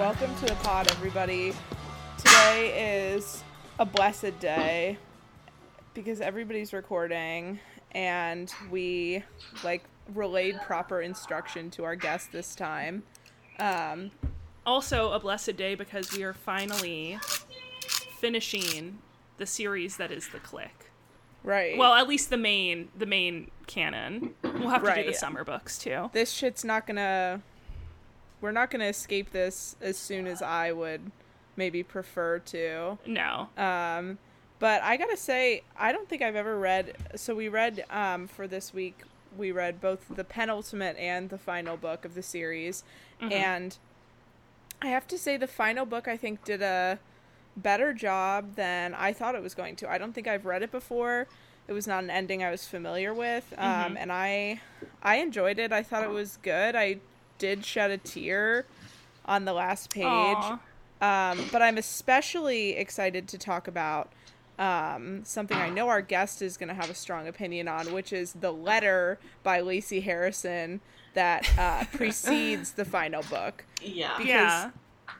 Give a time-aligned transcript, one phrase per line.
[0.00, 1.52] welcome to the pod, everybody.
[2.16, 3.44] Today is
[3.78, 4.96] a blessed day
[5.92, 7.58] because everybody's recording
[7.92, 9.22] and we
[9.62, 13.02] like relayed proper instruction to our guest this time.
[13.58, 14.10] Um,
[14.64, 17.18] Also, a blessed day because we are finally
[18.18, 19.00] finishing
[19.36, 20.90] the series that is the Clique.
[21.44, 21.76] right.
[21.76, 24.34] Well, at least the main the main canon.
[24.42, 26.08] We'll have to do the summer books too.
[26.14, 27.42] this shit's not gonna.
[28.40, 31.10] We're not gonna escape this as soon as I would
[31.56, 32.98] maybe prefer to.
[33.06, 33.48] No.
[33.56, 34.18] Um,
[34.58, 36.96] but I gotta say, I don't think I've ever read.
[37.16, 39.02] So we read um, for this week.
[39.36, 42.82] We read both the penultimate and the final book of the series,
[43.20, 43.76] and
[44.82, 46.98] I have to say the final book I think did a
[47.56, 49.90] better job than I thought it was going to.
[49.90, 51.26] I don't think I've read it before.
[51.68, 54.60] It was not an ending I was familiar with, um, and I
[55.02, 55.72] I enjoyed it.
[55.72, 56.74] I thought it was good.
[56.74, 56.98] I
[57.40, 58.66] did shed a tear
[59.24, 60.04] on the last page.
[60.06, 60.60] Aw.
[61.00, 64.12] Um, but I'm especially excited to talk about
[64.58, 68.12] um, something I know our guest is going to have a strong opinion on, which
[68.12, 70.80] is the letter by Lacey Harrison
[71.14, 73.64] that uh, precedes the final book.
[73.82, 74.16] Yeah.
[74.18, 74.70] Because Yeah.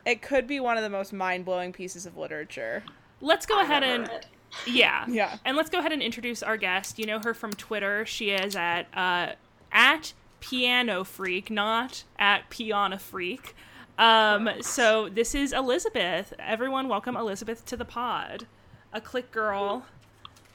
[0.06, 2.84] It could be one of the most mind blowing pieces of literature.
[3.20, 4.26] Let's go I've ahead and read.
[4.66, 5.04] yeah.
[5.08, 5.36] Yeah.
[5.44, 6.98] And let's go ahead and introduce our guest.
[6.98, 8.06] You know her from Twitter.
[8.06, 9.32] She is at uh
[9.72, 13.54] at Piano Freak, not at Piano Freak.
[13.98, 16.32] Um, so this is Elizabeth.
[16.38, 18.46] Everyone, welcome Elizabeth to the pod.
[18.92, 19.84] A clique girl,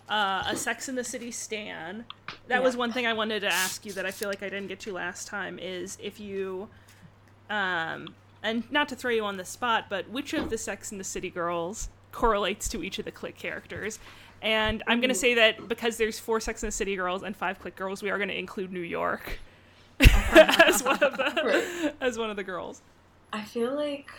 [0.10, 2.06] uh, a Sex in the City stan.
[2.48, 4.68] That was one thing I wanted to ask you that I feel like I didn't
[4.68, 5.60] get to last time.
[5.60, 6.68] Is if you,
[7.50, 8.14] um,
[8.44, 11.04] and not to throw you on the spot, but which of the Sex in the
[11.04, 14.00] City girls correlates to each of the clique characters?
[14.42, 17.60] And I'm gonna say that because there's four Sex in the City girls and five
[17.60, 19.40] clique girls, we are gonna include New York
[20.32, 21.94] as one of the Right.
[22.02, 22.82] as one of the girls.
[23.34, 24.10] I feel like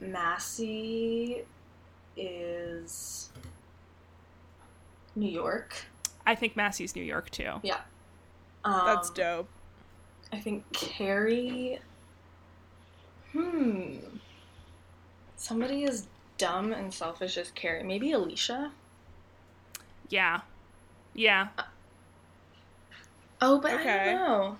[0.00, 1.42] Massie
[2.16, 3.30] is
[5.16, 5.74] New York.
[6.26, 7.52] I think Massie's New York too.
[7.62, 7.80] Yeah.
[8.64, 9.48] Um, That's dope.
[10.32, 11.78] I think Carrie.
[13.32, 13.96] Hmm.
[15.36, 16.06] Somebody as
[16.38, 17.82] dumb and selfish as Carrie.
[17.82, 18.72] Maybe Alicia.
[20.08, 20.40] Yeah,
[21.14, 21.48] yeah.
[23.42, 24.56] Oh, but I don't know.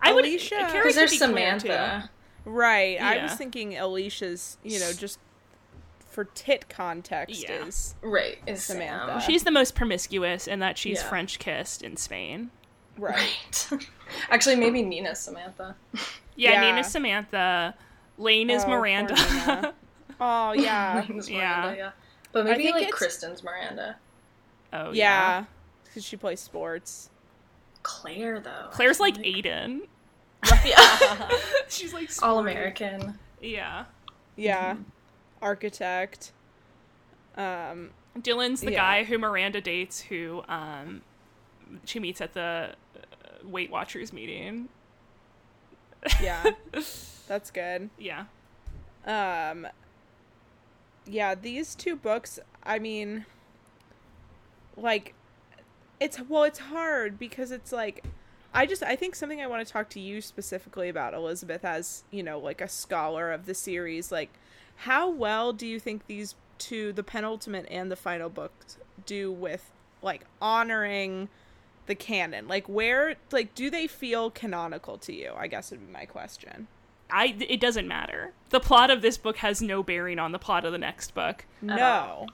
[0.00, 0.24] I would.
[0.24, 1.28] Alicia- Carrie Because there's be Claire,
[1.60, 2.10] Samantha.
[2.44, 3.00] Right.
[3.00, 5.18] I was thinking Alicia's, you know, just
[6.10, 7.64] for tit context Yeah.
[7.66, 8.38] is Right.
[8.46, 9.12] Is Samantha.
[9.12, 9.20] Sam.
[9.20, 11.08] She's the most promiscuous in that she's Yeah.
[11.08, 12.50] French kissed in Spain.
[12.98, 13.66] right.
[13.70, 13.88] Right.
[14.30, 15.76] Actually, maybe Nina Samantha.
[16.34, 16.60] Yeah, Yeah.
[16.62, 17.74] Nina's Samantha.
[18.18, 19.74] Layne is Oh, Miranda.
[20.20, 21.04] Oh yeah.
[21.08, 21.38] Name's Yeah.
[21.60, 21.90] Miranda, yeah.
[22.32, 23.96] But maybe think like it's- Kristen's Miranda.
[24.72, 25.44] oh yeah.
[25.84, 27.10] Because she plays sports.
[27.82, 28.68] Claire though.
[28.70, 29.80] Claire's feel like Aiden.
[30.64, 31.30] yeah.
[31.68, 32.38] She's like All.
[32.40, 33.18] American.
[33.40, 33.84] Yeah.
[34.36, 34.76] Yeah.
[35.40, 36.32] Architect.
[37.36, 38.78] Um Dylan's the Yeah.
[38.78, 41.00] guy who Miranda dates, who um,
[41.86, 44.68] she meets at the uh, Weight Watchers meeting.
[46.20, 46.44] yeah.
[47.28, 47.88] That's good.
[47.98, 48.24] Yeah.
[49.06, 49.66] Um
[51.06, 53.24] Yeah, these two books, I mean
[54.76, 55.14] like
[56.02, 58.04] it's well, it's hard because it's like
[58.54, 62.04] I just I think something I want to talk to you specifically about Elizabeth as,
[62.10, 64.30] you know, like a scholar of the series, like
[64.76, 68.76] how well do you think these two the penultimate and the final books
[69.06, 69.70] do with
[70.02, 71.28] like honoring
[71.86, 72.48] the canon?
[72.48, 75.32] Like where like do they feel canonical to you?
[75.36, 76.66] I guess would be my question.
[77.10, 78.32] I it doesn't matter.
[78.50, 81.44] The plot of this book has no bearing on the plot of the next book,
[81.60, 82.26] No.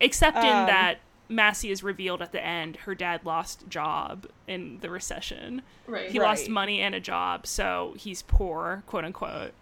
[0.00, 0.98] except in Um, that
[1.28, 2.76] Massie is revealed at the end.
[2.76, 5.62] Her dad lost job in the recession.
[5.86, 6.10] Right.
[6.10, 9.52] He lost money and a job, so he's poor, quote unquote.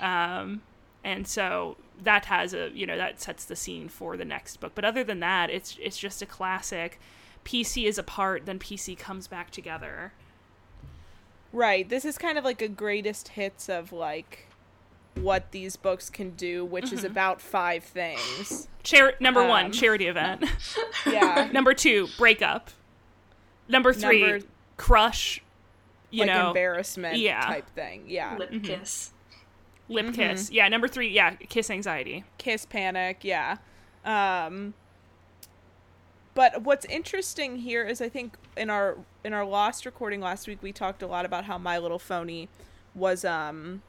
[0.00, 0.62] Um,
[1.02, 4.72] and so that has a you know that sets the scene for the next book.
[4.74, 6.98] But other than that, it's it's just a classic.
[7.44, 10.12] PC is apart, then PC comes back together.
[11.52, 11.86] Right.
[11.88, 14.48] This is kind of like a greatest hits of like
[15.16, 16.94] what these books can do, which Mm-hmm.
[16.96, 18.68] is about five things.
[18.82, 20.44] Char- number one, Um, charity event.
[21.06, 21.48] Yeah.
[21.52, 22.70] number two, breakup.
[23.68, 24.46] Number three, Number-
[24.76, 25.40] crush.
[26.10, 27.40] You like know, embarrassment yeah.
[27.42, 28.04] type thing.
[28.06, 28.36] Yeah.
[28.38, 29.12] Lip kiss.
[29.88, 30.14] lip Mm-hmm.
[30.14, 30.50] kiss.
[30.50, 32.24] Yeah, number three, yeah, kiss anxiety.
[32.38, 33.56] Kiss panic, yeah.
[34.04, 34.74] Um
[36.34, 40.62] but what's interesting here is I think in our in our lost recording last week
[40.62, 42.48] we talked a lot about how My Little Phony
[42.94, 43.82] was um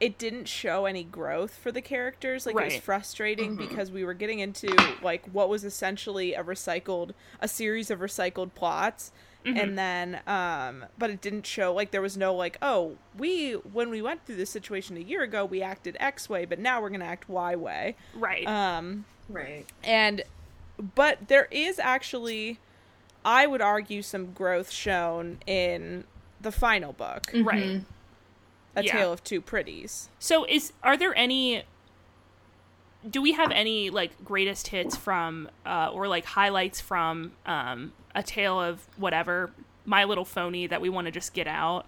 [0.00, 2.46] it didn't show any growth for the characters.
[2.46, 2.82] Like it was Right.
[2.82, 7.10] frustrating because we were getting into like what was essentially a recycled
[7.40, 9.10] a series of recycled plots.
[9.44, 13.88] And then um but it didn't show like there was no like, oh, we when
[13.88, 16.90] we went through this situation a year ago, we acted X way, but now we're
[16.90, 17.96] gonna act Y way.
[18.14, 18.46] Right.
[18.46, 19.64] Um Right.
[19.82, 20.22] and
[20.94, 22.58] but there is actually
[23.24, 26.04] I would argue some growth shown in
[26.40, 27.80] the final book, right.
[28.78, 28.92] A Yeah.
[28.92, 30.08] Tale of Two Pretties.
[30.18, 31.64] So is are there any
[33.08, 38.22] do we have any like greatest hits from uh or like highlights from um a
[38.22, 39.50] tale of whatever
[39.84, 41.86] my little phony that we want to just get out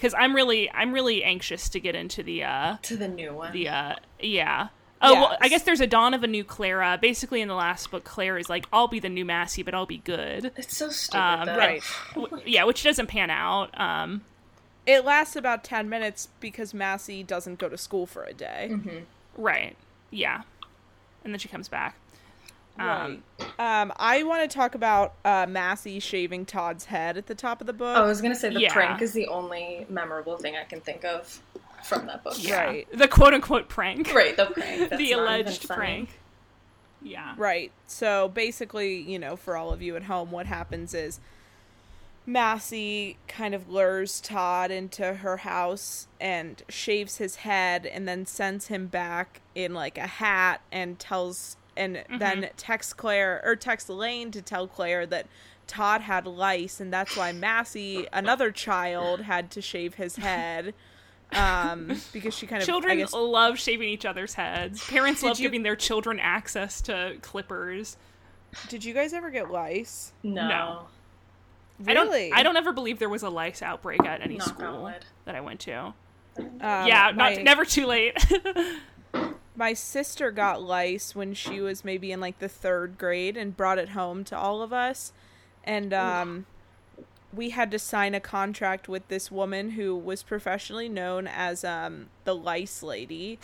[0.00, 3.52] cuz I'm really I'm really anxious to get into the uh To the new one.
[3.52, 4.68] the uh yeah
[5.02, 6.98] Oh well, I guess there's a dawn of a new Clara.
[7.00, 9.86] Basically, in the last book, Claire is like, "I'll be the new Massie, but I'll
[9.86, 11.18] be good." It's so stupid.
[11.18, 11.48] Um.
[11.56, 11.82] Right.
[12.14, 13.70] W- yeah, which doesn't pan out.
[13.80, 14.20] Um,
[14.86, 18.74] It lasts about 10 minutes because Massie doesn't go to school for a day.
[19.36, 19.76] right.
[20.10, 20.42] Yeah,
[21.24, 21.96] and then she comes back.
[22.78, 23.22] Um,
[23.58, 27.66] Um, I want to talk about uh, Massie shaving Todd's head at the top of
[27.66, 27.96] the book.
[27.96, 28.72] I was gonna say the Yeah.
[28.72, 31.40] prank is the only memorable thing I can think of
[31.84, 32.34] from that book.
[32.38, 32.64] yeah.
[32.64, 32.88] Right.
[32.92, 34.12] The quote unquote prank.
[34.14, 34.90] Right, the prank.
[34.96, 36.08] The alleged prank.
[37.02, 37.34] Yeah.
[37.36, 37.70] Right.
[37.86, 41.20] So basically, you know, for all of you at home, what happens is
[42.32, 48.68] Massie kind of lures Todd into her house and shaves his head and then sends
[48.68, 54.30] him back in like a hat and tells and then texts Claire or texts Elaine
[54.32, 55.26] to tell Claire that
[55.66, 60.74] Todd had lice and that's why Massie, another child, had to shave his head.
[61.32, 64.86] Um, because she kind of I Children guess love shaving each other's heads.
[64.88, 67.96] Parents love you- giving their children access to clippers.
[68.68, 70.12] did you guys ever get lice?
[70.22, 70.48] No.
[70.48, 70.86] No.
[71.80, 72.26] Really?
[72.26, 72.38] I don't.
[72.38, 75.04] I don't ever believe there was a lice outbreak at any Knock on school wood.
[75.24, 75.94] that I went to.
[76.38, 78.16] Um, yeah, my- not never too late.
[79.56, 83.78] my sister got lice when she was maybe in like the third grade and brought
[83.78, 85.12] it home to all of us
[85.64, 86.46] and um
[87.32, 92.06] we had to sign a contract with this woman who was professionally known as um
[92.24, 93.38] the lice lady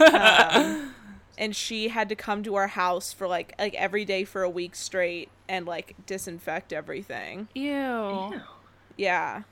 [0.12, 0.94] um,
[1.40, 4.50] and she had to come to our house for like like every day for a
[4.50, 8.32] week straight and like disinfect everything Ew.
[8.32, 8.40] Ew.
[8.96, 9.42] yeah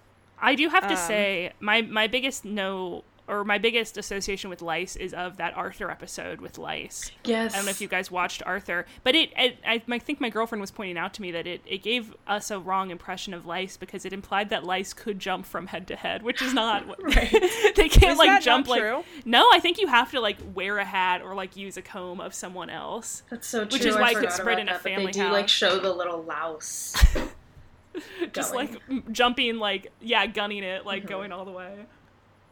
[0.41, 4.63] I do have to Um, say my my biggest no or my biggest association with
[4.63, 7.11] lice is of that Arthur episode with lice.
[7.25, 7.53] Yes.
[7.53, 10.31] I don't know if you guys watched Arthur, but it, it I, I think my
[10.31, 13.47] girlfriend was pointing out to me that it, it gave us a wrong impression of
[13.47, 16.87] lice because it implied that lice could jump from head to head, which is not
[16.87, 17.31] what Right.
[17.77, 19.05] they can't Is like jump like true?
[19.25, 19.49] no.
[19.53, 22.33] I think you have to like wear a hat or like use a comb of
[22.35, 23.23] someone else.
[23.31, 23.73] That's so true.
[23.79, 25.49] Which is why I it could spread in a that, but family They do like
[25.49, 26.95] show the little louse.
[28.33, 28.81] Just like
[29.11, 31.09] jumping, like yeah, gunning it, like Mm-hmm.
[31.09, 31.75] going all the way.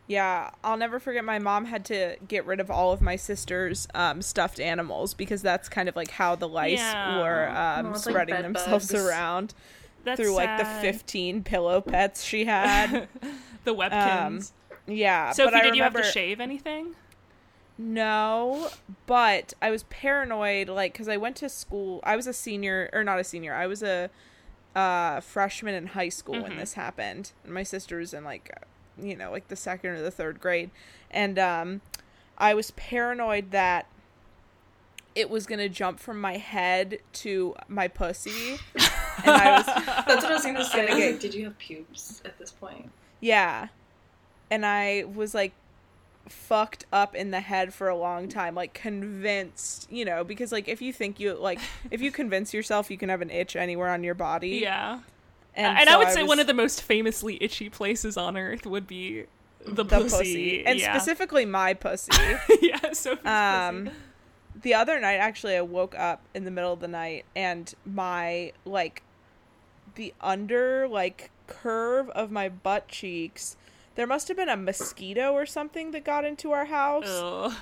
[0.09, 3.89] Yeah, I'll never forget my mom had to get rid of all of my sister's
[3.95, 7.19] um, stuffed animals because that's kind of like how the lice Yeah.
[7.19, 9.05] were um, Oh, it's like spreading themselves bugs.
[9.05, 9.55] around
[10.05, 13.09] That's through like the 15 pillow pets she had.
[13.65, 14.53] the Webkinz.
[14.87, 16.95] yeah, Sophie, but I did you have to shave anything?
[17.79, 18.71] no,
[19.07, 22.01] but I was paranoid like cuz I went to school.
[22.05, 23.55] I was a senior or not a senior.
[23.55, 24.09] I was a
[24.75, 27.33] uh, freshman in high school when this happened.
[27.45, 28.51] And my sister was in like
[29.01, 30.71] you know, like the second or the third grade.
[31.11, 31.81] And um
[32.39, 33.87] I was paranoid that
[35.15, 38.59] it was going to jump from my head to my pussy.
[38.75, 39.65] and I was
[40.07, 40.93] That's what I was gonna say.
[41.13, 42.91] Like, did you have pubes at this point?
[43.21, 43.69] yeah.
[44.51, 45.53] And I was like
[46.29, 50.67] fucked up in the head for a long time like convinced you know because like
[50.67, 51.61] if you think you like
[51.93, 55.01] if you convince yourself you can have an itch anywhere on your body Yeah.
[55.57, 58.37] And, And, so I would say was- one of the most famously itchy places on
[58.37, 59.25] earth would be
[59.65, 60.17] the, the pussy.
[60.19, 60.93] pussy and yeah.
[60.97, 62.13] specifically my pussy
[62.63, 63.97] yeah, Sophie's um pussy.
[64.63, 68.53] the other night actually i woke up in the middle of the night and my
[68.65, 69.03] like
[69.97, 73.57] the under like curve of my butt cheeks
[73.97, 77.53] there must have been a mosquito or something that got into our house Ugh.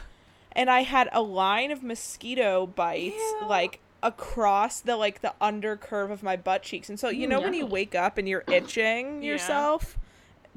[0.52, 3.46] and i had a line of mosquito bites Ew.
[3.48, 7.40] like across the like the under curve of my butt cheeks and so you know
[7.40, 9.32] when you wake up and you're itching Yeah.
[9.32, 9.98] yourself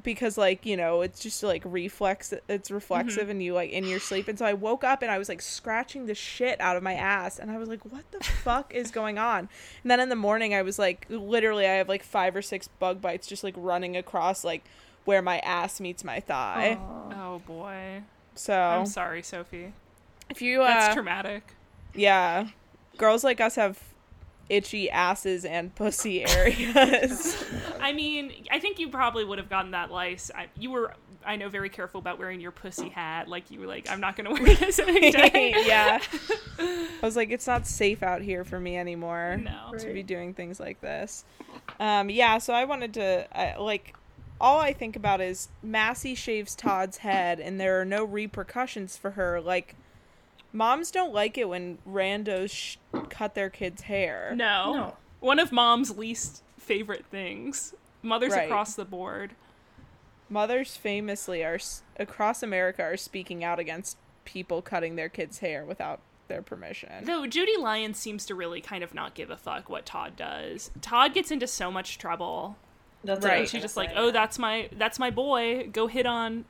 [0.03, 3.31] because like you know it's just like reflex it's reflexive Mm-hmm.
[3.31, 5.41] and you like in your sleep and so i woke up and i was like
[5.41, 8.91] scratching the shit out of my ass and i was like what the fuck is
[8.91, 9.49] going on
[9.81, 12.67] and then in the morning i was like literally i have like five or six
[12.67, 14.63] bug bites just like running across like
[15.05, 17.13] where my ass meets my thigh Aw.
[17.33, 18.03] Oh boy.
[18.35, 19.71] so I'm sorry, Sophie.
[20.29, 21.53] if you uh That's traumatic.
[21.95, 22.47] yeah
[22.97, 23.79] girls like us have
[24.49, 27.43] itchy asses and pussy areas.
[27.81, 30.31] I mean, I think you probably would have gotten that lice.
[30.33, 30.93] I, you were,
[31.25, 33.27] I know, very careful about wearing your pussy hat.
[33.27, 35.53] Like you were like, I'm not going to wear this every day.
[35.65, 35.99] yeah.
[36.59, 39.77] I was like, it's not safe out here for me anymore No.
[39.77, 41.25] to be doing things like this.
[41.79, 43.95] Um, yeah, so I wanted to, I, like,
[44.39, 49.11] all I think about is Massie shaves Todd's head and there are no repercussions for
[49.11, 49.41] her.
[49.41, 49.75] Like,
[50.53, 52.77] moms don't like it when randos sh-
[53.09, 54.33] cut their kids' hair.
[54.35, 54.73] No.
[54.73, 54.97] No.
[55.19, 57.73] One of mom's least favorite things.
[58.01, 58.45] Mothers Right.
[58.45, 59.35] across the board.
[60.29, 61.57] Mothers famously are
[61.97, 67.05] across America are speaking out against people cutting their kids' hair without their permission.
[67.05, 70.69] Though Judy Lyons seems to really kind of not give a fuck what Todd does.
[70.81, 72.57] Todd gets into so much trouble.
[73.05, 73.31] That's Right.
[73.31, 73.95] what And she's gonna just like, say.
[73.95, 75.69] "Oh, that's my that's my boy.
[75.71, 76.43] Go hit on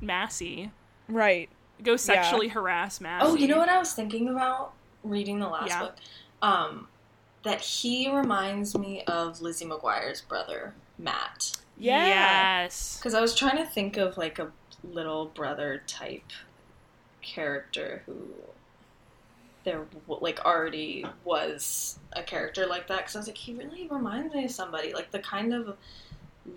[0.00, 0.70] Massie.
[1.08, 1.50] Right.
[1.82, 5.68] Go sexually harass Massie." Oh, you know what I was thinking about reading the last
[5.68, 5.80] Yeah.
[5.80, 5.96] book?
[6.42, 6.88] Um,
[7.42, 11.52] that he reminds me of Lizzie McGuire's brother, Matt.
[11.76, 12.06] Yeah.
[12.06, 12.96] Yes.
[12.98, 14.50] Because I was trying to think of like a
[14.82, 16.30] little brother type
[17.22, 18.14] character who
[19.64, 22.98] there like already was a character like that.
[22.98, 24.92] Because I was like, he really reminds me of somebody.
[24.92, 25.76] Like the kind of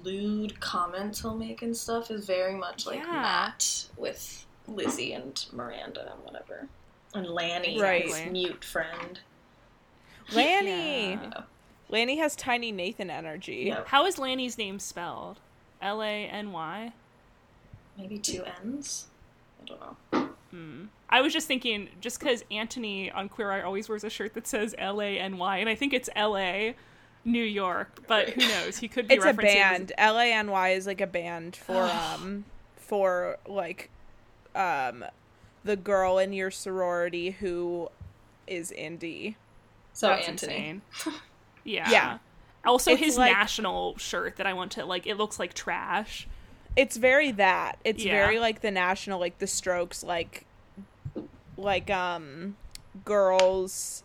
[0.04, 3.12] lewd comments he'll make and stuff is very much like Yeah.
[3.12, 6.68] Matt with Lizzie and Miranda and whatever.
[7.14, 8.04] And Lanny, Right.
[8.06, 9.20] his mute friend.
[10.34, 11.12] Lanny.
[11.12, 11.22] Yeah.
[11.24, 11.42] Yeah.
[11.90, 13.66] Lanny has tiny Nathan energy.
[13.68, 13.84] Yeah.
[13.86, 15.40] How is Lanny's name spelled?
[15.82, 16.92] L A N Y.
[17.98, 19.06] Maybe two N's.
[19.62, 20.30] I don't know.
[20.52, 20.86] Hmm.
[21.10, 24.48] I was just thinking, just because Antoni on Queer Eye always wears a shirt that
[24.48, 26.76] says L A N Y, and I think it's L A,
[27.24, 28.78] New York, but who knows?
[28.78, 29.94] He could be It's a band.
[29.98, 32.44] L A N Y is like a band for um
[32.76, 33.90] for like
[34.58, 35.06] um
[35.64, 37.90] the girl in your sorority who
[38.48, 39.36] is indie.
[39.94, 40.32] So That's Antoni.
[40.44, 40.82] insane.
[41.64, 41.90] Yeah.
[41.90, 42.18] Yeah.
[42.66, 45.06] Also, It's his like- national shirt that I want to like.
[45.06, 46.28] It looks like trash.
[46.78, 47.78] It's very that.
[47.84, 48.14] It's Yeah.
[48.14, 50.46] very like the national like the strokes like
[51.58, 52.56] like um
[53.04, 54.04] girls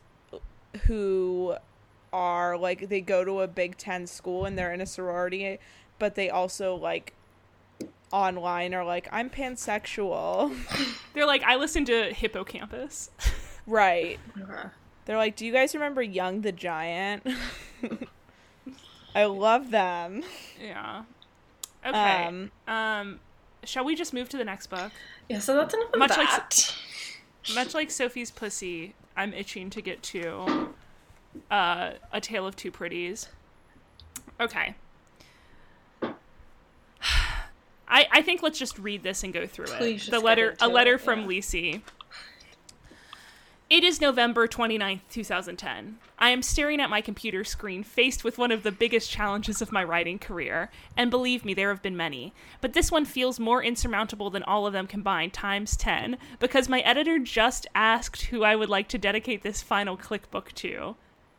[0.87, 1.54] who
[2.12, 5.59] are like they go to a Big 10 school and they're in a sorority
[5.99, 7.14] but they also like
[8.12, 10.54] online are like I'm pansexual.
[11.14, 13.11] They're like, I listen to Hippo Campus.
[13.66, 14.19] right.
[14.40, 14.69] Okay.
[15.04, 17.26] They're like, "Do you guys remember Young the Giant?"
[19.14, 20.23] I love them.
[20.62, 21.02] Yeah.
[21.85, 22.25] Okay.
[22.26, 23.21] Um, Um,
[23.64, 24.92] shall we just move to the next book?
[25.28, 26.75] Yeah, so that's enough of Much like- that.
[27.54, 30.73] Much like Sophie's Pussy, I'm itching to get to
[31.50, 33.28] uh, A Tale of Two Pretties.
[34.40, 34.76] Okay.
[37.92, 39.99] I, I think let's just read this and go through Please it.
[39.99, 41.26] just The letter a letter it, from yeah.
[41.26, 41.82] Lisi.
[43.68, 45.99] It is November 29th, 2010.
[46.18, 49.72] I am staring at my computer screen, faced with one of the biggest challenges of
[49.72, 50.70] my writing career.
[50.94, 52.34] And believe me, there have been many.
[52.61, 56.80] But this one feels more insurmountable than all of them combined, times 10, because my
[56.80, 60.96] editor just asked who I would like to dedicate this final Clique book to.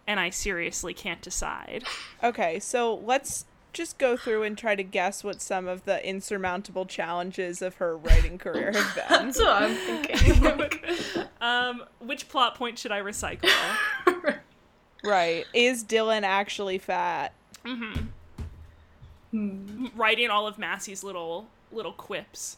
[0.07, 1.83] And I seriously can't decide.
[2.23, 6.85] okay, so let's just go through and try to guess what some of the insurmountable
[6.85, 9.25] challenges of her writing career have been.
[9.27, 11.23] That's what I'm thinking.
[11.41, 13.49] Um, which plot point should I recycle?
[15.03, 15.45] right.
[15.53, 17.33] Is Dylan actually fat?
[17.65, 18.07] Mhm.
[19.95, 22.57] Writing all of Massie's little little quips.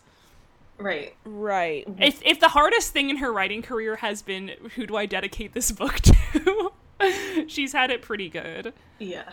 [0.78, 1.16] right.
[1.24, 1.86] Right.
[2.00, 5.54] If if the hardest thing in her writing career has been who do I dedicate
[5.54, 6.72] this book to,
[7.48, 8.74] she's had it pretty good.
[9.00, 9.32] Yeah.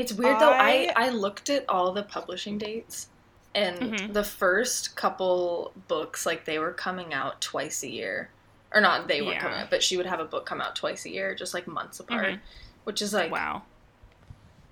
[0.00, 0.50] It's weird though.
[0.52, 3.08] I I- I looked at all the publishing dates,
[3.54, 4.12] and Mhm.
[4.12, 8.30] the first couple books like they were coming out twice a year,
[8.72, 9.40] or not they weren't Yeah.
[9.42, 11.66] coming out, but she would have a book come out twice a year, just like
[11.66, 12.40] months apart, Mhm.
[12.84, 13.62] which is like Wow.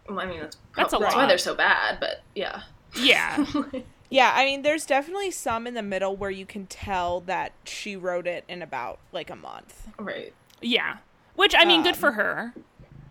[0.09, 1.23] well, I mean that's That's a that's lot.
[1.23, 2.63] why they're so bad, but yeah.
[2.95, 3.45] Yeah.
[4.09, 7.97] Yeah, I mean, there's definitely some in the middle where you can tell that she
[7.97, 9.89] wrote it in about like a month.
[9.99, 10.33] right.
[10.61, 10.99] Yeah.
[11.35, 12.55] Which I mean, good Um, for her.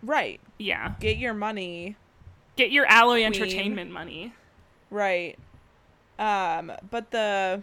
[0.02, 0.40] Right.
[0.56, 0.94] Yeah.
[0.98, 1.96] Get your money.
[2.56, 3.26] Get your alloy Queen.
[3.26, 4.32] entertainment money.
[4.90, 5.38] Right.
[6.18, 7.62] Um, but the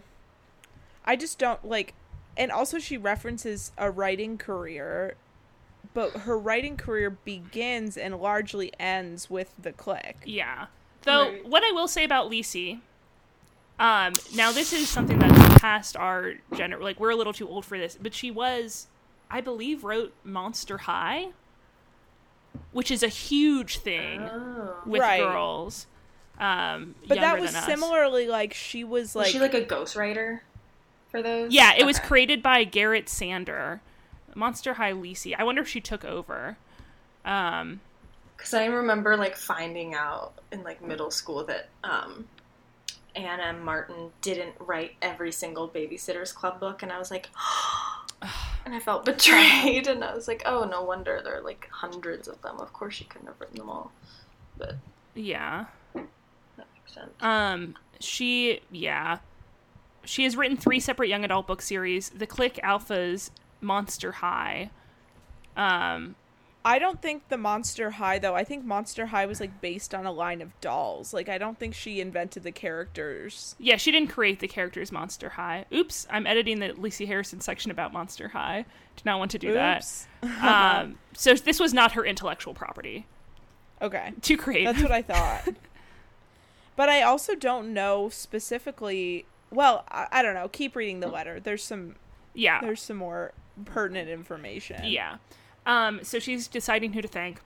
[1.04, 1.94] I just don't like
[2.36, 5.14] and also she references a writing career,
[5.92, 10.16] but her writing career begins and largely ends with the Clique.
[10.24, 10.66] Yeah.
[11.02, 11.46] Though Right.
[11.48, 12.80] what I will say about Lisi,
[13.78, 17.64] um, now this is something that's past our gener like we're a little too old
[17.64, 18.86] for this, but she was,
[19.30, 21.28] I believe, wrote Monster High,
[22.72, 24.76] which is a huge thing Oh.
[24.86, 25.20] with Right.
[25.20, 25.86] girls.
[26.38, 30.40] Um, But that was similarly like she was Was like, she like a ghostwriter
[31.10, 31.52] for those?
[31.52, 33.80] Yeah, it was created by Garrett Sander,
[34.34, 35.34] Monster High Lisi.
[35.38, 36.56] I wonder if she took over.
[37.24, 37.80] Um,
[38.36, 42.26] Because I remember like finding out in like middle school that um,
[43.14, 47.28] Anna Martin didn't write every single Babysitters Club book, and I was like,
[48.64, 52.28] and I felt betrayed, and I was like, oh, no wonder there are like hundreds
[52.28, 52.58] of them.
[52.58, 53.92] Of course, she couldn't have written them all,
[54.56, 54.76] but
[55.14, 55.66] yeah.
[55.94, 57.12] that makes sense.
[57.20, 59.18] Um, she, yeah.
[60.04, 64.70] She has written three separate young adult book series The Clique Alphas, Monster High.
[65.56, 66.14] Um,
[66.66, 68.34] I don't think the Monster High though.
[68.34, 71.12] I think Monster High was like based on a line of dolls.
[71.12, 73.54] Like I don't think she invented the characters.
[73.58, 75.66] yeah, she didn't create the characters Monster High.
[75.72, 78.64] Oops, I'm editing the Lacey Harrison section about Monster High.
[78.96, 80.06] Did not want to do Oops.
[80.22, 80.80] that.
[80.84, 83.06] Um, so this was not her intellectual property
[83.82, 84.14] Okay.
[84.22, 84.64] to create.
[84.64, 85.48] That's what I thought.
[86.76, 89.26] but I also don't know specifically.
[89.50, 90.48] Well, I, I don't know.
[90.48, 91.40] Keep reading the letter.
[91.40, 91.96] There's some.
[92.32, 92.60] yeah.
[92.62, 93.32] There's some more
[93.66, 94.82] pertinent information.
[94.84, 95.16] Yeah.
[95.66, 97.40] Um, so she's deciding who to thank.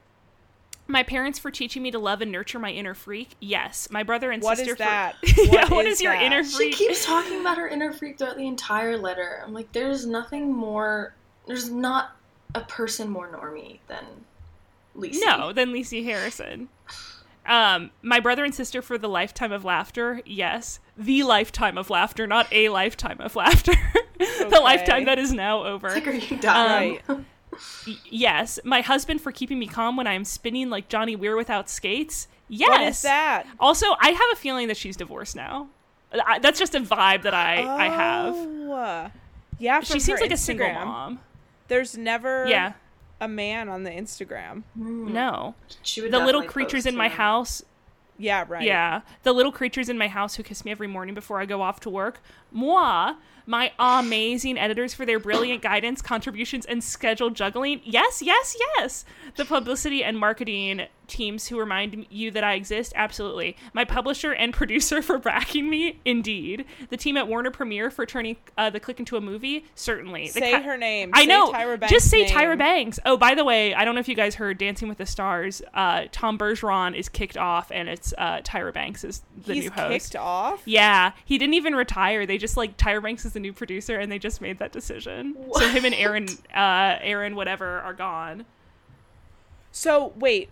[0.91, 3.31] My parents for teaching me to love and nurture my inner freak.
[3.41, 3.89] Yes.
[3.91, 5.17] My brother and What sister is that?
[5.19, 6.23] for yeah, What what is is, your that?
[6.23, 6.75] inner freak?
[6.75, 9.43] She keeps talking about her inner freak throughout the entire letter.
[9.45, 11.15] I'm like, there's nothing more.
[11.47, 12.17] There's not
[12.55, 14.05] a person more normie than
[14.95, 15.25] Lisa.
[15.27, 16.69] No, than Lacey Harrison.
[17.47, 20.21] Um, my brother and sister for the lifetime of laughter.
[20.27, 23.73] Yes, the lifetime of laughter, not a lifetime of laughter.
[24.19, 25.89] the lifetime that is now over.
[25.89, 27.01] It's like, are you dying?
[27.09, 27.25] Right.
[27.87, 31.37] Y- yes, my husband for keeping me calm when I am spinning like Johnny Weir
[31.37, 32.29] without skates.
[32.49, 32.69] Yes.
[32.71, 33.47] What is that?
[33.61, 35.69] Also, I have a feeling that she's divorced now.
[36.13, 38.35] I, that's just a vibe that I I have.
[38.37, 39.11] Oh.
[39.59, 41.21] Yeah, She seems her like a single mom.
[41.69, 42.73] There's never Yeah.
[43.21, 44.63] a man on the Instagram.
[44.79, 45.11] Mm.
[45.11, 45.55] No.
[45.83, 47.13] She would The little creatures in my him.
[47.13, 47.63] house
[48.17, 48.63] Yeah, right.
[48.63, 51.61] Yeah, the little creatures in my house who kiss me every morning before I go
[51.63, 52.21] off to work.
[52.51, 53.15] Moi,
[53.49, 57.81] my amazing editors for their brilliant guidance, contributions, and schedule juggling.
[57.83, 59.07] Yes, yes, yes.
[59.37, 62.93] The publicity and marketing teams who remind you that I exist.
[62.95, 63.57] Absolutely.
[63.73, 65.99] My publisher and producer for backing me.
[66.05, 66.65] Indeed.
[66.91, 69.65] The team at Warner Premiere for turning uh, the Clique into a movie.
[69.75, 70.27] Certainly.
[70.29, 71.11] The Say ca- her name.
[71.15, 71.51] I Say know.
[71.53, 72.31] Tyra Banks' Just say name.
[72.37, 73.01] Tyra Banks.
[73.05, 75.63] Oh, by the way, I don't know if you guys heard Dancing with the Stars.
[75.75, 79.71] Uh, Tom Bergeron is kicked off, and it's uh, Tyra Banks is the He's new
[79.71, 80.13] host.
[80.13, 80.63] kicked off.
[80.67, 82.27] Yeah, he didn't even retire.
[82.27, 85.37] They just like Tyra Banks is the new producer, and they just made that decision.
[85.55, 88.45] So him and Erin, uh, Erin, whatever, are gone.
[89.73, 90.51] So wait,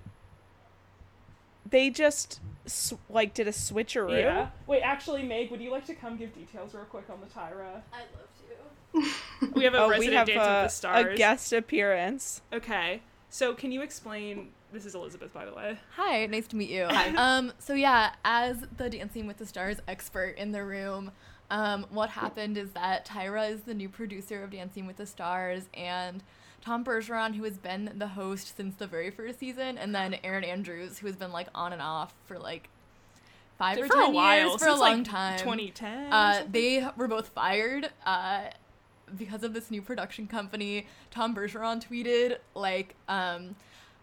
[1.71, 4.19] they just sw- like did a switcheroo.
[4.21, 4.49] Yeah.
[4.67, 7.83] Wait, actually, Meg, would you like to come give details real quick on the Tyra?
[7.93, 8.29] I'd love
[9.03, 9.53] to.
[9.55, 11.15] We have a Oh, we resident have Dancing with a, the Stars.
[11.15, 12.41] a guest appearance.
[12.53, 14.49] Okay, so can you explain?
[14.73, 15.79] This is Elizabeth, by the way.
[15.97, 16.87] Hi, nice to meet you.
[16.91, 17.11] Hi.
[17.17, 21.13] Um, so yeah, as the Dancing with the Stars expert in the room,
[21.51, 25.69] um, what happened is that Tyra is the new producer of Dancing with the Stars,
[25.75, 26.23] and
[26.67, 30.43] Tom Bergeron, who has been the host since the very first season, and then Erin
[30.43, 32.69] Andrews, who has been like on and off for like
[33.57, 35.39] five or ten while, years, for a long like, time.
[35.39, 36.13] 2010.
[36.13, 38.47] Uh, they were both fired uh,
[39.17, 40.89] because of this new production company.
[41.13, 43.55] Tom Bergeron tweeted like, um,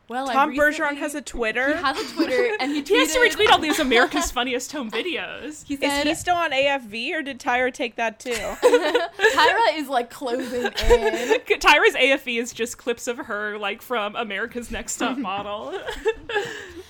[0.08, 1.76] "Well, I Tom Bergeron has a Twitter.
[1.78, 2.88] He has a Twitter, and he tweeted.
[2.94, 5.63] He has to retweet all these America's Funniest Home Videos.
[5.66, 8.32] He Is he still on AFV or did Tyra take that too?
[8.32, 10.72] Tyra is like closing in.
[10.72, 15.74] Tyra's AFE is just clips of her, like from America's Next Top Model.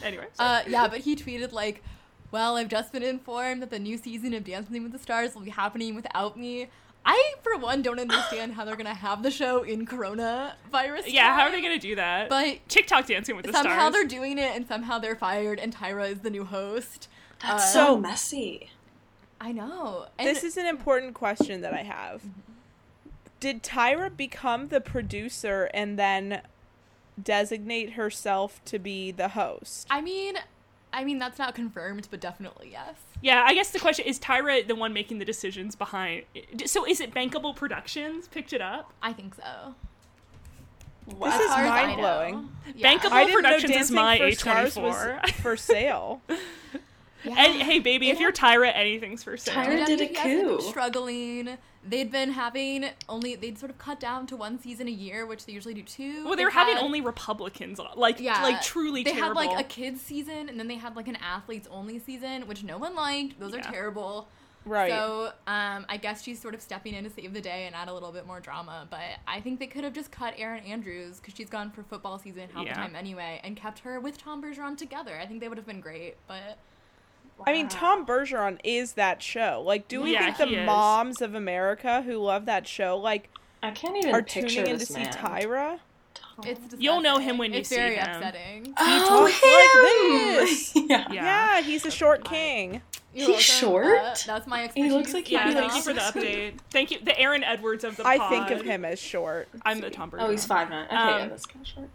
[0.03, 0.25] anyway.
[0.39, 1.83] Uh, yeah, but he tweeted like,
[2.31, 5.43] "Well, I've just been informed that the new season of Dancing with the Stars will
[5.43, 6.67] be happening without me."
[7.05, 11.03] I, for one, don't understand how they're gonna have the show in coronavirus.
[11.07, 12.29] yeah, how are they gonna do that?
[12.29, 13.93] But TikTok dancing with the somehow stars.
[13.93, 17.09] they're doing it, and somehow they're fired, and Tyra is the new host.
[17.41, 18.69] That's Uh, so messy.
[19.41, 20.07] I know.
[20.17, 22.21] And this is an important question that I have.
[23.41, 26.41] Did Tyra become the producer and then
[27.21, 29.85] designate herself to be the host?
[29.91, 30.35] I mean,
[30.93, 32.93] I mean that's not confirmed, but definitely yes.
[33.21, 36.23] Yeah, I guess the question is Tyra the one making the decisions behind.
[36.65, 38.93] So is it Bankable Productions picked it up?
[39.01, 39.75] I think so.
[41.17, 41.27] Wow.
[41.31, 42.49] This is As far as mind-blowing.
[42.75, 42.93] Yeah.
[42.93, 45.29] Bankable- I didn't know Productions is Dancing my for A24.
[45.41, 46.21] for sale.
[47.25, 47.35] Yeah.
[47.37, 49.55] And hey, baby, if It you're Tyra, anything's for sale.
[49.55, 50.61] Tyra- did a WTF coup.
[50.61, 51.57] Struggling.
[51.85, 55.45] They'd been having only they'd sort of cut down to one season a year, which
[55.45, 56.23] they usually do two.
[56.23, 59.15] Well, they They were having had- only Republicans on, like yeah, like truly terrible.
[59.15, 59.41] They terrible.
[59.41, 62.63] had like a kids season, and then they had like an athletes only season, which
[62.63, 63.39] no one liked.
[63.39, 63.59] Those Yeah.
[63.59, 64.29] are terrible.
[64.65, 64.89] Right.
[64.91, 67.89] So um, I guess she's sort of stepping in to save the day and add
[67.89, 68.87] a little bit more drama.
[68.89, 72.17] But I think they could have just cut Erin Andrews because she's gone for football
[72.17, 72.75] season half Yeah.
[72.75, 75.19] the time anyway, and kept her with Tom Bergeron together.
[75.19, 76.15] I think they would have been great.
[76.29, 76.57] But
[77.45, 79.61] I mean, Tom Bergeron is that show.
[79.65, 80.65] Like, do we Yeah, think the is.
[80.65, 83.29] moms of America who love that show, like,
[83.61, 85.01] I can't even are picture tuning in to this see.
[85.01, 85.79] Tyra.
[86.45, 88.07] It's You'll know him when you it's see very him.
[88.07, 88.73] upsetting.
[88.77, 89.29] Oh,
[90.39, 90.85] talks him!
[90.89, 91.07] yeah.
[91.11, 91.23] Yeah.
[91.23, 92.81] Yeah, he's a short king.
[93.13, 93.85] You're He's short?
[93.99, 96.53] Uh, that's my He looks like he Yeah, thank you for the update.
[96.71, 96.99] Thank you.
[96.99, 98.29] The Aaron Edwards of the I pod.
[98.29, 99.47] think of him as short.
[99.63, 100.21] I'm the Tom Bergeron.
[100.21, 100.85] Oh, he's five nine.
[100.85, 101.89] Okay, yeah, Um, that's kind of short.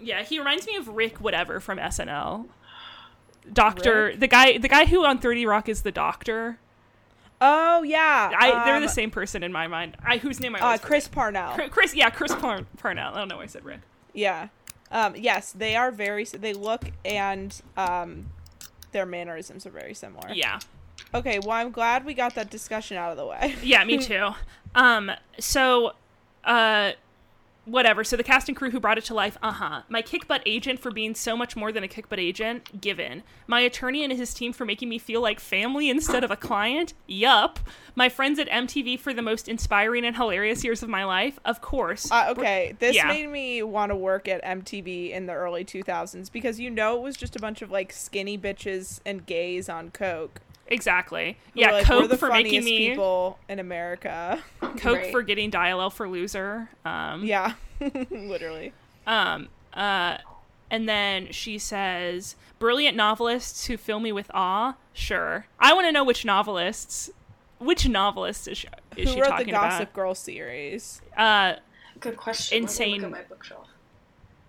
[0.00, 2.46] Yeah, he reminds me of Rick whatever from SNL.
[3.52, 6.58] Doctor, the guy, the guy who on Thirty Rock is the doctor.
[7.40, 9.96] Oh yeah, I, they're um, the same person in my mind.
[10.04, 11.56] I whose name I Uh, Chris Parnell.
[11.70, 13.14] Chris, yeah, Chris Par- Parnell.
[13.14, 13.80] I don't know why I said Rick.
[14.12, 14.48] Yeah.
[14.90, 16.24] Um, yes, they are very.
[16.24, 18.26] They look and um,
[18.92, 20.32] their mannerisms are very similar.
[20.32, 20.58] Yeah,
[21.14, 21.38] Okay.
[21.38, 23.54] Well, I'm glad we got that discussion out of the way.
[23.62, 24.30] yeah, me too.
[24.74, 25.92] Um, so,
[26.44, 26.92] uh,
[27.64, 28.02] whatever.
[28.04, 29.82] So the cast and crew who brought it to life, uh huh.
[29.88, 33.22] My kick butt agent for being so much more than a kick butt agent, given.
[33.46, 36.94] My attorney and his team for making me feel like family instead of a client,
[37.06, 37.58] yup.
[37.94, 41.60] My friends at MTV for the most inspiring and hilarious years of my life, of
[41.60, 42.10] course.
[42.10, 43.08] Uh, okay, this Yeah.
[43.08, 47.02] made me want to work at MTV in the early 2000s because you know it
[47.02, 50.40] was just a bunch of like skinny bitches and gays on coke.
[50.70, 51.36] Exactly.
[51.54, 52.88] who Yeah, like, Coke the for funniest making me.
[52.90, 54.42] people in America.
[54.60, 55.10] Coke Right.
[55.12, 56.68] for getting dial L for loser.
[56.84, 57.54] Um, yeah,
[58.10, 58.72] literally.
[59.06, 60.18] Um, uh,
[60.70, 65.92] and then she says, "Brilliant novelists who fill me with awe." Sure, I want to
[65.92, 67.10] know which novelists.
[67.58, 69.92] Which novelist is she, is Who she wrote talking the Gossip about?
[69.92, 71.02] Girl series?
[71.16, 71.54] Uh,
[72.00, 72.62] Good question.
[72.62, 73.68] Insane- Look at my bookshelf.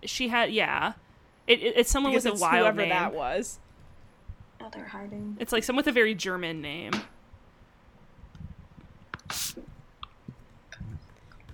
[0.03, 0.93] she had yeah.
[1.47, 2.89] It, it, it's someone Because with a wild whoever name.
[2.89, 3.59] that was.
[4.71, 5.37] They're hiding.
[5.39, 6.91] It's like someone with a very German name.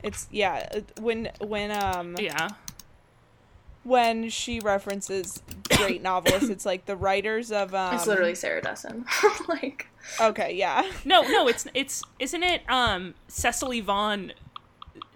[0.03, 0.79] It's yeah.
[0.99, 2.49] When when um Yeah.
[3.83, 5.41] when she references
[5.75, 7.95] great novelists, it's like the writers of um.
[7.95, 9.05] it's literally Sarah Dessen.
[9.47, 9.87] like,
[10.21, 10.89] Okay, yeah.
[11.03, 14.33] No, no, it's it's isn't it um Cecily von?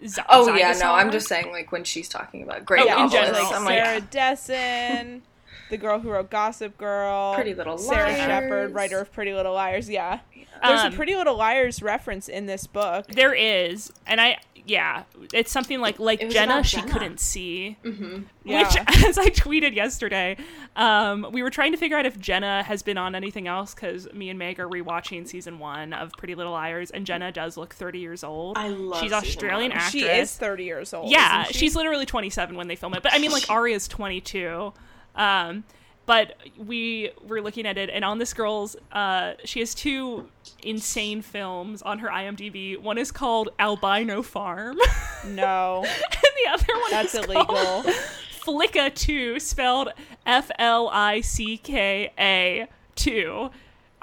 [0.06, 2.90] Z- oh yeah, no, I'm just saying like when she's talking about great Oh, in
[2.90, 3.54] novelists, general.
[3.54, 5.22] I'm like Sarah like Dessen,
[5.72, 7.88] the girl who wrote Gossip Girl, Pretty Little Liars.
[7.88, 9.90] Sara Shepard, writer of Pretty Little Liars.
[9.90, 10.20] Yeah,
[10.64, 13.08] there's Um, a Pretty Little Liars reference in this book.
[13.08, 15.04] There is, and I yeah,
[15.34, 16.92] it's something like like Jenna she Jenna.
[16.94, 18.26] couldn't see, mhm.
[18.44, 18.60] Yeah.
[18.68, 20.38] which as I tweeted yesterday,
[20.76, 24.08] um, we were trying to figure out if Jenna has been on anything else because
[24.14, 27.74] me and Meg are rewatching season one of Pretty Little Liars, and Jenna does look
[27.74, 28.56] thirty years old.
[28.56, 29.80] I love She's Australian one.
[29.80, 29.92] actress.
[29.94, 31.10] She is 30 years old.
[31.10, 31.60] Yeah, isn't she?
[31.60, 33.02] she's literally 27 when they film it.
[33.02, 34.74] But I mean, like Aria's 22.
[35.16, 35.64] Um,
[36.06, 40.28] but we were looking at it, and on this girl's, uh, she has two
[40.64, 42.78] insane films on her IMDb.
[42.78, 44.78] One is called Albino Farm,
[45.28, 47.46] no, and the other one that's is illegal.
[47.46, 47.86] called
[48.42, 49.90] Flicka 2, spelled
[50.26, 53.50] F L I C K A 2.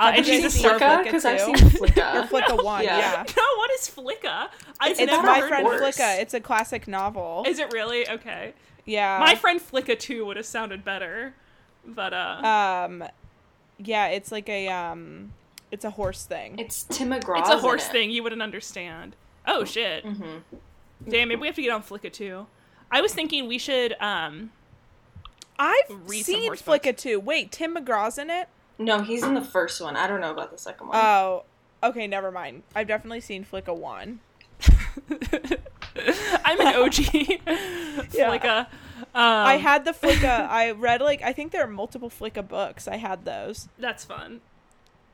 [0.01, 0.71] Uh, and she's a guys seen.
[0.71, 2.15] Flicka because I've seen Flicka.
[2.15, 2.85] Or Flicka One.
[2.85, 2.99] Yeah.
[2.99, 4.49] Yeah, No, what is Flicka?
[4.81, 5.99] I've It's it's never my heard friend worse.
[5.99, 6.21] Flicka.
[6.21, 7.43] It's a classic novel.
[7.49, 8.09] Is it really?
[8.09, 8.55] Okay.
[8.89, 11.35] Yeah, My friend Flicka 2 would have sounded better.
[11.87, 12.87] But, uh.
[12.87, 13.05] um,
[13.79, 15.33] yeah, it's like a um,
[15.71, 16.59] it's a horse thing.
[16.59, 17.41] It's Tim McGraw.
[17.41, 18.11] It's a horse thing.
[18.11, 19.15] You wouldn't understand.
[19.47, 20.05] Oh shit!
[20.05, 20.57] Mm-hmm.
[21.09, 22.47] Damn, maybe we have to get on Flicka too.
[22.91, 23.95] I was thinking we should.
[24.01, 24.51] um
[25.59, 26.63] I've read some seen horse.
[26.63, 27.19] Flicka too.
[27.21, 28.49] Wait, Tim McGraw's in it?
[28.79, 29.97] No, he's in the first one.
[29.97, 30.97] I don't know about the second one.
[30.97, 31.45] Oh,
[31.83, 32.63] okay, never mind.
[32.77, 34.21] I've definitely seen Flicka one.
[36.45, 36.99] I'm an OG
[38.13, 38.31] Yeah.
[38.31, 38.59] Flicka.
[38.61, 38.67] Um,
[39.15, 40.49] I had the Flicka.
[40.49, 42.87] I read like I think there are multiple Flicka books.
[42.89, 43.69] I had those.
[43.79, 44.41] That's fun.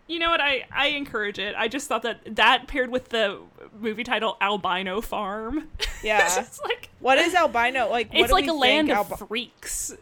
[0.06, 0.40] You know what?
[0.40, 1.54] I I encourage it.
[1.56, 3.40] I just thought that that paired with the
[3.78, 5.68] movie title Albino Farm.
[6.02, 6.40] Yeah.
[6.40, 8.10] it's like What is albino like?
[8.10, 9.94] what it's do like we a land think of freaks.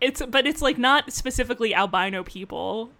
[0.00, 2.90] It's but it's like not specifically albino people.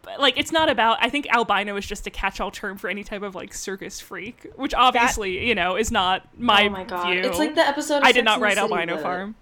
[0.00, 0.98] But, like it's not about.
[1.00, 4.46] I think albino is just a catch-all term for any type of like circus freak,
[4.56, 7.12] which obviously you know is not my, oh my god!
[7.12, 7.22] view.
[7.22, 7.98] It's like the episode.
[7.98, 9.34] Of I Sex did not write City, albino the farm.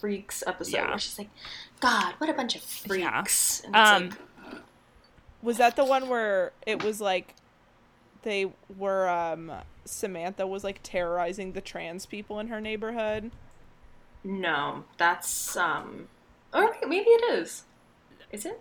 [0.00, 0.88] Freaks episode Yeah.
[0.90, 1.28] where she's like,
[1.80, 3.20] "God, what a bunch of Yeah.
[3.22, 4.60] freaks!" And it's Um, like,
[5.42, 7.34] Was that the one where it was like
[8.22, 9.52] they were um
[9.84, 13.30] Samantha was like terrorizing the trans people in her neighborhood?
[14.24, 16.08] no, that's um,
[16.52, 17.64] or maybe it is.
[18.32, 18.60] Is it?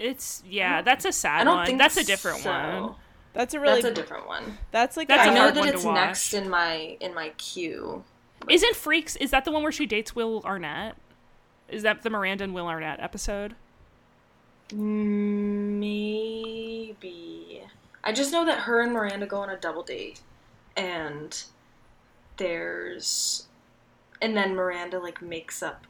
[0.00, 1.66] It's yeah, that's a sad don't one.
[1.66, 2.50] think That's a different so.
[2.50, 2.94] one.
[3.34, 4.58] That's a really That's a different one.
[4.72, 8.02] that's like That's I a a know that it's next in my in my queue.
[8.48, 9.14] Isn't Freaks?
[9.16, 10.96] Is that the one where she dates Will Arnett?
[11.68, 13.54] Is that the Miranda and Will Arnett episode?
[14.72, 16.02] Maybe.
[18.02, 20.22] I just know that her and Miranda go on a double date,
[20.76, 21.42] and
[22.38, 23.46] there's,
[24.22, 25.86] and then Miranda like makes up.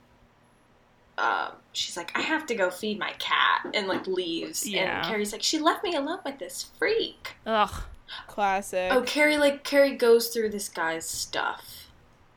[1.21, 4.67] Uh, she's like, I have to go feed my cat, and like leaves.
[4.67, 4.99] Yeah.
[5.01, 7.35] And Carrie's like, she left me alone with this freak.
[7.47, 7.83] Ugh.
[8.27, 8.91] Classic.
[8.93, 11.87] Oh, Carrie like Carrie goes through this guy's stuff,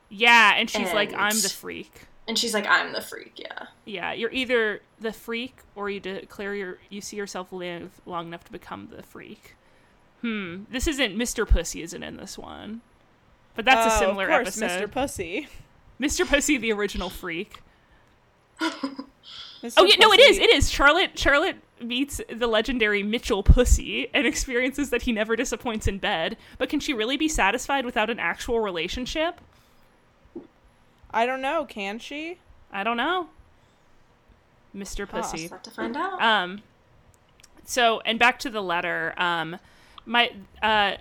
[0.09, 1.91] Yeah, and she's like, I'm the freak.
[2.27, 3.65] and she's like, "I'm the freak." Yeah.
[3.85, 8.43] Yeah, you're either the freak or you declare your you see yourself live long enough
[8.43, 9.55] to become the freak.
[10.21, 10.65] Hmm.
[10.69, 11.47] This isn't Mr.
[11.47, 12.81] Pussy isn't in this one.
[13.55, 14.89] But that's Oh, a similar of course, episode.
[14.89, 14.91] Mr.
[14.91, 15.47] Pussy.
[15.99, 16.27] Mr.
[16.27, 17.62] Pussy, the original freak.
[19.63, 19.73] Mr.
[19.77, 20.37] Oh yeah, no, it is.
[20.37, 20.69] It is.
[20.69, 26.37] Charlotte Charlotte meets the legendary Mitchell Pussy and experiences that he never disappoints in bed.
[26.57, 29.39] But can she really be satisfied without an actual relationship?
[31.11, 31.65] I don't know.
[31.65, 32.39] Can she?
[32.71, 33.29] I don't know.
[34.75, 35.07] Mr.
[35.07, 35.47] Pussy.
[35.47, 36.21] so have to find out.
[36.21, 36.61] Um,
[37.63, 39.13] so and back to the letter.
[39.17, 39.59] Um,
[40.05, 40.97] my uh,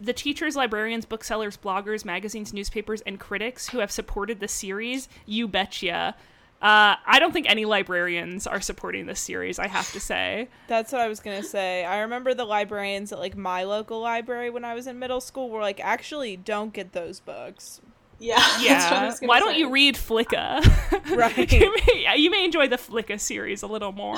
[0.00, 5.08] the teachers, librarians, booksellers, bloggers, magazines, newspapers, and critics who have supported the series.
[5.24, 6.16] You betcha.
[6.62, 9.58] Uh, I don't think any librarians are supporting this series.
[9.58, 10.48] I have to say.
[10.68, 11.84] That's what I was gonna say.
[11.84, 15.50] I remember the librarians at like my local library when I was in middle school
[15.50, 17.80] were like, actually, don't get those books.
[18.20, 18.36] yeah.
[18.38, 19.06] that's what I Yeah.
[19.06, 19.58] was gonna Why don't say.
[19.58, 20.60] you read Flicka?
[21.16, 21.52] Right.
[21.52, 24.16] you, may, you may enjoy the Flicka series a little more.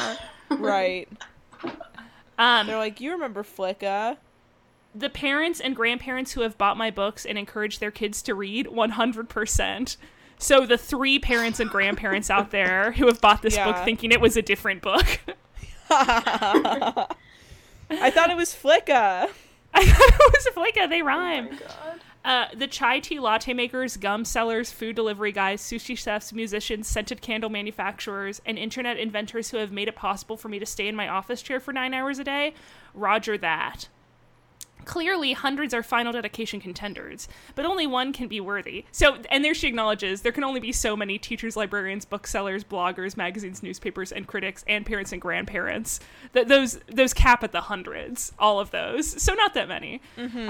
[0.50, 1.08] Right.
[2.38, 4.18] Um, They're like, you remember Flicka?
[4.94, 8.66] the parents and grandparents who have bought my books and encouraged their kids to read
[8.66, 9.96] 100%.
[10.38, 14.20] So the three parents and grandparents out there who have bought this book thinking it
[14.20, 15.20] was a different book.
[15.90, 17.06] I
[18.10, 19.28] thought it was Flicka.
[19.74, 20.88] I thought it was Flicka.
[20.88, 21.48] They rhyme.
[21.52, 22.00] Oh God.
[22.24, 27.20] Uh, the chai tea latte makers, gum sellers, food delivery guys, sushi chefs, musicians, scented
[27.20, 30.96] candle manufacturers, and internet inventors who have made it possible for me to stay in
[30.96, 32.54] my office chair for nine hours a day,
[32.94, 33.88] roger that.
[34.84, 38.84] Clearly, hundreds are final dedication contenders, but only one can be worthy.
[38.92, 43.16] So, and there she acknowledges there can only be so many teachers, librarians, booksellers, bloggers,
[43.16, 46.00] magazines, newspapers, and critics, and parents and grandparents.
[46.32, 49.20] Th- those those cap at the hundreds, all of those.
[49.22, 50.00] So not that many.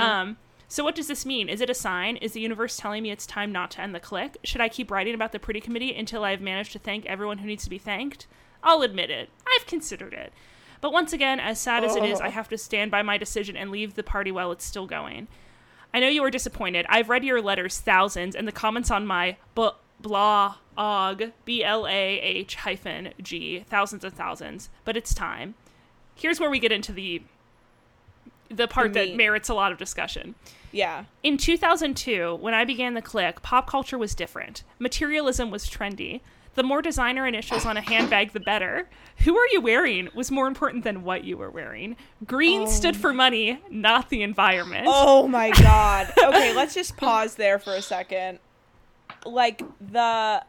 [0.01, 1.49] Um, so what does this mean?
[1.49, 2.17] Is it a sign?
[2.17, 4.39] Is the universe telling me it's time not to end the Clique?
[4.43, 7.47] Should I keep writing about the pretty committee until I've managed to thank everyone who
[7.47, 8.27] needs to be thanked?
[8.63, 9.29] I'll admit it.
[9.47, 10.33] I've considered it.
[10.85, 12.31] But once again, as sad as it is, I oh.
[12.33, 15.29] have to stand by my decision and leave the party while it's still going.
[15.95, 16.85] I know you are disappointed.
[16.91, 22.21] I've read your letters, thousands, and the comments on my b- blog, B L A
[22.21, 24.69] H hyphen G, thousands and thousands.
[24.85, 25.55] But it's time.
[26.15, 27.23] Here's where we get into the
[28.51, 30.35] the part The that merits a lot of discussion.
[30.71, 31.05] Yeah.
[31.23, 34.65] In 2002, when I began the Clique, pop culture was different.
[34.79, 36.21] Materialism was trendy.
[36.55, 38.89] The more designer initials on a handbag, the better.
[39.25, 41.97] Who are you wearing was more important than what you were wearing.
[42.27, 44.87] Green oh stood for money, not the environment.
[44.89, 46.13] Oh my god.
[46.17, 48.39] Okay, let's just pause there for a second.
[49.27, 50.45] Like the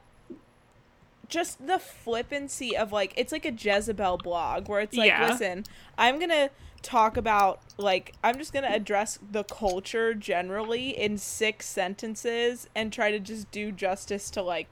[1.27, 5.27] just the flippancy of like it's like a Jezebel blog where it's like, Yeah.
[5.31, 5.63] listen,
[5.97, 6.49] I'm gonna
[6.83, 13.09] talk about like I'm just gonna address the culture generally in six sentences and try
[13.09, 14.67] to just do justice to like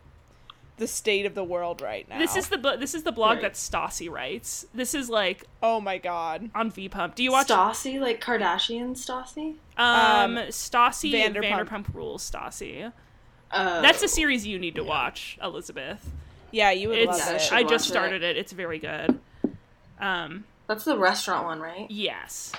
[0.78, 2.18] the state of the world right now.
[2.18, 3.42] This is the bu- this is the blog Right.
[3.44, 4.66] that Stassi writes.
[4.74, 6.50] This is like oh my god.
[6.56, 7.16] on V Pump.
[7.16, 9.56] Do you watch Stassi, like Kardashian Stassi?
[9.78, 11.68] um, Um, Stassi Vanderpump.
[11.70, 12.92] Vanderpump Rules Stassi?
[13.52, 13.82] Oh.
[13.82, 16.10] That's a series you need to watch, Elizabeth.
[16.52, 17.90] Yeah, you would It's love Yeah, I I watch just it.
[17.90, 18.36] started it.
[18.38, 19.20] It's very good.
[20.00, 21.90] Um, That's the restaurant one, right?
[21.90, 22.52] yes.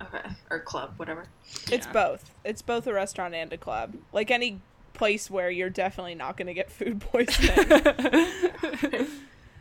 [0.00, 0.30] Okay.
[0.50, 1.26] Or club, whatever.
[1.70, 1.92] It's Yeah.
[1.92, 2.30] both.
[2.44, 3.94] It's both a restaurant and a club.
[4.12, 4.60] Like any
[5.02, 7.56] place where you're definitely not going to get food poisoning.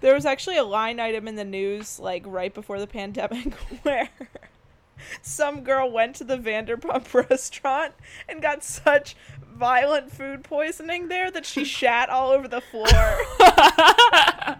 [0.02, 3.52] there was actually a line item in the news like right before the pandemic
[3.82, 4.08] where
[5.24, 7.96] some girl went to the Vanderpump restaurant
[8.30, 9.16] and got such
[9.52, 14.60] violent food poisoning there that she shat all over the floor What?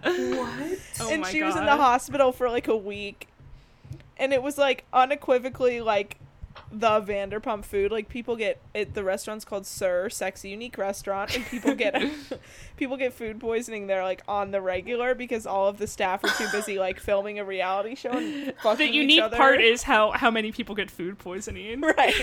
[0.98, 3.28] Oh and my she was in the hospital for like a week
[4.16, 6.16] and it was like unequivocally like
[6.72, 7.92] the Vanderpump food.
[7.92, 8.94] Like people get it.
[8.94, 11.94] The restaurant's called Sir Sexy Unique Restaurant, and people get
[12.76, 16.30] people get food poisoning there like on the regular because all of the staff are
[16.30, 19.36] too busy like filming a reality show and fucking The each unique other.
[19.36, 21.80] part is how how many people get food poisoning.
[21.82, 22.14] right.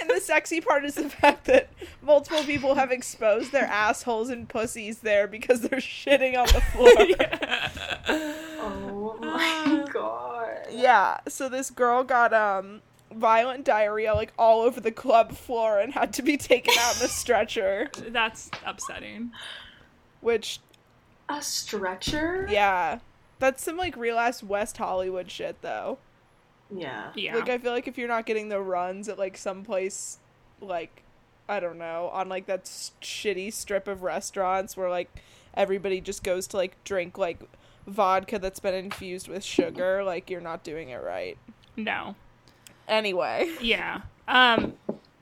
[0.00, 1.68] and the sexy part is the fact that
[2.02, 6.92] multiple people have exposed their assholes and pussies there because they're shitting on the floor.
[8.60, 10.66] Oh my god.
[10.70, 12.82] Yeah, so this girl got um
[13.18, 17.04] violent diarrhea like all over the club floor and had to be taken out in
[17.04, 19.32] a stretcher, That's upsetting.
[20.20, 20.60] which
[21.28, 22.46] A stretcher?
[22.50, 22.98] yeah,
[23.38, 25.98] that's some like real ass West Hollywood shit though.
[26.74, 27.10] Yeah.
[27.14, 27.36] Yeah.
[27.36, 30.18] Like I feel like if you're not getting the runs at like some place
[30.60, 31.02] like
[31.48, 35.08] I don't know, on like that shitty strip of restaurants where like
[35.54, 37.38] everybody just goes to like drink like
[37.86, 41.38] vodka that's been infused with sugar, like you're not doing it right.
[41.76, 42.14] no.
[42.88, 43.50] Anyway.
[43.60, 44.02] Yeah.
[44.26, 44.74] Um,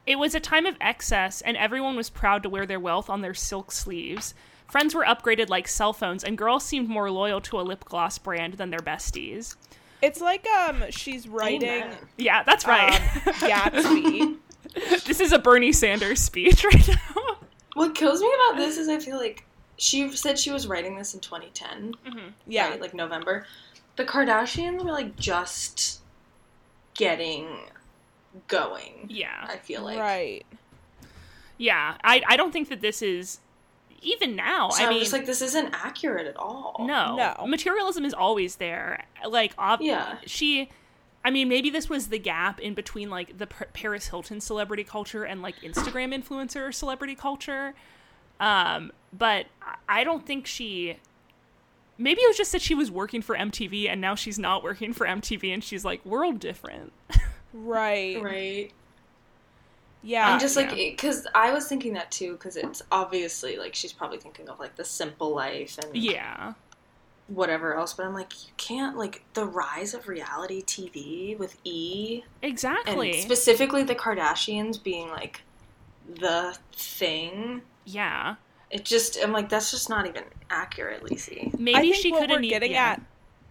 [0.06, 3.20] it was a time of excess, and everyone was proud to wear their wealth on
[3.22, 4.34] their silk sleeves.
[4.68, 8.18] Friends were upgraded like cell phones, and girls seemed more loyal to a lip gloss
[8.18, 9.56] brand than their besties.
[10.02, 11.96] It's like um she's writing Amen.
[12.18, 13.00] Yeah, that's right.
[13.00, 14.36] um, Gatsby.
[15.06, 17.36] this is a Bernie Sanders speech right now.
[17.74, 19.44] What kills me about this is I feel like
[19.78, 21.94] she said she was writing this in 2010,
[22.46, 22.68] Yeah.
[22.70, 22.80] right?
[22.80, 23.46] Like November.
[23.96, 26.00] The Kardashians were like just
[26.96, 27.46] getting
[28.48, 29.06] going.
[29.08, 29.46] yeah.
[29.48, 29.98] I feel like.
[29.98, 30.44] right.
[31.58, 31.96] Yeah.
[32.04, 33.38] I, I don't think that this is,
[34.02, 36.76] even now, So I I mean, am just like, this isn't accurate at all.
[36.80, 37.16] no.
[37.16, 37.46] No.
[37.46, 39.04] Materialism is always there.
[39.26, 40.18] Like, ob- Yeah.
[40.26, 40.68] she.
[41.24, 44.84] I mean, maybe this was the gap in between like the P- Paris Hilton celebrity
[44.84, 47.74] culture and like Instagram influencer celebrity culture.
[48.38, 50.98] Um, but I- I don't think she.
[51.98, 54.92] Maybe it was just that she was working for MTV and now she's not working
[54.92, 56.92] for MTV and she's like, we're all different.
[57.54, 58.22] Right.
[58.22, 58.72] Right.
[60.02, 60.30] Yeah.
[60.30, 60.90] I'm just like, yeah.
[60.90, 64.76] because I was thinking that too, because it's obviously like she's probably thinking of like
[64.76, 66.52] the simple life and yeah.
[67.28, 72.22] whatever else, but I'm like, you can't, like, the rise of reality TV with E,
[72.42, 73.12] Exactly.
[73.12, 75.40] and specifically the Kardashians being like
[76.20, 77.62] the thing.
[77.84, 78.36] yeah.
[78.70, 81.52] It just, I'm like, that's just not even accurate, Lacey.
[81.58, 82.92] Maybe I think she what could we're have getting yeah.
[82.92, 83.02] at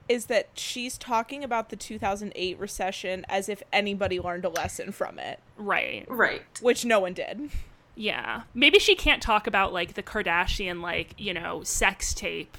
[0.08, 5.18] is that she's talking about the 2008 recession as if anybody learned a lesson from
[5.18, 6.06] it, Right.
[6.08, 6.44] Right.
[6.62, 7.50] which no one did.
[7.96, 8.44] Yeah.
[8.54, 12.58] Maybe she can't talk about like the Kardashian like, you know, sex tape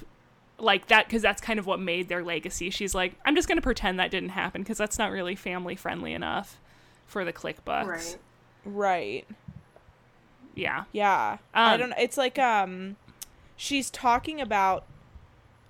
[0.59, 2.71] like that cuz that's kind of what made their legacy.
[2.71, 5.77] She's like, I'm just going to pretend that didn't happen because that's not really family
[5.77, 6.59] friendly enough
[7.07, 8.17] for the Clique books.
[8.65, 9.25] Right.
[9.25, 9.27] Right.
[10.57, 10.85] Yeah.
[10.93, 11.39] Yeah.
[11.55, 11.97] I Um, don't know.
[11.99, 12.97] it's like um
[13.57, 14.85] she's talking about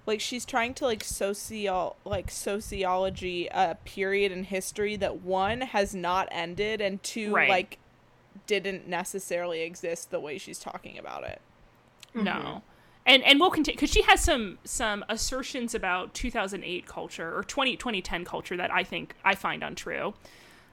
[0.07, 5.95] like she's trying to like socio like sociology a period in history that one has
[5.95, 7.49] not ended and two Right.
[7.51, 7.79] like
[8.47, 11.41] didn't necessarily exist the way she's talking about it.
[12.15, 12.63] No.
[13.05, 17.77] And and we'll continue cuz she has some some assertions about 2008 culture or 20
[17.77, 20.15] 2010 culture that I think I find untrue.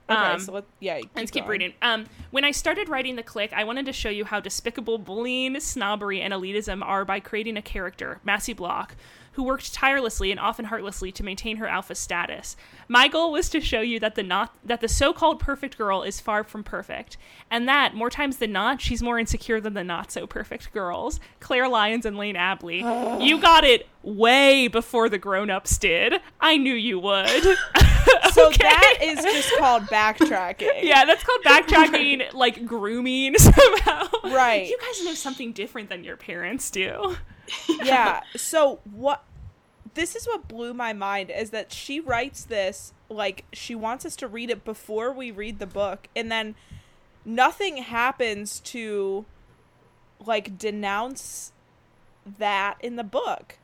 [0.10, 1.52] Okay, Um, so let yeah, keep Let's keep going.
[1.52, 1.74] reading.
[1.82, 5.60] Um, when I started writing the Clique, I wanted to show you how despicable bullying,
[5.62, 8.96] snobbery, and elitism are by creating a character, Massie Block,
[9.34, 12.56] who worked tirelessly and often heartlessly to maintain her alpha status.
[12.88, 16.20] My goal was to show you that the not that the so-called perfect girl is
[16.20, 17.18] far from perfect,
[17.52, 21.20] and that more times than not, she's more insecure than the not so perfect girls,
[21.40, 22.80] Claire Lyons and Layne Abeley.
[23.22, 26.16] you got it way before the grown-ups did.
[26.42, 27.58] I knew you would.
[28.34, 28.58] So Okay?
[28.64, 30.84] that is just called backtracking.
[30.84, 34.08] Yeah, that's called backtracking, like grooming somehow.
[34.24, 34.68] Right.
[34.68, 37.16] You guys know something different than your parents do.
[37.84, 38.22] Yeah.
[38.36, 39.24] So what
[39.94, 44.16] this is what blew my mind is that she writes this like she wants us
[44.16, 46.56] to read it before we read the book and then
[47.26, 49.26] nothing happens to
[50.26, 51.52] like denounce
[52.38, 53.58] that in the book.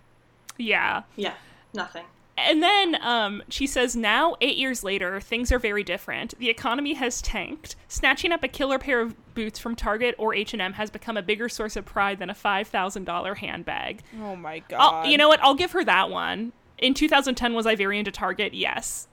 [0.57, 1.03] Yeah.
[1.15, 1.33] Yeah.
[1.73, 2.05] Nothing.
[2.47, 6.33] And then um, she says, now, eight years later, things are very different.
[6.39, 7.75] The economy has tanked.
[7.87, 11.49] Snatching up a killer pair of boots from Target or H&M has become a bigger
[11.49, 14.01] source of pride than a $5,000 handbag.
[14.21, 14.79] Oh my god.
[14.79, 15.39] I'll, you know what?
[15.41, 16.53] I'll give her that one.
[16.77, 18.53] In 2010, was I very into Target?
[18.53, 19.07] Yes.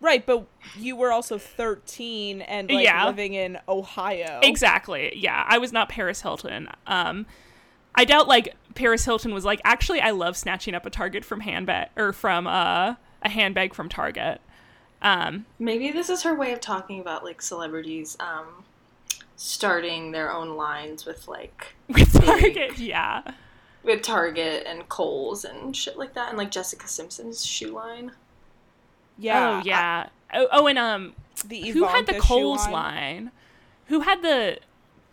[0.00, 0.46] Right, but
[0.78, 3.04] you were also 13 and like Yeah.
[3.06, 4.40] living in Ohio.
[4.42, 5.12] Exactly.
[5.16, 6.68] Yeah, I was not Paris Hilton.
[6.86, 7.26] Um,
[7.94, 11.40] I doubt like Paris Hilton was like, actually, I love snatching up a Target from
[11.40, 14.40] handbag or from uh, a handbag from Target.
[15.02, 18.64] Um, Maybe this is her way of talking about like celebrities um,
[19.36, 23.22] starting their own lines with like with Target, yeah,
[23.82, 28.12] with Target and Kohl's and shit like that, and like Jessica Simpson's shoe line.
[29.18, 29.60] Yeah.
[29.60, 30.08] oh yeah.
[30.34, 32.72] oh, oh, and um, I- the who had the Ivanka shoe Kohl's line.
[32.72, 33.30] line?
[33.86, 34.58] Who had the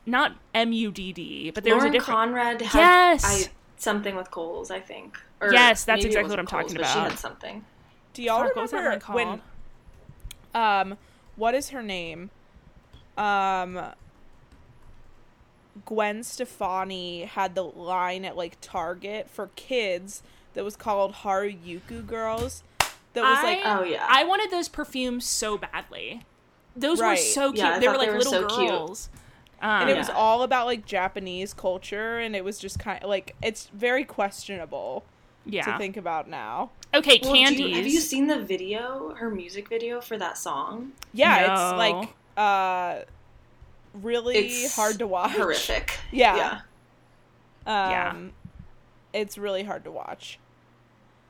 [0.07, 2.17] not M U D D, but there Lauren was a different.
[2.17, 3.23] Conrad had Yes!
[3.47, 5.19] I, something with Kohl's, I think.
[5.39, 7.65] Or Yes, that's exactly what I'm Kohl's, talking but She had something.
[8.13, 9.41] Do y'all Fuck, what was that remember when
[10.55, 10.97] um
[11.35, 12.31] what is her name?
[13.17, 13.79] Um
[15.85, 20.23] Gwen Stefani had the line at like Target for kids
[20.55, 22.63] that was called Harajuku Girls.
[23.13, 24.07] That was like Oh yeah.
[24.09, 26.23] I wanted those perfumes so badly.
[26.75, 27.57] Those were so cute.
[27.63, 29.09] Yeah, they were like they were little so cute.
[29.61, 29.71] Girls.
[29.73, 33.09] Um, and it was all about like Japanese culture and it was just kind of
[33.09, 35.03] like it's very questionable
[35.45, 35.63] yeah.
[35.65, 36.71] to think about now.
[36.93, 37.75] Okay, Well, do you- candies.
[37.77, 40.91] have you seen the video, her music video for that song?
[41.13, 41.53] Yeah, No.
[41.53, 43.03] it's like uh
[43.93, 45.31] really It's hard to watch.
[45.31, 45.97] Horrific.
[46.11, 46.35] Yeah.
[46.35, 46.51] Yeah.
[47.65, 47.91] Um
[49.13, 49.21] Yeah.
[49.21, 50.39] it's really hard to watch.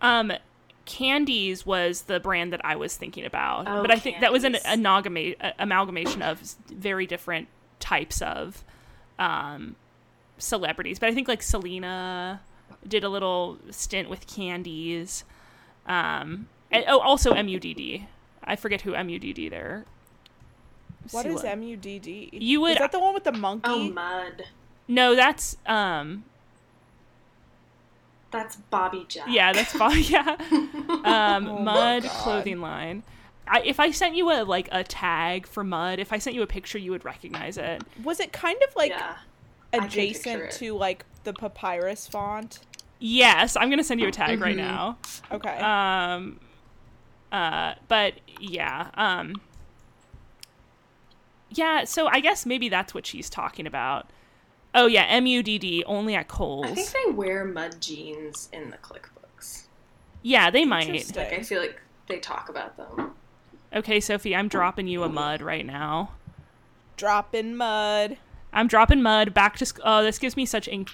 [0.02, 0.32] Um,
[0.86, 4.44] Candies was the brand that I was thinking about, Oh, but I think that was
[4.46, 4.86] an Candies.
[4.86, 7.48] amalgama- amalgamation of very different
[7.80, 8.64] types of
[9.20, 9.76] um,
[10.38, 11.00] celebrities.
[11.00, 12.42] But I think like Selena
[12.88, 15.24] did a little stint with Candies.
[15.88, 18.06] Um, and, oh, also MUDD.
[18.44, 19.86] I forget who MUDD there.
[21.12, 21.26] what.
[21.26, 22.30] MUDD?
[22.34, 23.70] You would- Is that the one with the monkey?
[23.72, 24.44] Oh, mud.
[24.88, 26.24] No, that's um
[28.32, 29.28] That's Bobby Jack.
[29.30, 30.02] yeah, that's Bobby.
[30.10, 30.36] Yeah.
[31.04, 33.04] Um Oh Mud clothing line.
[33.50, 36.42] I, if I sent you a like a tag for Mud, if I sent you
[36.44, 37.84] a picture, you would recognize it.
[38.04, 39.18] Was it kind of like yeah.
[39.74, 42.60] adjacent to like the papyrus font?
[43.00, 44.58] Yes, I'm gonna send you a tag right Mhm.
[44.58, 44.98] now.
[45.32, 45.58] Okay.
[45.60, 46.40] Um,
[47.32, 49.36] uh, but yeah, um,
[51.50, 51.84] yeah.
[51.84, 54.10] So I guess maybe that's what she's talking about.
[54.74, 56.66] Oh yeah, M U D D only at Kohl's.
[56.66, 59.68] I think they wear mud jeans in the Clique books.
[60.24, 61.16] Yeah, they might.
[61.16, 63.14] Like I feel like they talk about them.
[63.78, 66.12] Okay, Sophie, I'm dropping you a mud right now.
[66.96, 68.18] Dropping mud.
[68.52, 69.66] I'm dropping mud back to.
[69.68, 70.88] Sc- oh, this gives me such in-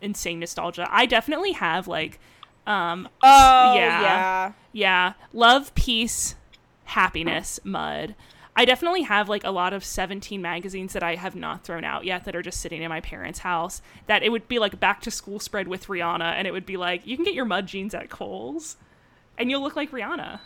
[0.00, 0.86] insane nostalgia.
[0.90, 2.20] I definitely have like,
[2.68, 4.00] um, Oh yeah.
[4.02, 4.52] yeah.
[4.72, 5.12] Yeah.
[5.32, 6.36] Love, peace,
[6.84, 8.14] happiness, mud.
[8.54, 12.04] I definitely have like a lot of 17 magazines that I have not thrown out
[12.04, 13.82] yet that are just sitting in my parents' house.
[14.06, 16.76] That it would be like back to school spread with Rihanna, and it would be
[16.76, 18.76] like, you can get your mud jeans at Kohl's,
[19.36, 20.38] and you'll look like Rihanna.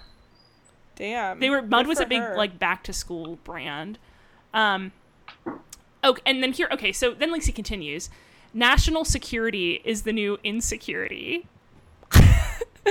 [0.99, 1.38] Damn.
[1.38, 2.36] They were Mud Good was a big her.
[2.36, 3.99] like back to school brand.
[4.53, 4.92] Um
[6.05, 8.11] Okay, and then here okay, so then Lacey continues.
[8.53, 11.46] National security is the new insecurity.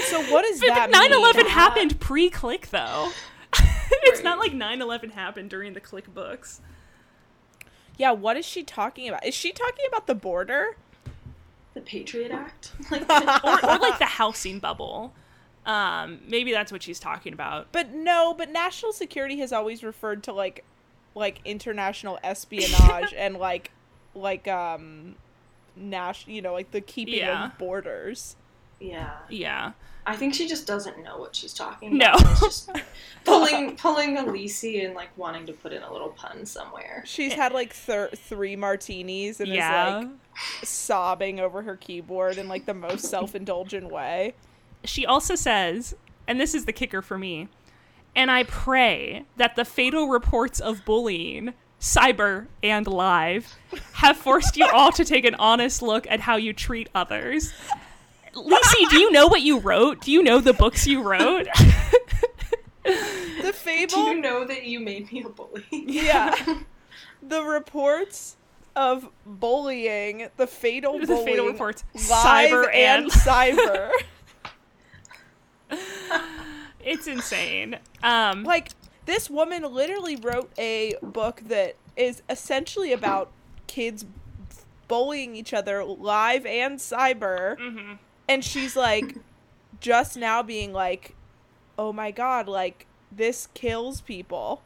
[0.04, 1.12] So what does that 9 mean?
[1.12, 1.52] 11 that?
[1.52, 3.10] happened pre Clique though.
[4.04, 6.62] it's not like 9 11 happened during the Clique books.
[7.98, 9.26] Yeah, what is she talking about?
[9.26, 10.78] Is she talking about the border?
[11.74, 12.74] The Patriot Act.
[12.92, 13.10] Like,
[13.44, 15.14] Or, or like the housing bubble.
[15.68, 17.68] Um, maybe that's what she's talking about.
[17.72, 20.64] But no, but national security has always referred to like
[21.14, 23.72] like international espionage and like
[24.16, 25.16] like um
[25.76, 27.48] national you know, like the keeping Yeah.
[27.48, 28.36] of borders.
[28.80, 29.18] yeah.
[29.30, 29.74] Yeah.
[30.10, 32.14] I think she just doesn't know what she's talking No.
[32.14, 32.22] about.
[32.32, 32.70] It's just
[33.26, 37.04] pulling pulling a Lisi and like wanting to put in a little pun somewhere.
[37.06, 40.00] She's had like thir- three martinis and yeah.
[40.00, 40.14] is like
[40.64, 44.34] sobbing over her keyboard in like the most self-indulgent way.
[44.84, 45.96] She also says,
[46.28, 47.48] and this is the kicker for me,
[48.16, 53.56] and I pray that the fatal reports of bullying, cyber and live,
[53.94, 57.54] have forced you all to take an honest look at how you treat others.
[58.34, 60.02] Lisi, do you know what you wrote?
[60.02, 61.48] Do you know the books you wrote?
[62.88, 63.88] The fable.
[63.88, 65.66] Do fable you know that you made me a bully?
[65.72, 66.34] Yeah.
[67.22, 68.38] the reports
[68.76, 73.92] of bullying, the fatal the bullying, fatal reports, live cyber and, and cyber.
[76.80, 77.78] it's insane.
[78.04, 78.70] Um, like
[79.06, 83.32] this woman literally wrote a book that is essentially about
[83.66, 84.06] kids
[84.88, 87.98] bullying each other live and cyber mhm.
[88.30, 89.18] and she's like
[89.82, 91.16] just now being like
[91.78, 94.62] oh my god like this kills people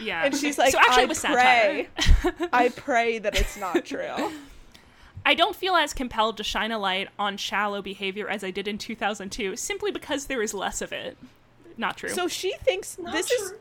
[0.00, 0.24] yeah.
[0.24, 2.48] and she's like so actually, I it was pray satire.
[2.52, 4.32] i pray that it's not true
[5.24, 8.66] I don't feel as compelled to shine a light on shallow behavior as I did
[8.66, 11.16] in 2002, simply because there is less of it.
[11.76, 12.10] Not true.
[12.10, 13.54] so she thinks Not this is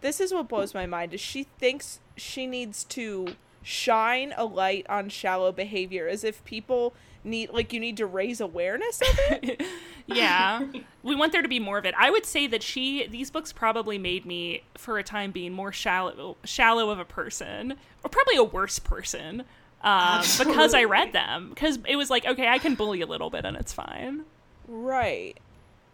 [0.00, 4.86] this is what blows my mind is she thinks she needs to shine a light
[4.88, 6.94] on shallow behavior as if people
[7.24, 9.62] need like you need to raise awareness of it
[10.06, 10.66] yeah,
[11.02, 11.94] we want there to be more of it.
[11.96, 15.72] I would say that she these books probably made me, for a time being, more
[15.72, 19.44] shallow shallow of a person, or probably a worse person.
[19.82, 23.30] Um, because I read them, because it was like, okay, I can bully a little
[23.30, 24.24] bit and it's fine.
[24.68, 25.36] right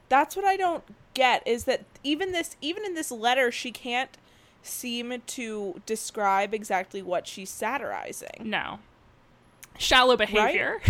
[0.08, 0.84] that's what i don't
[1.14, 4.16] get is that even this even in this letter she can't
[4.62, 8.78] seem to describe exactly what she's satirizing No,
[9.78, 10.80] shallow behavior,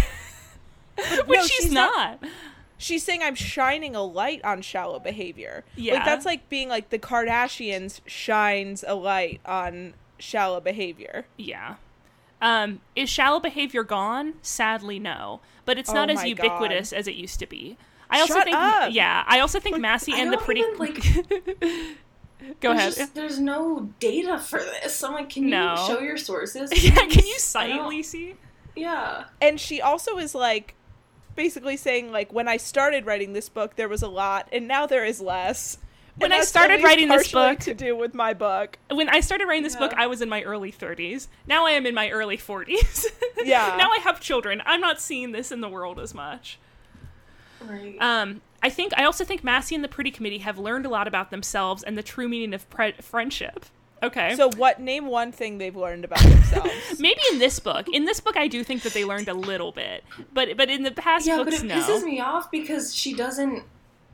[1.27, 2.21] which no, she's, she's not.
[2.23, 2.31] not-
[2.79, 5.95] she's saying i'm shining a light on shallow behavior Yeah.
[5.95, 11.77] like that's like being like the kardashians shines a light on shallow behavior Yeah.
[12.43, 14.35] Um, is shallow behavior gone?
[14.43, 15.41] Sadly, no.
[15.65, 17.77] But it's Oh not as my ubiquitous as it used to be.
[18.11, 18.93] I also Shut think, up.
[18.93, 20.61] yeah, I also think Massie I and the don't pretty.
[20.61, 21.03] even, like-
[22.61, 22.83] Go ahead.
[22.93, 25.03] There's, just- there's no data for this.
[25.03, 26.71] I'm like, can you show your sources?
[26.85, 28.37] yeah, can you cite I don't- Lacey?
[28.77, 29.25] Yeah.
[29.41, 30.75] and she also is like
[31.35, 34.87] basically saying like when i started writing this book there was a lot and now
[34.87, 35.79] there is less
[36.27, 39.63] When I started writing this book- to do with my book When I started writing
[39.65, 41.29] this book, I was in my early 30s.
[41.47, 43.05] Now I am in my early 40s.
[43.45, 43.77] Yeah.
[43.79, 44.63] now I have children.
[44.67, 46.59] I'm not seeing this in the world as much.
[47.61, 47.97] Right.
[48.01, 51.07] Um, I think I also think Massie and the Pretty Committee have learned a lot
[51.07, 53.67] about themselves and the true meaning of pre- friendship.
[54.03, 54.35] Okay.
[54.37, 54.81] So what?
[54.81, 56.71] Name one thing they've learned about themselves.
[56.99, 59.73] maybe in this book, in this book, I do think that they learned a little
[59.73, 60.03] bit,
[60.33, 61.75] but but in the past Yeah, books, but it no.
[61.77, 63.63] pisses me off because she doesn't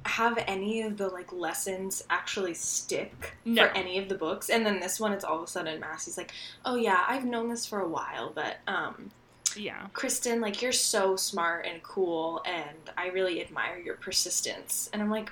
[0.05, 3.64] have any of the like lessons actually stick No.
[3.66, 4.48] for any of the books.
[4.50, 6.32] And then this one, it's all of a sudden Massie's like,
[6.64, 9.11] "Oh yeah, I've known this for a while, but um,
[9.57, 9.86] Yeah.
[9.92, 15.11] Kristen, like you're so smart and cool, and I really admire your persistence." And I'm
[15.11, 15.30] like,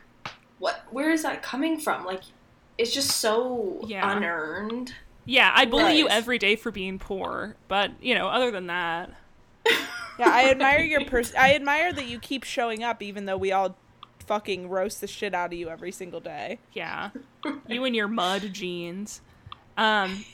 [0.58, 0.82] "What?
[0.90, 2.04] Where is that coming from?
[2.04, 2.22] Like,
[2.78, 4.16] it's just so Yeah.
[4.16, 4.94] unearned."
[5.26, 9.10] Yeah, I bully you every day for being poor, but you know, other than that,
[10.18, 13.52] yeah, I admire your pers- I admire that you keep showing up, even though we
[13.52, 13.76] all
[14.30, 16.60] fucking roast the shit out of you every single day.
[16.72, 17.10] yeah,
[17.66, 19.20] you and your mud jeans.
[19.76, 20.24] Um,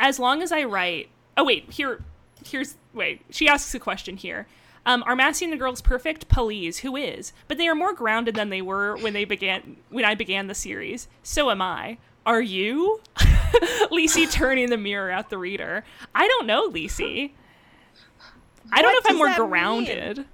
[0.00, 1.08] as long as I write.
[1.36, 2.02] Oh wait, here,
[2.44, 3.20] here's wait.
[3.30, 4.48] She asks a question here.
[4.84, 6.26] Um, are Massie and the girls perfect?
[6.28, 7.32] Please, who is?
[7.46, 10.54] But they are more grounded than they were when they began when I began the
[10.56, 11.06] series.
[11.22, 11.98] So am I.
[12.26, 13.00] Are you?
[13.92, 15.84] Lisi turning the mirror at the reader.
[16.12, 17.30] I don't know, Lisi.
[18.72, 20.16] I don't What know if I'm more grounded.
[20.18, 20.26] mean?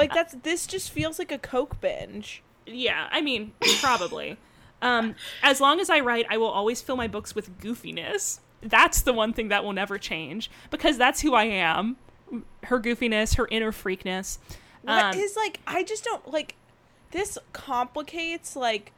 [0.00, 2.42] Like that's this just feels like a coke binge.
[2.66, 4.36] Yeah, I mean, probably.
[4.82, 8.40] Um, as long as I write, I will always fill my books with goofiness.
[8.62, 11.96] That's the one thing that will never change because that's who I am.
[12.64, 14.38] Her goofiness, her inner freakness.
[14.82, 16.54] What is Um, like I just don't like
[17.10, 18.92] this complicates like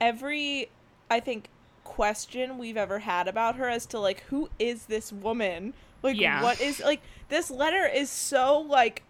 [0.00, 0.68] every
[1.10, 1.48] I think
[1.84, 5.74] question we've ever had about her as to like who is this woman?
[6.02, 6.42] Like Yeah.
[6.42, 9.02] what is like this letter is so like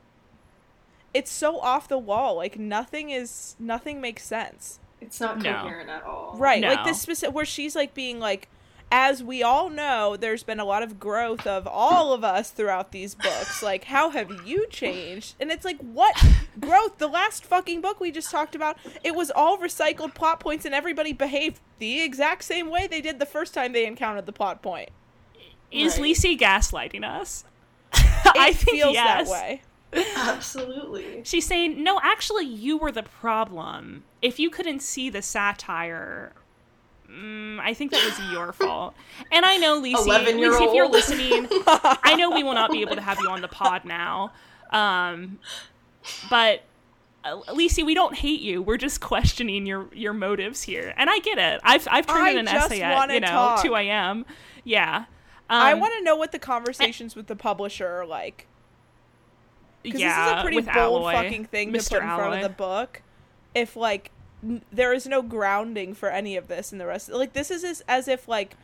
[1.15, 2.37] it's so off the wall.
[2.37, 4.79] Like nothing is nothing makes sense.
[5.01, 5.53] It's not No.
[5.63, 6.35] coherent at all.
[6.37, 6.63] Right.
[6.63, 8.49] Like this specific where she's like being like
[8.95, 12.93] as we all know, there's been a lot of growth of all of us throughout
[12.93, 13.63] these books.
[13.63, 15.35] Like, how have you changed?
[15.41, 16.15] And it's like, what
[16.61, 16.99] growth?
[16.99, 20.75] The last fucking book we just talked about, it was all recycled plot points, and
[20.75, 24.61] everybody behaved the exact same way they did the first time they encountered the plot
[24.61, 24.91] point.
[25.71, 26.15] is Right.
[26.15, 27.45] Lisi gaslighting us?
[28.25, 29.29] It I think feels yes.
[29.29, 29.63] that way.
[30.17, 31.23] Absolutely.
[31.25, 34.05] She's saying, no, actually, you were the problem.
[34.23, 36.33] If you couldn't see the satire,
[37.11, 38.95] mm, I think that was your fault.
[39.31, 39.95] And I know, Lisi,
[40.51, 43.41] Lisi, if you're listening, I know we will not be able to have you on
[43.43, 44.33] the pod now.
[44.71, 45.39] Um,
[46.31, 46.63] but
[47.25, 48.63] uh, Lisi, we don't hate you.
[48.63, 51.61] We're just questioning your your motives here, and I get it.
[51.63, 53.63] I've I've turned I in an essay at you know talk.
[53.63, 54.25] two a.m.
[54.65, 55.05] Yeah,
[55.51, 58.47] I Um, want to know what the conversations with the publisher are like.
[59.83, 61.89] Because yeah, this is a pretty bold Alloy, fucking thing Mr.
[61.89, 62.37] to put in front Alloy.
[62.37, 63.03] of the book.
[63.55, 64.11] If like
[64.43, 67.65] n- there is no grounding for any of this in the rest, like this is
[67.65, 68.57] as, as if like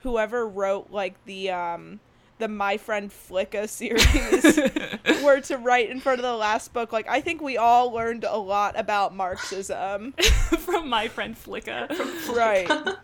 [0.00, 2.00] whoever wrote like the um
[2.38, 6.90] the My Friend Flicka series were to write in front of the last book.
[6.92, 10.12] Like I think we all learned a lot about Marxism,
[10.58, 11.88] from my friend Flicka.
[12.34, 12.68] right?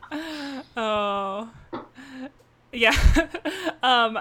[0.79, 1.49] Oh,
[2.73, 2.95] yeah.
[3.83, 4.19] um,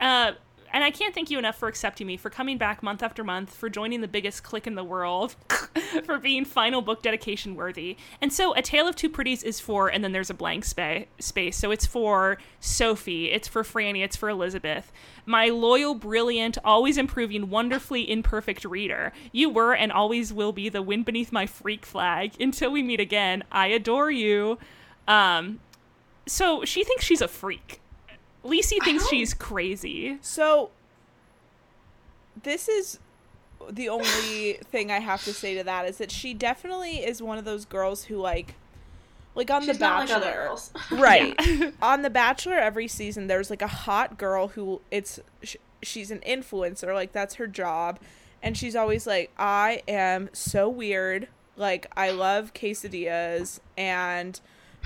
[0.00, 0.32] uh,
[0.72, 3.54] and I can't thank you enough for accepting me, for coming back month after month,
[3.54, 5.36] for joining the biggest clique in the world,
[6.04, 7.96] for being final book dedication worthy.
[8.20, 11.04] And so, A Tale of Two Pretties is for, and then there's a blank spa-
[11.18, 11.56] space.
[11.56, 14.90] So it's for Sophie, it's for Franny, it's for Elizabeth.
[15.26, 19.12] My loyal, brilliant, always improving, wonderfully imperfect reader.
[19.30, 22.32] You were and always will be the wind beneath my freak flag.
[22.40, 24.58] Until we meet again, I adore you.
[25.06, 25.60] Um,
[26.26, 27.81] so she thinks she's a freak.
[28.44, 30.18] Lisi thinks she's crazy.
[30.20, 30.70] So
[32.42, 32.98] this is
[33.70, 37.38] the only thing I have to say to that is that she definitely is one
[37.38, 38.54] of those girls who like
[39.34, 40.72] like on She's the not like bachelor other girls.
[40.90, 46.10] right on the bachelor every season there's like a hot girl who it's sh- she's
[46.10, 47.98] an influencer like that's her job
[48.42, 54.40] and she's always like i am so weird like i love quesadillas and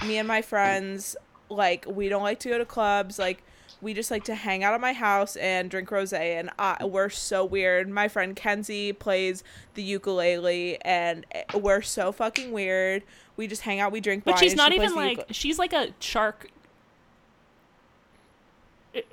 [0.06, 0.44] me and my mm.
[0.44, 1.16] friends
[1.48, 3.42] like we don't like to go to clubs like
[3.82, 7.08] we just like to hang out at my house and drink rosé and I, we're
[7.10, 9.44] so weird my friend kenzie plays
[9.74, 13.02] the ukulele and eh, we're so fucking weird
[13.36, 15.32] we just hang out we drink But wine, she's not she even like ukulele.
[15.34, 16.48] she's like a shark.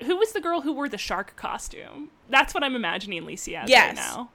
[0.05, 2.09] Who was the girl who wore the shark costume?
[2.29, 3.87] That's what I'm imagining Lisi as Yes.
[3.87, 4.29] right now.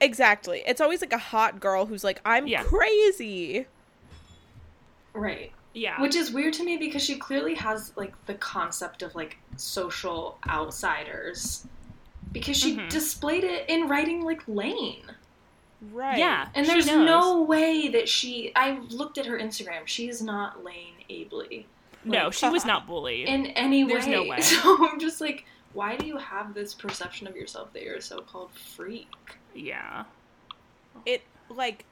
[0.00, 0.62] Exactly.
[0.66, 2.62] It's always like a hot girl who's like, I'm Yeah.
[2.62, 3.66] crazy.
[5.12, 5.52] Right.
[5.74, 6.00] Yeah.
[6.00, 10.38] Which is weird to me because she clearly has like the concept of like social
[10.48, 11.66] outsiders.
[12.32, 12.88] Because she Mhm.
[12.88, 15.10] displayed it in writing like Layne.
[15.92, 16.16] Right.
[16.18, 16.48] yeah.
[16.54, 17.04] And there's knows.
[17.06, 19.86] no way that she I looked at her Instagram.
[19.86, 21.66] She is not Layne Abeley.
[22.04, 23.28] No, she was not bullied.
[23.28, 23.92] in any way.
[23.94, 24.40] There's no way.
[24.40, 28.02] So I'm just like, why do you have this perception of yourself that you're a
[28.02, 29.08] so called freak?
[29.54, 30.04] yeah.
[31.04, 31.84] It like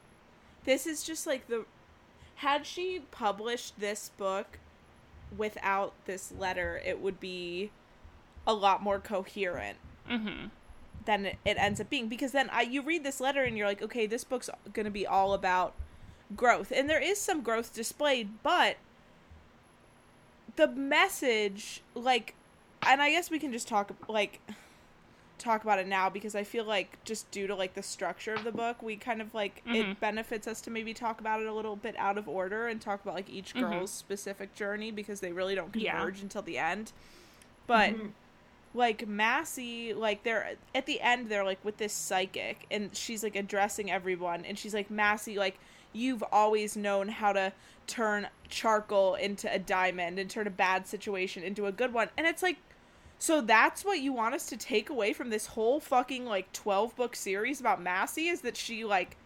[0.64, 1.64] this is just like the
[2.37, 4.59] had she published this book
[5.37, 7.70] without this letter, it would be
[8.47, 9.78] a lot more coherent
[10.11, 10.49] Mm-hmm.
[11.05, 13.68] than it, it ends up being because then I you read this letter and you're
[13.68, 15.74] like, okay, this book's going to be all about
[16.37, 16.72] growth.
[16.74, 18.76] And there is some growth displayed, but
[20.57, 22.35] the message like
[22.85, 24.41] and I guess we can just talk like
[25.43, 28.45] talk about it now because I feel like just due to like the structure of
[28.45, 29.74] the book, we kind of like Mhm.
[29.93, 32.80] it benefits us to maybe talk about it a little bit out of order and
[32.80, 33.61] talk about like each Mhm.
[33.61, 35.93] girl's specific journey because they really don't Yeah.
[35.93, 36.93] converge until the end.
[37.66, 38.12] But Mhm.
[38.74, 43.36] like Massie, like they're at the end they're like with this psychic and she's like
[43.36, 45.59] addressing everyone and she's like Massie, like
[45.93, 47.53] you've always known how to
[47.86, 52.09] turn charcoal into a diamond and turn a bad situation into a good one.
[52.16, 52.57] And it's like
[53.23, 56.97] so that's what you want us to take away from this whole fucking like 12
[56.97, 59.16] book series about Massie is that she like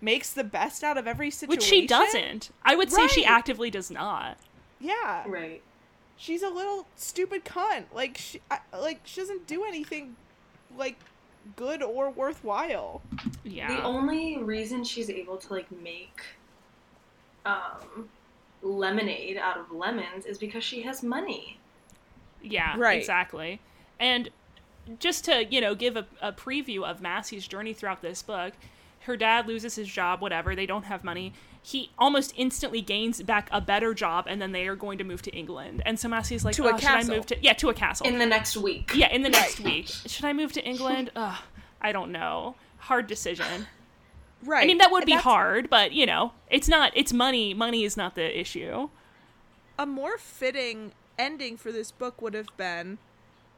[0.00, 1.56] makes the best out of every situation.
[1.56, 2.50] Which she doesn't.
[2.64, 4.36] I would say she actively does not.
[4.80, 5.22] Yeah.
[5.28, 5.62] Right.
[6.16, 7.84] she's a little stupid cunt.
[7.94, 10.16] Like she, I, like she doesn't do anything,
[10.76, 10.98] like
[11.54, 13.00] good or worthwhile.
[13.44, 13.76] Yeah.
[13.76, 16.20] The only reason she's able to like make
[17.46, 18.08] um
[18.60, 21.59] lemonade out of lemons is because she has money.
[22.42, 22.98] Yeah, Right.
[22.98, 23.60] exactly.
[23.98, 24.30] And
[24.98, 28.54] just to, you know, give a, a preview of Massie's journey throughout this book,
[29.00, 31.32] her dad loses his job, whatever, they don't have money.
[31.62, 35.20] He almost instantly gains back a better job, and then they are going to move
[35.22, 35.82] to England.
[35.84, 37.36] And so Massie's like, To a oh, should I move to.
[37.42, 38.06] Yeah, to a castle.
[38.06, 38.92] In the next week.
[38.94, 39.86] yeah, in the next week.
[39.88, 41.10] Should I move to England?
[41.16, 41.38] Ugh,
[41.82, 42.56] I don't know.
[42.78, 43.66] Hard decision.
[44.42, 44.64] Right.
[44.64, 47.52] I mean, that would be that's hard, but, you know, it's not, it's money.
[47.52, 48.88] Money is not the issue.
[49.78, 52.98] A more fitting ending for this book would have been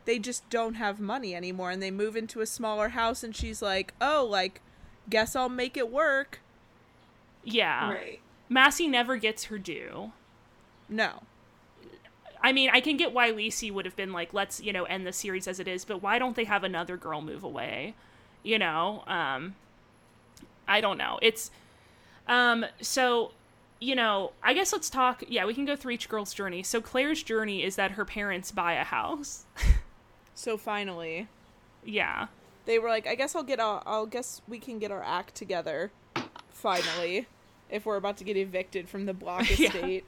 [0.05, 3.63] they just don't have money anymore and they move into a smaller house and she's
[3.63, 4.61] like, "Oh, like
[5.09, 6.41] guess I'll make it work."
[7.45, 7.93] Yeah.
[7.93, 8.21] Right.
[8.49, 10.13] Massie never gets her due.
[10.89, 11.23] No.
[12.43, 15.07] I mean, I can get why Lacey would have been like, let's, you know, end
[15.07, 17.95] the series as it is, but why don't they have another girl move away?
[18.43, 19.05] You know?
[19.07, 19.55] Um
[20.67, 21.19] I don't know.
[21.23, 21.51] It's
[22.27, 23.33] um so
[23.83, 26.63] you know, I guess let's talk yeah, we can go through each girl's journey.
[26.63, 29.45] So Claire's journey is that her parents buy a house.
[30.35, 31.29] So finally,
[31.85, 32.29] yeah.
[32.65, 35.35] they were like, "I guess I'll get our I'll guess we can get our act
[35.35, 35.91] together
[36.51, 37.27] finally
[37.71, 39.67] if we're about to get evicted from the block Yeah.
[39.69, 40.05] estate."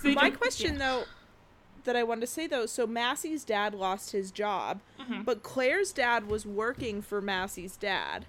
[0.00, 1.04] So My question though
[1.84, 5.24] that I wanted to say though, so Massie's dad lost his job, Mhm.
[5.24, 8.26] but Claire's dad was working for Massie's dad.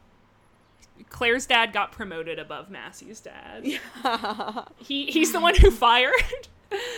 [1.10, 3.66] Claire's dad got promoted above Massie's dad.
[3.66, 4.66] Yeah.
[4.78, 6.48] He he's the one who fired.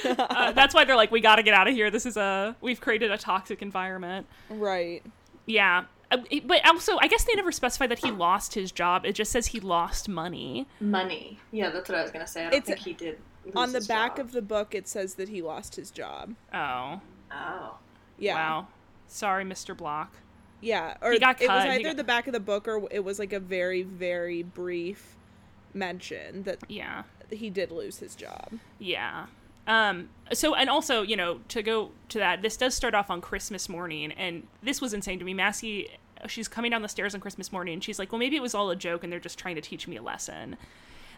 [0.06, 1.90] uh, that's why they're like, we got to get out of here.
[1.92, 4.28] This is a we've created a toxic environment.
[4.50, 5.04] right.
[5.46, 5.86] Yeah.
[6.12, 9.06] Uh, But also, I guess they never specified that he lost his job.
[9.06, 10.68] It just says he lost money.
[10.80, 11.40] Money.
[11.52, 12.42] Yeah, that's what I was gonna say.
[12.42, 13.20] I don't It's- think he did.
[13.46, 14.26] lose On the his back job.
[14.28, 16.36] of the book it says that he lost his job.
[16.54, 17.78] Oh, Oh.
[18.18, 18.36] Yeah.
[18.36, 18.68] wow.
[19.08, 19.76] Sorry, Mr.
[19.78, 20.14] Block.
[20.62, 20.96] Yeah.
[21.02, 23.20] Or He got it was either got- the back of the book or it was
[23.20, 25.16] like a very very brief
[25.74, 27.04] mention that Yeah.
[27.30, 28.54] he did lose his job.
[28.80, 29.26] Yeah.
[29.68, 33.20] Um, so, and also, you know, to go to that, this does start off on
[33.20, 35.34] Christmas morning, and this was insane to me.
[35.34, 35.90] Massie,
[36.28, 38.54] she's coming down the stairs on Christmas morning, and she's like, well, maybe it was
[38.54, 40.56] all a joke, and they're just trying to teach me a lesson.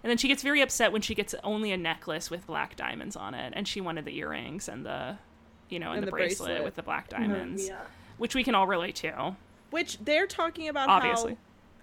[0.01, 3.17] And then she gets very upset when she gets only a necklace with black diamonds
[3.17, 5.17] on it, and she wanted the earrings and the,
[5.69, 6.63] you know, and, And the, the bracelet, bracelet.
[6.63, 7.81] with the black diamonds, Yeah.
[8.17, 9.35] Which we can all relate to,
[9.69, 11.33] Which they're talking about obviously.
[11.33, 11.37] how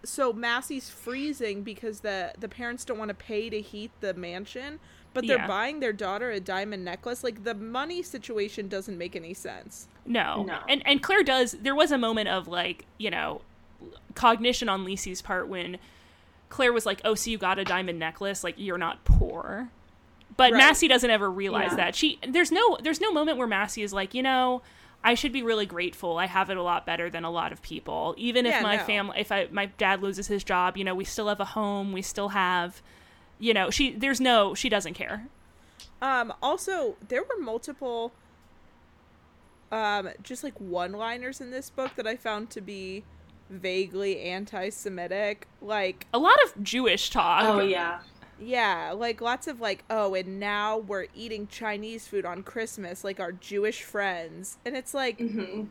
[0.05, 4.79] so Massie's freezing because the the parents don't want to pay to heat the mansion,
[5.15, 5.47] but they're Yeah.
[5.47, 7.25] buying their daughter a diamond necklace.
[7.25, 9.89] Like the money situation doesn't make any sense.
[10.05, 10.43] No.
[10.43, 10.59] No.
[10.69, 13.41] And and Claire does there was a moment of like, you know,
[14.15, 15.79] cognition on Lacey's part when
[16.51, 19.71] Claire was like, "Oh, so you got a diamond necklace, like you're not poor."
[20.37, 20.59] But Right.
[20.59, 21.77] Massie doesn't ever realize Yeah.
[21.77, 21.95] that.
[21.95, 24.63] She there's no there's no moment where Massie is like, "You know,
[25.05, 26.17] I should be really grateful.
[26.17, 28.15] I have it a lot better than a lot of people.
[28.17, 28.83] Even if Yeah, my no.
[28.85, 31.93] family if I my dad loses his job, you know, we still have a home,
[31.93, 32.83] we still have
[33.39, 35.27] you know, she there's no she doesn't care.
[36.01, 38.13] Um, also, there were multiple,
[39.71, 43.05] um, just like one-liners in this book that I found to be
[43.51, 45.47] vaguely anti-Semitic.
[45.61, 47.45] Like, A lot of Jewish talk.
[47.45, 48.01] Oh yeah.
[48.45, 53.21] Yeah, like lots of like, oh, and now we're eating Chinese food on Christmas, like
[53.21, 55.65] our Jewish friends, and it's like, hmm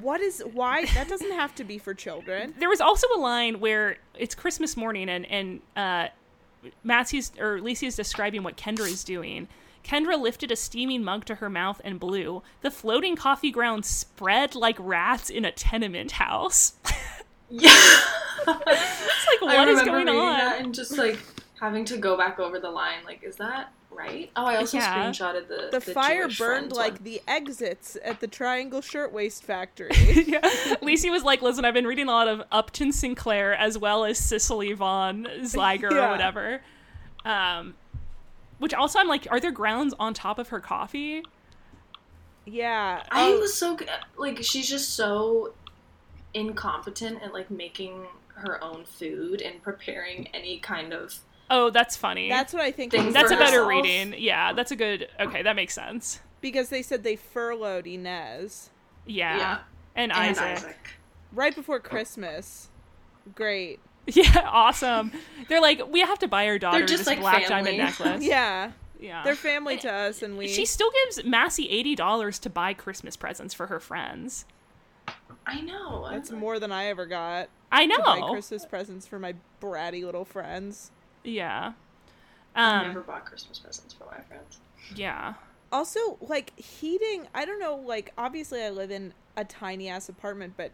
[0.00, 2.52] what is why that doesn't have to be for children.
[2.58, 6.08] there was also a line where it's Christmas morning and and uh,
[6.82, 9.46] Massie's or Lacey is describing what Kendra is doing.
[9.84, 12.42] Kendra lifted a steaming mug to her mouth and blew.
[12.62, 16.72] The floating coffee grounds spread like rats in a tenement house.
[17.48, 17.68] Yeah.
[17.68, 18.56] it's like,
[19.42, 20.36] I what is going on?
[20.36, 21.16] that and just like
[21.60, 23.04] having to go back over the line.
[23.04, 24.30] Like, is that right?
[24.36, 24.94] Oh, I also Yeah.
[25.10, 27.04] screenshotted the The, fire Jewish burned like one.
[27.04, 29.90] the exits at the Triangle Shirtwaist Factory.
[30.26, 30.74] yeah.
[30.82, 34.18] Lacey was like, listen, I've been reading a lot of Upton Sinclair as well as
[34.18, 36.60] Cecily Von Zeiger or whatever.
[37.24, 37.74] Um,
[38.58, 41.22] which also I'm like, are there grounds on top of her coffee?
[42.44, 43.02] yeah.
[43.10, 43.76] I oh, was so.
[44.16, 45.54] Like, she's just so
[46.34, 51.18] incompetent at like making her own food and preparing any kind of.
[51.50, 52.28] Oh, that's funny.
[52.28, 52.92] that's what I think.
[52.92, 53.68] Things That's a better herself.
[53.68, 54.14] reading.
[54.18, 55.08] Yeah, that's a good.
[55.20, 56.20] Okay, that makes sense.
[56.40, 58.70] because they said they furloughed Inez
[59.06, 59.36] Yeah.
[59.36, 59.58] Yeah.
[59.94, 60.44] And, And Isaac.
[60.58, 60.90] Isaac.
[61.32, 62.68] right before Christmas.
[63.34, 63.80] Great.
[64.08, 65.10] Yeah, awesome.
[65.48, 67.76] They're like, we have to buy our daughter just this like black family.
[67.76, 68.22] diamond necklace.
[68.24, 68.70] Yeah,
[69.00, 69.24] Yeah.
[69.24, 70.46] they're family to us, and we.
[70.46, 74.44] She still gives Massie eighty dollars to buy Christmas presents for her friends.
[75.44, 76.08] I know.
[76.10, 77.48] That's more than I ever got.
[77.72, 78.30] I To buy know.
[78.30, 80.92] Christmas presents for my bratty little friends.
[81.26, 81.72] Yeah.
[82.54, 82.86] I Um.
[82.88, 84.58] never bought Christmas presents for my friends.
[84.94, 85.34] Yeah.
[85.72, 90.54] Also, like heating, I don't know, like obviously I live in a tiny ass apartment,
[90.56, 90.70] but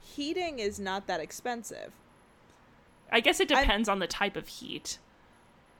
[0.00, 1.92] heating is not that expensive.
[3.10, 4.98] I guess it I'm- depends on the type of heat.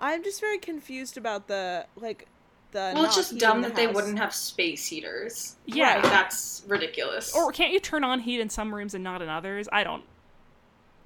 [0.01, 2.27] I'm just very confused about the like
[2.73, 5.57] the Well, it's just dumb the that they wouldn't have space heaters.
[5.65, 5.95] Yeah.
[5.95, 7.35] Like, that's ridiculous.
[7.35, 9.69] Or can't you turn on heat in some rooms and not in others?
[9.73, 10.05] I don't.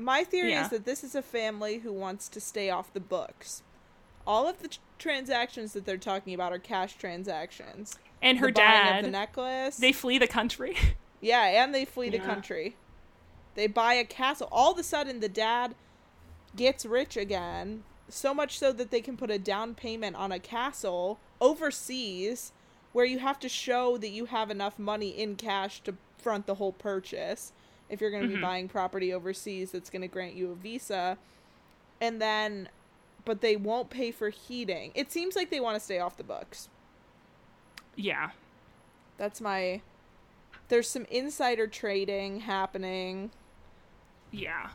[0.03, 0.65] My theory Yeah.
[0.65, 3.63] is that this is a family who wants to stay off the books.
[4.27, 7.99] All of the tr- transactions that they're talking about are cash transactions.
[8.21, 9.77] And her the buying of dad, the necklace.
[9.77, 10.77] they flee the country.
[11.25, 12.75] Yeah, and they flee the country.
[13.55, 14.49] They buy a castle.
[14.51, 15.77] All of a sudden, the dad
[16.57, 17.85] gets rich again.
[18.09, 22.51] So much so that they can put a down payment on a castle overseas
[22.93, 26.57] where you have to show that you have enough money in cash to front the
[26.57, 27.53] whole purchase.
[27.93, 28.35] If you're going to Mhm.
[28.37, 31.19] be buying property overseas that's going to grant you a visa.
[32.01, 32.69] And then,
[33.25, 34.91] but they won't pay for heating.
[34.97, 36.69] It seems like they want to stay off the books.
[37.95, 38.31] yeah.
[39.19, 39.83] That's my.
[40.69, 43.31] There's some insider trading happening,
[44.31, 44.71] Yeah.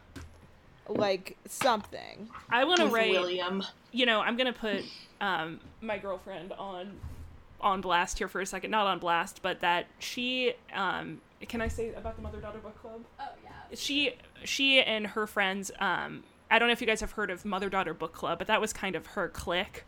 [0.87, 2.29] like something.
[2.49, 3.11] I want to write.
[3.11, 3.63] William.
[3.91, 4.85] You know, I'm gonna put
[5.19, 6.99] um, my girlfriend on
[7.59, 8.69] on blast here for a second.
[8.69, 10.53] Not on blast, but that she.
[10.71, 13.01] Um, can I say about the mother daughter book club?
[13.19, 13.51] Oh yeah.
[13.75, 14.13] she
[14.43, 17.69] she and her friends um i don't know if you guys have heard of mother
[17.69, 19.83] daughter book club but that was kind of her clique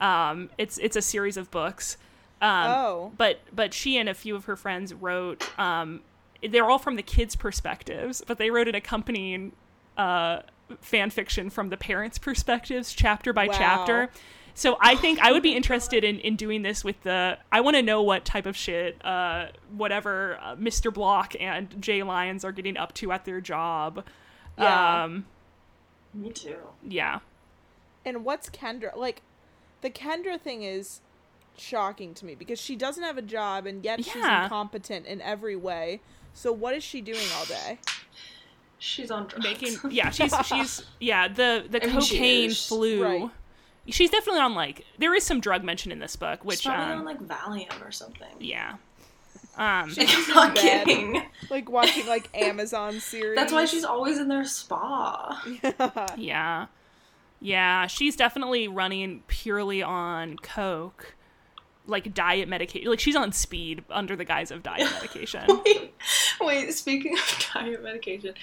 [0.00, 1.96] um it's it's a series of books
[2.40, 3.12] um Oh.
[3.18, 6.00] but but she and a few of her friends wrote um
[6.48, 9.52] they're all from the kids perspectives but they wrote an accompanying
[9.98, 10.40] uh
[10.80, 13.54] fan fiction from the parents perspectives chapter by Wow.
[13.56, 14.10] chapter
[14.58, 17.38] so I think I would be interested in, in doing this with the.
[17.52, 20.92] I want to know what type of shit, uh, whatever uh, Mr.
[20.92, 24.04] Block and Jay Lyons are getting up to at their job.
[24.58, 25.04] Yeah.
[25.04, 25.26] Um,
[26.12, 26.56] Me too.
[26.82, 27.20] yeah.
[28.04, 29.22] And what's Kendra like?
[29.80, 31.02] The Kendra thing is
[31.56, 35.54] shocking to me because she doesn't have a job and yet she's incompetent in every
[35.54, 36.00] way.
[36.34, 37.78] So what is she doing all day?
[38.78, 39.44] She's on drugs.
[39.44, 42.66] Making yeah she's she's yeah the the I mean, cocaine is.
[42.66, 43.04] flu.
[43.04, 43.30] Right.
[43.90, 46.92] She's definitely on like there is some drug mention in this book, She's which probably
[46.94, 48.28] um, on like Valium or something.
[48.40, 48.76] yeah.
[49.56, 51.20] Um, She's I'm not kidding.
[51.50, 53.34] Like watching like Amazon series.
[53.34, 55.42] That's why she's always in their spa.
[56.16, 56.66] Yeah.
[57.40, 61.14] Yeah, she's definitely running purely on coke.
[61.86, 62.90] Like diet medication.
[62.90, 65.42] Like she's on speed under the guise of diet medication.
[65.64, 65.94] wait,
[66.40, 66.72] wait.
[66.74, 68.34] Speaking of diet medication,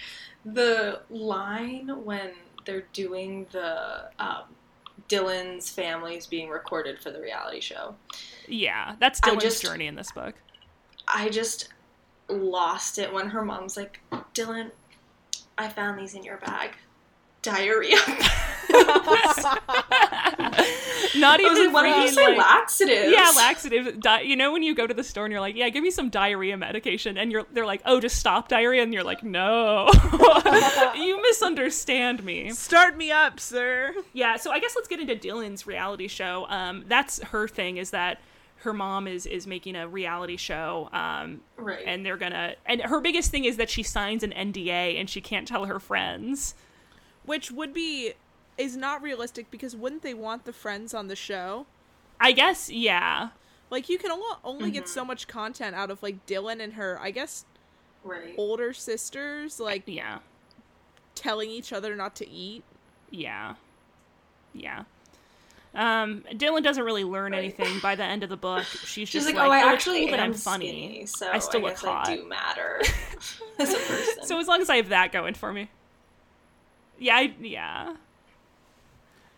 [0.43, 2.31] the line when
[2.65, 4.43] they're doing the um,
[5.09, 7.95] Dylan's family's being recorded for the reality show,
[8.47, 10.35] yeah, that's Dylan's just- journey in this book.
[11.07, 11.69] I just
[12.27, 13.99] lost it when her mom's like,
[14.33, 14.71] "Dylan,
[15.57, 16.71] I found these in your bag."
[17.43, 17.97] Diarrhea.
[21.17, 23.99] Not even like, "Why did you say like- laxatives?" Yeah, laxative.
[23.99, 25.91] Di- you know when you go to the store and you're like, "Yeah, give me
[25.91, 29.89] some diarrhea medication," and you're they're like, "Oh, just stop diarrhea," and you're like, "No,
[30.95, 33.93] you misunderstand me." Start me up, sir.
[34.13, 36.45] Yeah, so I guess let's get into Dylan's reality show.
[36.49, 38.19] Um, that's her thing is that
[38.57, 41.83] her mom is is making a reality show, um, Right.
[41.85, 42.55] and they're gonna.
[42.65, 45.79] And her biggest thing is that she signs an NDA and she can't tell her
[45.79, 46.55] friends.
[47.23, 48.13] Which would be
[48.57, 51.65] is not realistic because wouldn't they want the friends on the show?
[52.19, 53.29] I guess, yeah,
[53.69, 54.93] Like you can only, only get Mm-hmm.
[54.93, 57.43] so much content out of like Dylan and her, I guess,
[58.03, 58.33] right.
[58.37, 60.19] older sisters like yeah,
[61.15, 62.63] telling each other not to eat.
[63.11, 63.55] yeah,
[64.53, 64.83] yeah.
[65.73, 67.39] Um, Dylan doesn't really learn Right.
[67.39, 68.63] anything by the end of the book.
[68.63, 70.67] She's She's just like, like, "Oh, I it's actually cool that am I'm funny.
[70.69, 72.81] skinny, so I still look guess hot." I do matter
[73.59, 75.69] as a person." So as long as I have that going for me.
[76.97, 77.95] Yeah, I, yeah.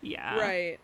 [0.02, 0.38] Yeah.
[0.38, 0.78] Right.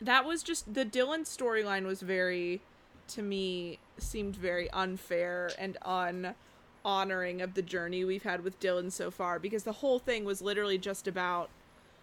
[0.00, 2.60] That was just the Dylan storyline was very
[3.08, 6.34] to me seemed very unfair and un
[6.84, 10.40] honoring of the journey we've had with Dylan so far because the whole thing was
[10.40, 11.50] literally just about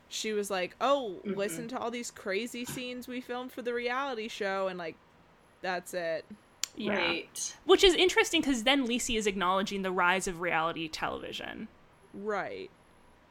[0.09, 1.35] she was like, "Oh, Mhm.
[1.35, 4.95] listen to all these crazy scenes we filmed for the reality show," and like,
[5.61, 6.25] that's it.
[6.75, 6.95] Yeah.
[6.95, 7.55] Right.
[7.65, 11.67] Which is interesting because then Lacey is acknowledging the rise of reality television
[12.13, 12.69] Right.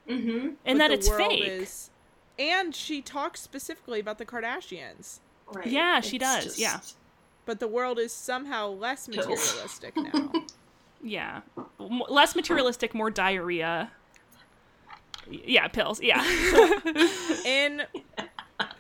[0.09, 0.55] Mm-hmm.
[0.65, 1.45] and But that the it's world fake.
[1.47, 1.91] is-
[2.39, 5.21] and she talks specifically about the Kardashians,
[5.53, 5.67] Right.
[5.67, 6.81] Yeah, she does, just- yeah.
[7.47, 10.33] but the world is somehow less materialistic now.
[11.07, 11.43] Yeah.
[11.79, 13.91] M- less materialistic, more diarrhea.
[15.31, 16.01] Yeah, pills.
[16.03, 16.25] Yeah.
[17.45, 17.83] In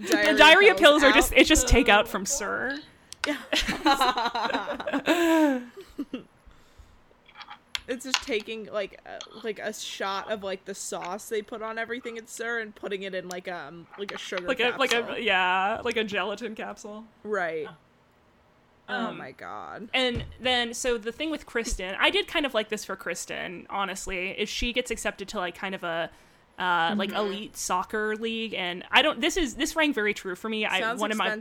[0.00, 2.80] the diarrhea pills are just it's just takeout from Sir.
[7.88, 11.78] it's just taking like uh, like a shot of like the sauce they put on
[11.78, 14.92] everything at Sir and putting it in like um like a sugar Like a like
[14.92, 17.04] a yeah, like a gelatin capsule.
[17.22, 17.66] right.
[18.88, 19.88] oh Um, my god.
[19.94, 23.66] And then, so the thing with Kristen, I did kind of like this for Kristen,
[23.70, 26.10] honestly, is she gets accepted to like kind of a
[26.58, 29.20] uh, like elite soccer league, and I don't.
[29.20, 30.64] This is this rang very true for me.
[30.64, 31.38] I Sounds one of my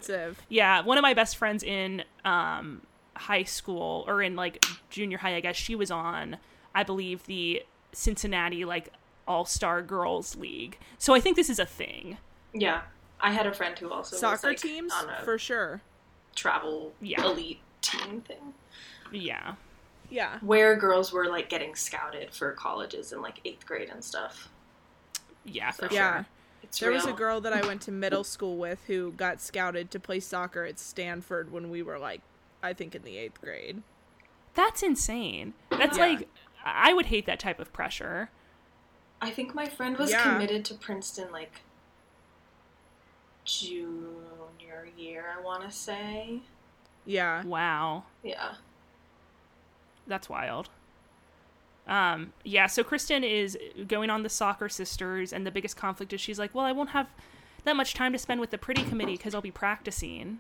[0.50, 2.82] yeah one of my best friends in um
[3.16, 6.38] high school or in like junior high, I guess she was on,
[6.74, 8.90] I believe the Cincinnati like
[9.28, 10.78] All Star Girls League.
[10.98, 12.18] So I think this is a thing.
[12.54, 12.82] Yeah.
[13.20, 15.82] I had a friend who also was, Soccer like, teams on a for sure.
[16.36, 17.24] travel Yeah.
[17.24, 18.54] elite team thing
[19.12, 19.56] Yeah.
[20.10, 20.40] Yeah.
[20.42, 24.50] where girls were like getting scouted for colleges in like eighth grade and stuff.
[25.46, 26.14] Yeah, for Yeah.
[26.16, 26.26] sure.
[26.64, 26.98] It's There real.
[27.00, 30.20] was a girl that I went to middle school with who got scouted to play
[30.20, 32.22] soccer at Stanford when we were like
[32.64, 33.84] I think in the 8th grade.
[34.56, 35.54] That's insane.
[35.70, 36.06] That's Yeah.
[36.06, 36.30] like
[36.66, 38.30] I would hate that type of pressure.
[39.22, 40.24] I think my friend was Yeah.
[40.24, 41.62] committed to Princeton like
[43.46, 46.40] junior year, I want to say.
[47.06, 47.44] Yeah.
[47.44, 48.04] Wow.
[48.24, 48.56] Yeah.
[50.08, 50.70] That's wild.
[51.86, 53.58] Um, yeah, so Kristen is
[53.88, 56.92] going on the soccer sisters, and the biggest conflict is she's like, Well, I won't
[56.92, 57.08] have
[57.66, 60.40] that much time to spend with the pretty committee because I'll be practicing.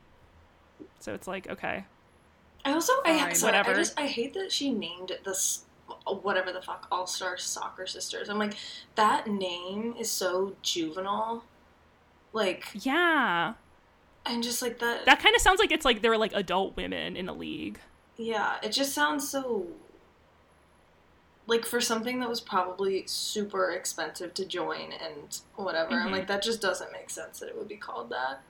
[0.99, 1.85] So it's like, okay.
[2.65, 3.35] I also I, Fine.
[3.35, 3.71] so Whatever.
[3.71, 5.63] I just I hate that she named this
[6.05, 8.29] whatever the fuck All Star Soccer Sisters.
[8.29, 8.55] I'm like
[8.95, 11.43] that name is so juvenile.
[12.31, 13.53] Like Yeah.
[14.25, 15.05] I'm just like that.
[15.05, 17.79] That kind of sounds like it's like they're like adult women in a league.
[18.17, 19.67] yeah, it just sounds so.
[21.45, 26.11] Like for something that was probably super expensive to join and whatever, I'm Mhm.
[26.13, 28.41] like that just doesn't make sense that it would be called that.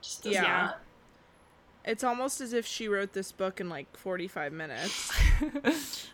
[0.00, 0.42] Just does Yeah.
[0.42, 0.80] not.
[1.84, 5.12] It's almost as if she wrote this book in like 45 minutes.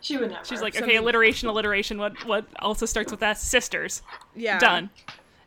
[0.01, 0.45] She would never.
[0.45, 1.99] She's like, okay, Something- alliteration, alliteration.
[1.99, 3.43] What what also starts with S?
[3.43, 4.01] Sisters.
[4.35, 4.59] Yeah.
[4.59, 4.91] Done.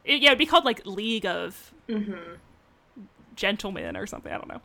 [0.04, 2.14] It, yeah, it'd be called like League of hmm
[3.36, 4.32] Gentlemen or something.
[4.32, 4.62] I don't know.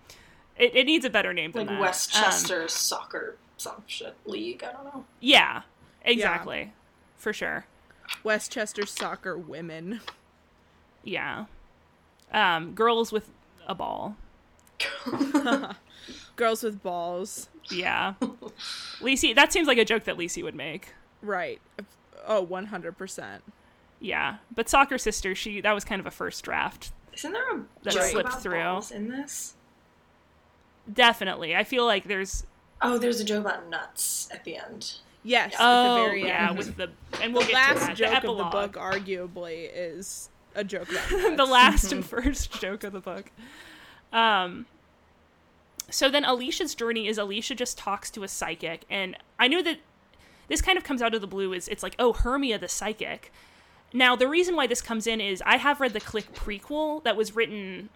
[0.59, 1.75] It, it needs a better name than like that.
[1.75, 4.63] Um, Westchester Soccer some shit league.
[4.65, 5.05] I don't know.
[5.21, 5.63] yeah,
[6.05, 6.73] exactly,
[7.17, 7.65] for sure.
[8.23, 10.01] Westchester soccer women.
[11.05, 11.47] Yeah.
[12.33, 13.31] Um, girls with
[13.67, 14.17] a ball.
[16.37, 17.49] Girls with balls.
[17.71, 18.15] Yeah.
[19.01, 20.95] Lacey, that seems like a joke that Lacey would make.
[21.23, 21.61] Right.
[22.27, 23.41] Oh, 100%.
[24.01, 26.93] Yeah, but soccer sister, she that was kind of a first draft.
[27.15, 28.63] Isn't there a That joke slipped about through.
[28.63, 29.55] balls in this?
[30.93, 32.45] Definitely, I feel like there's
[32.83, 34.97] Oh, there's a joke about nuts at the end.
[35.25, 36.59] Yes, at oh the very yeah end.
[36.59, 36.91] with the
[37.23, 37.97] and we'll the get to last that.
[37.97, 41.09] joke the of the book arguably is a joke about
[41.39, 43.33] the last and first joke of the book.
[44.13, 44.67] Um,
[45.91, 49.79] so then Alicia's journey is Alicia just talks to a psychic, and I knew that
[50.49, 51.53] this kind of comes out of the blue.
[51.53, 53.33] Is it's like oh Hermia the psychic.
[53.93, 57.17] Now the reason why this comes in is I have read the Clique prequel that
[57.17, 57.89] was written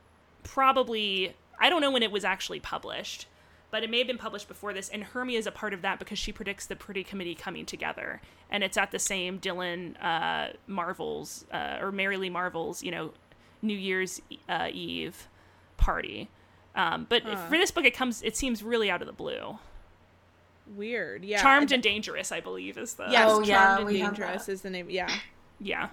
[0.42, 3.26] probably I don't know when it was actually published,
[3.70, 4.88] but it may have been published before this.
[4.88, 8.20] And Hermia is a part of that because she predicts the Pretty Committee coming together,
[8.50, 13.12] and it's at the same Dylan uh, Marvil's uh, or Lee Marvil's, you know,
[13.62, 15.28] New Year's uh, Eve
[15.80, 16.28] party.
[16.76, 17.36] Um, but Huh.
[17.48, 18.22] for this book, it comes.
[18.22, 19.58] It seems really out of the blue.
[20.76, 21.24] Weird.
[21.24, 21.42] Yeah.
[21.42, 24.52] Charmed and- and Dangerous, I believe, is the Yes, Oh, Charmed yeah, and Dangerous that.
[24.52, 24.88] is the name.
[24.90, 25.10] Yeah.
[25.58, 25.88] yeah.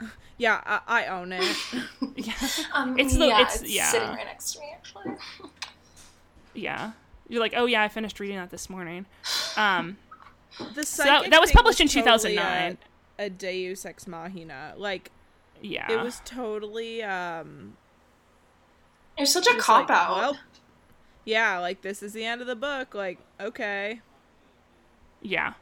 [0.38, 1.56] Yeah, I, I own it.
[2.16, 2.34] Yeah.
[2.74, 3.88] Um, It's the- yeah, it's- it's yeah.
[3.88, 5.14] sitting right next to me actually.
[6.52, 6.92] Yeah.
[7.28, 9.06] You're like, oh yeah, I finished reading that this morning.
[9.56, 9.96] Um,
[10.74, 12.78] The So that- that was thing published in totally 2009.
[13.18, 14.74] A, a Deus Ex Machina.
[14.76, 15.10] Like
[15.62, 15.90] yeah.
[15.90, 17.76] it was totally um
[19.16, 20.16] It was such a cop like, out.
[20.16, 20.36] well,
[21.24, 22.94] yeah, like this is the end of the book.
[22.94, 24.00] Like, okay.
[25.22, 25.54] Yeah.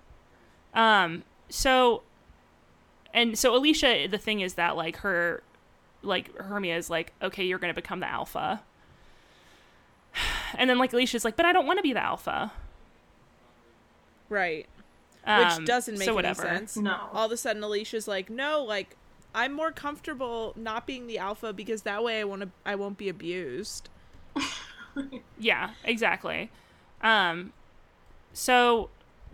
[0.75, 2.03] Um, so
[3.15, 5.43] and so Alicia, the thing is that like her,
[6.03, 8.63] like Hermia is like, okay, you're gonna become the alpha,
[10.59, 12.53] and then like Alicia's like, but I don't want to be the alpha.
[14.29, 14.67] Right.
[15.25, 16.43] Um, Which doesn't make so any whatever.
[16.43, 16.77] sense.
[16.77, 17.09] No.
[17.13, 18.97] All of a sudden Alicia's like, "No, like
[19.35, 22.99] I'm more comfortable not being the alpha because that way I want to I won't
[22.99, 23.89] be abused."
[25.39, 26.51] Yeah, exactly.
[27.03, 27.53] Um,
[28.33, 28.91] so,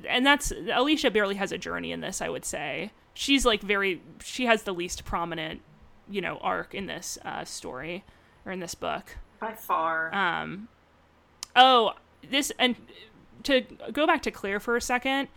[0.06, 2.20] and that's Alicia barely has a journey in this.
[2.20, 5.60] I would say she's like very she has the least prominent,
[6.08, 8.04] you know, arc in this uh, story
[8.44, 9.16] or in this book.
[9.38, 10.14] By far.
[10.14, 10.68] Um,
[11.54, 11.92] oh,
[12.28, 12.76] this and
[13.44, 15.28] to go back to Claire for a second.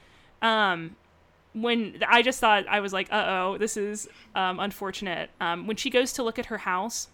[0.41, 0.95] Um,
[1.53, 5.29] when I just thought I was like, uh oh, this is um, unfortunate.
[5.39, 7.07] Um, when she goes to look at her house,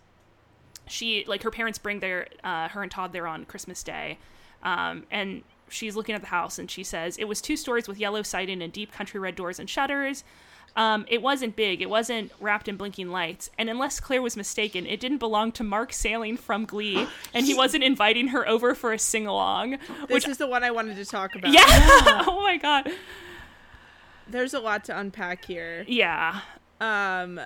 [0.87, 4.17] she like her parents bring their uh, her and Todd there on Christmas Day,
[4.63, 7.99] um, and she's looking at the house and she says it was two stories with
[7.99, 10.23] yellow siding and deep country red doors and shutters.
[10.75, 11.81] Um, it wasn't big.
[11.81, 13.49] It wasn't wrapped in blinking lights.
[13.57, 17.53] And unless Claire was mistaken, it didn't belong to Mark Salling from Glee, and he
[17.57, 19.71] wasn't inviting her over for a sing along.
[19.71, 21.51] This Which, is the one I wanted to talk about.
[21.51, 21.65] yeah.
[22.27, 22.91] oh my god.
[24.29, 25.83] There's a lot to unpack here.
[25.87, 26.41] Yeah.
[26.81, 27.39] Um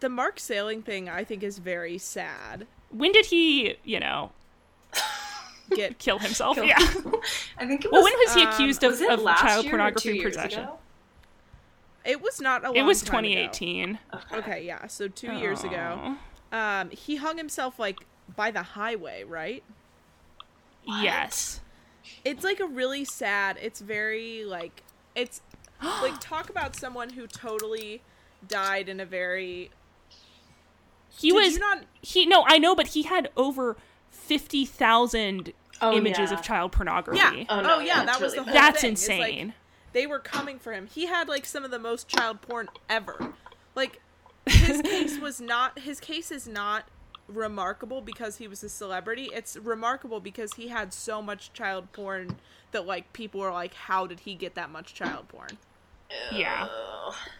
[0.00, 2.66] the Mark Salling thing I think is very sad.
[2.90, 4.32] When did he, you know,
[5.74, 6.56] Get kill himself?
[6.56, 6.76] Kill- Yeah.
[7.58, 7.92] I think it was.
[7.92, 10.14] Well, when was he um, accused of, was of last child year or pornography two
[10.14, 10.64] years possession?
[10.64, 10.78] ago?
[12.04, 13.48] it was not a long It was time ago.
[13.48, 13.98] 2018.
[14.34, 14.86] Okay, yeah.
[14.88, 16.16] So 2 years ago.
[16.52, 17.98] Um he hung himself like
[18.36, 19.62] by the highway, right?
[20.86, 21.60] Yes.
[22.24, 23.56] It's like a really sad.
[23.62, 24.82] It's very like
[25.14, 25.40] it's
[25.80, 28.02] like talk about someone who totally
[28.46, 29.70] died in a very
[31.18, 33.76] He Did was not he no, I know, but he had over
[34.10, 35.52] 50,000
[35.82, 36.38] Oh, images yeah.
[36.38, 37.18] of child pornography.
[37.18, 37.44] Yeah.
[37.48, 38.74] Oh, Oh, no, yeah, yeah, that it's was really the whole bad.
[38.74, 38.92] That's thing.
[38.92, 39.54] It's like- insane.
[39.92, 40.86] they were coming for him.
[40.86, 43.34] He had like some of the most child porn ever.
[43.74, 44.00] Like
[44.46, 46.84] his case was not his case is not
[47.28, 49.30] remarkable because he was a celebrity.
[49.32, 52.36] It's remarkable because he had so much child porn
[52.72, 55.50] that like people were like how did he get that much child porn?
[56.32, 56.68] yeah.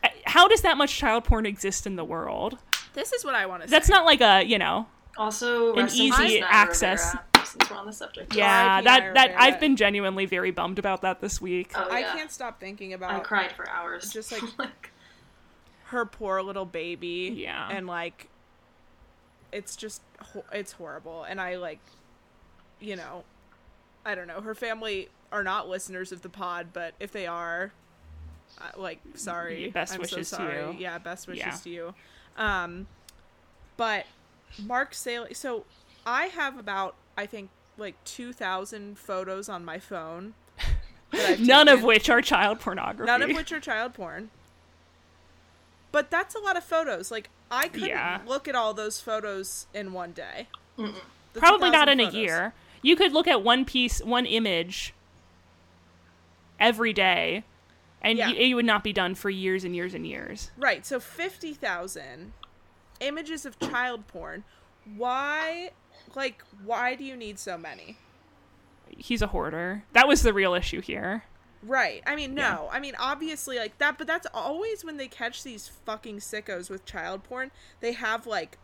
[0.03, 2.59] Uh, How does that much child porn exist in the world?
[2.95, 3.71] This is what I want to say.
[3.71, 7.15] That's not like a, you know, Also, An easy access.
[7.15, 8.35] Rivera, since we're on the subject.
[8.35, 8.47] yeah,
[8.81, 8.85] R.I.P.
[8.85, 9.43] that Naya that Rivera.
[9.43, 11.73] I've been genuinely very bummed about that this week.
[11.75, 13.13] Oh, I can't stop thinking about.
[13.13, 14.13] I cried for hours.
[14.13, 14.91] Just, like- like
[15.87, 17.35] her poor little baby.
[17.37, 17.69] Yeah.
[17.71, 18.29] And like
[19.55, 20.03] it's just
[20.53, 21.79] it's horrible and I like
[22.81, 23.25] you know
[24.05, 24.43] I don't know.
[24.43, 27.73] Her family are not listeners of the pod, but if they are
[28.61, 29.71] uh, like sorry.
[29.71, 30.77] Best I'm wishes so to you.
[30.79, 31.51] Yeah, best wishes Yeah.
[31.53, 31.95] to you.
[32.37, 32.87] Um
[33.77, 34.05] but
[34.63, 35.65] Mark Saley so
[36.05, 37.49] I have about I think
[37.79, 40.35] like 2000 photos on my phone.
[41.39, 43.07] None of which are child pornography.
[43.07, 44.31] None of which are child porn.
[45.93, 47.11] But that's a lot of photos.
[47.11, 48.21] Like I couldn't Yeah.
[48.27, 50.49] look at all those photos in one day.
[51.35, 52.55] Probably not 1,000 in a year.
[52.83, 54.93] You could look at one piece, one image
[56.59, 57.45] every day,
[58.03, 58.29] and Yeah.
[58.29, 60.51] you, you would not be done for years and years and years.
[60.57, 60.85] Right.
[60.85, 62.33] So fifty thousand
[63.01, 64.45] images of child porn.
[64.97, 65.71] Why?
[66.15, 67.97] Like, why do you need so many?
[68.97, 69.85] He's a hoarder.
[69.93, 71.25] That was the real issue here.
[71.67, 72.03] Right.
[72.07, 72.69] I mean, no.
[72.71, 76.85] I mean, obviously, like that, but that's always when they catch these fucking sickos with
[76.85, 77.51] child porn.
[77.81, 78.59] They have like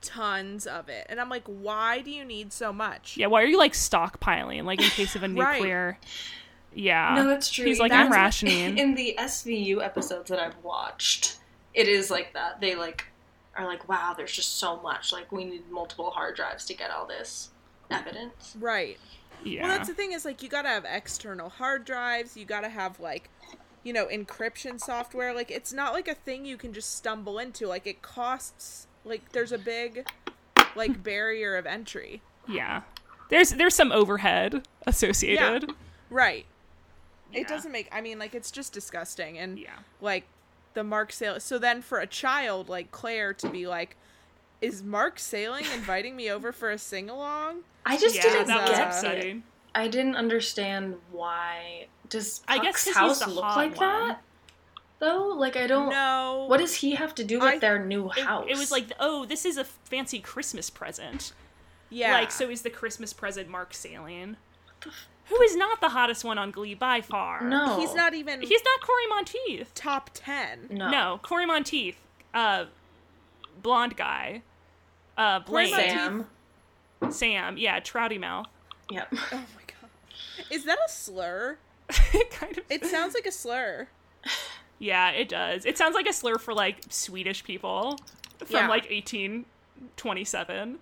[0.00, 3.16] tons of it, and I'm like, why do you need so much?
[3.16, 4.64] Yeah, why are you like stockpiling?
[4.64, 5.56] Like in case of a Right.
[5.56, 5.98] nuclear.
[6.74, 7.14] Yeah.
[7.16, 7.66] no, that's true.
[7.66, 8.78] He's like, That's I'm rationing.
[8.78, 11.38] In the SVU episodes that I've watched,
[11.72, 12.60] it is like that.
[12.60, 13.06] They like
[13.56, 15.12] are like, wow, there's just so much.
[15.12, 17.50] Like we need multiple hard drives to get all this
[17.90, 18.56] evidence.
[18.58, 18.98] Right.
[19.44, 19.62] yeah.
[19.66, 22.36] Well, that's the thing is like you gotta have external hard drives.
[22.36, 23.30] You gotta have like,
[23.82, 25.34] you know, encryption software.
[25.34, 27.66] Like it's not like a thing you can just stumble into.
[27.66, 28.86] Like it costs.
[29.04, 30.06] Like there's a big,
[30.74, 32.22] like barrier of entry.
[32.48, 32.82] yeah.
[33.30, 35.70] There's there's some overhead associated.
[36.10, 36.44] Right.
[37.32, 37.40] Yeah.
[37.40, 37.88] It doesn't make.
[37.90, 39.38] I mean, like it's just disgusting.
[39.38, 39.70] And Yeah.
[40.00, 40.24] like
[40.74, 41.40] the Mark Sale.
[41.40, 43.96] So then for a child like Claire to be like,
[44.64, 47.60] is Mark Salling inviting me over for a sing along?
[47.86, 49.36] I just Yeah, didn't that was get it.
[49.74, 51.86] I didn't understand why.
[52.08, 54.08] Does I Puck's guess 'cause he's house the look like one.
[54.08, 54.22] that?
[55.00, 55.90] Though, like I don't.
[55.90, 56.46] No.
[56.48, 58.46] What does he have to do with I- their new It, house?
[58.48, 61.32] it was like, oh, this is a fancy Christmas present.
[61.90, 62.12] Yeah.
[62.14, 64.36] Like, so is the Christmas present Mark Salian,
[65.26, 67.42] who is not the hottest one on Glee by far.
[67.42, 67.78] no.
[67.78, 69.72] he's not even he's not Cory Monteith.
[69.74, 70.68] top ten.
[70.70, 70.88] No.
[70.90, 71.98] No, Cory Monteith,
[72.32, 72.66] uh,
[73.60, 74.42] blonde guy,
[75.16, 76.26] uh, Blaine, Sam.
[77.10, 78.46] Sam, yeah, Trouty Mouth.
[78.90, 79.08] Yep.
[79.32, 79.90] Oh my god.
[80.50, 81.58] Is that a slur?
[82.12, 82.64] It kind of.
[82.70, 83.88] It sounds like a slur.
[84.78, 85.64] Yeah, it does.
[85.66, 87.98] It sounds like a slur for like Swedish people
[88.38, 88.68] from Yeah.
[88.68, 90.78] like 1827.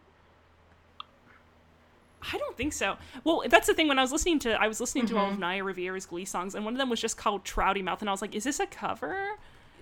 [2.32, 2.96] I don't think so.
[3.24, 3.88] Well, that's the thing.
[3.88, 5.34] When I was listening to, I was listening to all Mm-hmm.
[5.34, 8.08] of Naya Rivera's Glee songs, and one of them was just called "Trouty Mouth," and
[8.08, 9.30] I was like, "Is this a cover?"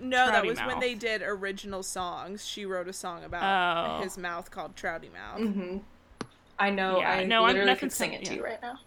[0.01, 2.45] No, that Trouty was when they did original songs.
[2.45, 4.03] She wrote a song about Oh.
[4.03, 5.39] his mouth called Trouty Mouth.
[5.39, 5.77] Mm-hmm.
[6.59, 6.99] I know.
[6.99, 8.37] Yeah, I no, I'm- literally nothing could sing sim- it to yeah.
[8.37, 8.79] you right now.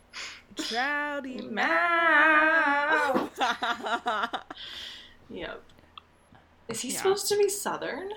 [0.56, 3.38] Trouty Mouth.
[3.38, 4.30] Mouth.
[5.30, 5.62] Yep.
[6.68, 6.96] Is he Yeah.
[6.98, 8.10] supposed to be Southern?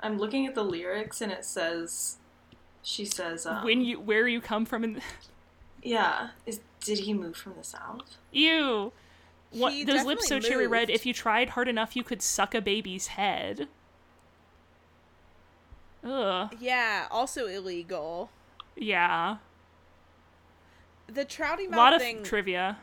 [0.00, 2.16] I'm looking at the lyrics and it says,
[2.82, 5.00] she says, um, when you where you come from in
[5.82, 8.16] yeah, is did he move from the South?
[8.32, 8.92] you.
[9.52, 10.90] What He those lips so cherry red?
[10.90, 13.68] If you tried hard enough, you could suck a baby's head.
[16.04, 16.54] Ugh.
[16.60, 18.30] yeah, also illegal.
[18.76, 19.38] Yeah.
[21.08, 22.78] The Trouty mouth A lot of thing, trivia.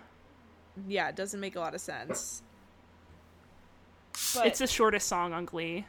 [0.87, 2.41] yeah, it doesn't make a lot of sense.
[4.35, 5.85] But It's the shortest song on Glee.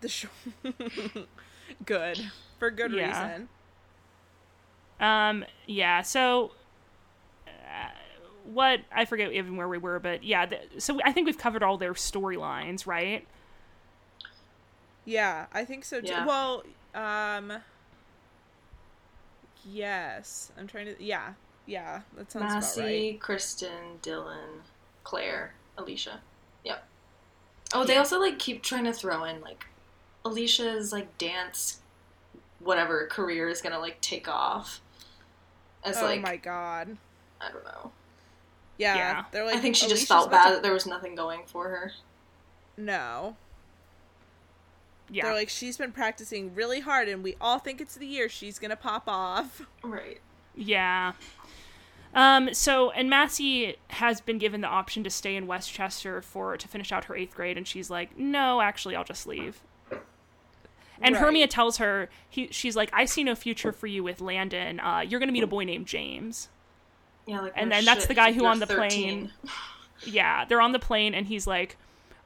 [0.00, 0.26] the sh-
[1.84, 3.06] good for good Yeah.
[3.32, 3.48] reason.
[5.00, 6.52] Um, yeah, so
[7.46, 7.88] uh,
[8.52, 11.62] what I forget even where we were, but yeah, th- so I think we've covered
[11.62, 13.26] all their storylines, right?
[15.04, 16.08] Yeah, I think so too.
[16.08, 16.26] Yeah.
[16.26, 17.52] Well, um,
[19.70, 21.02] yes, I'm trying to.
[21.02, 21.34] Yeah,
[21.66, 23.20] yeah, that sounds about Massie, right.
[23.20, 24.62] Kristen, Dylan,
[25.04, 26.20] Claire, Alicia.
[26.64, 26.84] Yep.
[27.74, 29.66] Oh, they also like keep trying to throw in like
[30.24, 31.80] Alicia's like dance,
[32.60, 34.80] whatever career is gonna like take off.
[35.84, 36.96] As oh like my god.
[37.40, 37.92] I don't know.
[38.78, 39.24] Yeah, Yeah.
[39.32, 39.56] they're like.
[39.56, 41.92] I think she just felt bad to- that there was nothing going for her.
[42.76, 43.36] No,
[45.10, 45.24] Yeah.
[45.24, 48.58] they're like she's been practicing really hard, and we all think it's the year she's
[48.58, 49.62] gonna pop off.
[49.82, 50.20] Right.
[50.54, 51.12] Yeah.
[52.14, 56.68] Um, so and Massie has been given the option to stay in Westchester for to
[56.68, 59.60] finish out her eighth grade, and she's like, "No, actually, I'll just leave."
[61.00, 61.20] And Right.
[61.22, 64.80] Hermia tells her, he, she's like, "I see no future for you with Landon.
[64.80, 66.48] Uh, you're gonna meet a boy named James."
[67.28, 68.88] Yeah, like And no then that's the guy who on the 13.
[68.88, 69.32] plane-
[70.04, 71.76] Yeah, they're on the plane, and he's like,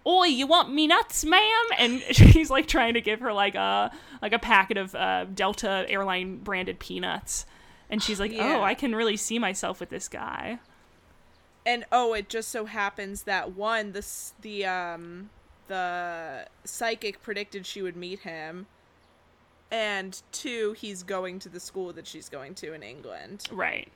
[0.07, 3.91] "Oi, you want me nuts, ma'am?" And she's like trying to give her like a
[4.21, 7.47] like a packet of uh, Delta airline branded peanuts,
[7.89, 8.59] and she's like, Yeah.
[8.59, 10.59] "Oh, I can really see myself with this guy."
[11.65, 14.07] And oh, it just so happens that one, the
[14.43, 15.31] the um
[15.69, 18.67] the psychic predicted she would meet him,
[19.71, 23.47] and two, he's going to the school that she's going to in England.
[23.51, 23.91] Right.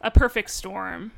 [0.00, 1.12] A perfect storm.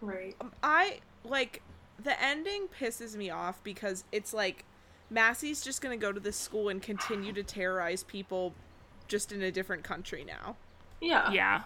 [0.00, 0.34] Right.
[0.40, 1.62] Um, I like
[2.02, 4.64] the ending pisses me off because it's like
[5.10, 8.52] Massie's just gonna go to this school and continue to terrorize people
[9.08, 10.56] just in a different country now.
[11.00, 11.30] Yeah.
[11.30, 11.62] Yeah.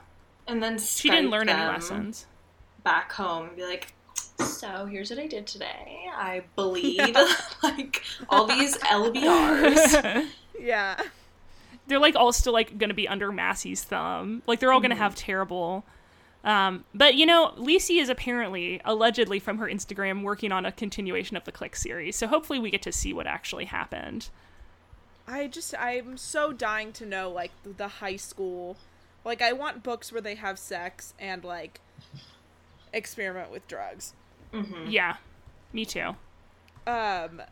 [0.46, 2.26] And then She didn't Skype learn any lessons.
[2.84, 3.92] Back home and be like,
[4.40, 6.06] so here's what I did today.
[6.12, 7.16] I bleed
[7.62, 10.26] like all these LBRs.
[10.60, 11.00] Yeah.
[11.86, 14.42] they're like all still like gonna be under Massie's thumb.
[14.46, 15.04] Like they're all gonna mm-hmm.
[15.04, 15.84] have terrible.
[16.44, 21.36] Um, but you know, Lisi is apparently, allegedly from her Instagram, working on a continuation
[21.36, 22.16] of the Clique series.
[22.16, 24.28] So hopefully we get to see what actually happened.
[25.26, 28.76] I just I'm so dying to know like the, the high school.
[29.24, 31.80] Like I want books where they have sex and like
[32.92, 34.14] experiment with drugs.
[34.52, 35.16] hmm Yeah,
[35.72, 36.16] me too.
[36.86, 37.42] Um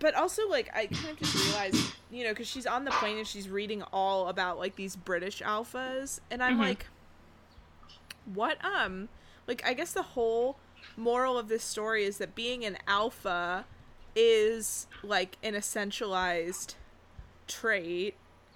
[0.00, 3.18] but also like I kind of just realized, you know, cuz she's on the plane
[3.18, 6.60] and she's reading all about like these British alphas and I'm Mhm.
[6.60, 6.86] like
[8.24, 9.08] what um
[9.46, 10.58] like I guess the whole
[10.96, 13.64] moral of this story is that being an alpha
[14.14, 16.74] is like an essentialized
[17.48, 18.14] trait.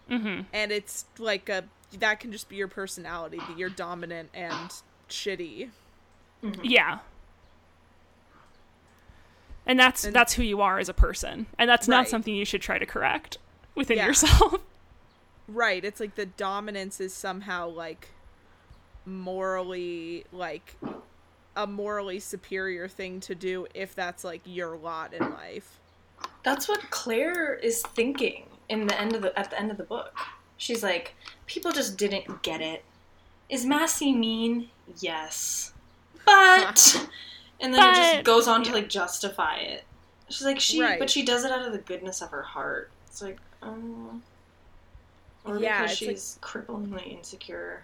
[0.08, 1.64] Hmm and it's like a
[1.98, 4.72] that can just be your personality that you're dominant and
[5.08, 5.70] shitty.
[6.62, 6.98] Yeah.
[9.66, 12.44] And that's And- that's who you are as a person, and that's not something you
[12.44, 13.38] should try to correct
[13.74, 14.06] within Yeah.
[14.06, 14.60] yourself.
[15.48, 15.84] right.
[15.84, 18.08] It's like the dominance is somehow like
[19.06, 20.76] morally like
[21.56, 25.78] a morally superior thing to do if that's like your lot in life
[26.42, 29.84] That's what Claire is thinking in the end of the at the end of the
[29.84, 30.14] book.
[30.58, 31.14] She's like,
[31.46, 32.82] people just didn't get it.
[33.48, 34.70] Is Massie mean?
[35.00, 35.72] Yes.
[36.24, 37.08] But
[37.60, 39.84] and then it just goes on to like justify it.
[40.28, 40.98] She's like she Right.
[40.98, 42.90] but she does it out of the goodness of her heart.
[43.06, 44.22] It's like, um
[45.44, 47.82] or Yeah, because it's like- she's cripplingly insecure.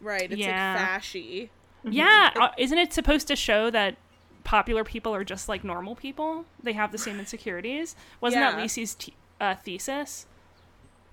[0.00, 0.74] Right it's Yeah.
[0.74, 1.48] like fashy
[1.84, 3.96] yeah, uh, isn't it supposed to show that
[4.44, 6.44] popular people are just like normal people?
[6.62, 7.94] They have the same insecurities.
[8.20, 8.64] Wasn't that Yeah.
[8.64, 10.26] Lisi's t- uh, thesis?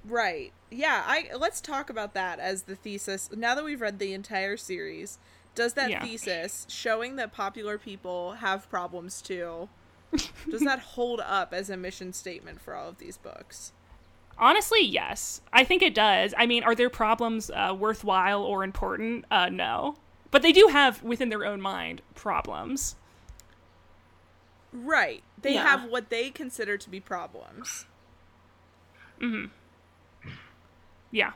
[0.08, 4.14] right yeah i let's talk about that as the thesis now that we've read the
[4.14, 5.18] entire series
[5.56, 6.04] Does that Yeah.
[6.04, 9.68] thesis showing that popular people have problems too?
[10.50, 13.72] does that hold up as a mission statement for all of these books?
[14.38, 15.42] Honestly, yes.
[15.54, 16.34] I think it does.
[16.38, 19.26] I mean, are their problems uh, worthwhile or important?
[19.32, 19.96] Uh, no.
[20.32, 22.96] But they do have, within their own mind, problems.
[24.74, 25.24] Right.
[25.42, 25.64] They Yeah.
[25.66, 27.86] have what they consider to be problems.
[29.22, 29.46] Hmm.
[31.12, 31.32] Yeah.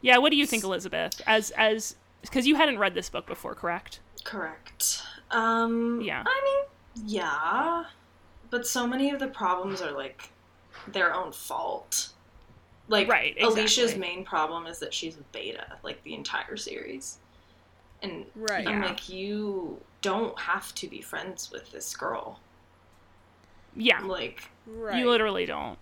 [0.00, 1.20] Yeah, what do you think, Elizabeth?
[1.26, 4.00] As, as, because you hadn't read this book before, correct?
[4.24, 5.02] Correct.
[5.30, 6.22] Um, Yeah.
[6.26, 6.40] I
[6.96, 7.84] mean, yeah,
[8.50, 10.30] but so many of the problems are like
[10.88, 12.08] their own fault.
[12.88, 17.18] Like, Right, Alicia's main problem is that she's a beta, like the entire series.
[18.02, 18.66] And Right.
[18.68, 18.88] I'm Yeah.
[18.88, 22.40] like, you don't have to be friends with this girl.
[23.74, 24.00] Yeah.
[24.00, 24.98] Like, Right.
[24.98, 25.78] You literally don't.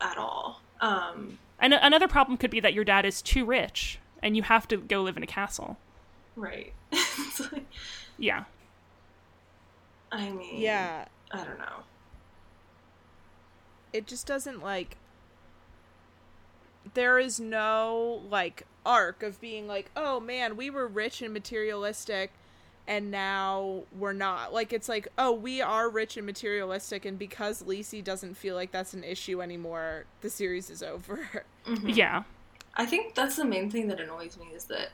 [0.00, 0.60] at all.
[0.80, 4.66] Um, And another problem could be that your dad is too rich and you have
[4.68, 5.76] to go live in a castle.
[6.34, 6.72] right.
[6.92, 7.66] It's like-
[8.18, 8.44] Yeah.
[10.10, 11.06] I mean, yeah.
[11.30, 11.84] I don't know.
[13.92, 14.96] It just doesn't like
[16.94, 22.32] there is no like arc of being like, "Oh man, we were rich and materialistic
[22.86, 27.62] and now we're not." Like it's like, "Oh, we are rich and materialistic and because
[27.62, 31.90] Lisi doesn't feel like that's an issue anymore, the series is over." Mm-hmm.
[31.90, 32.24] Yeah.
[32.74, 34.88] I think that's the main thing that annoys me is that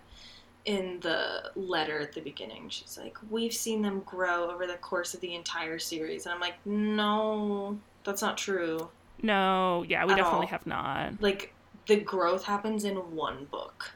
[0.65, 5.15] in the letter at the beginning, she's like, We've seen them grow over the course
[5.15, 6.27] of the entire series.
[6.27, 8.91] And I'm like, No, that's not true.
[9.23, 10.47] No, yeah, we definitely all.
[10.47, 11.21] have not.
[11.21, 11.53] Like,
[11.87, 13.93] the growth happens in one book,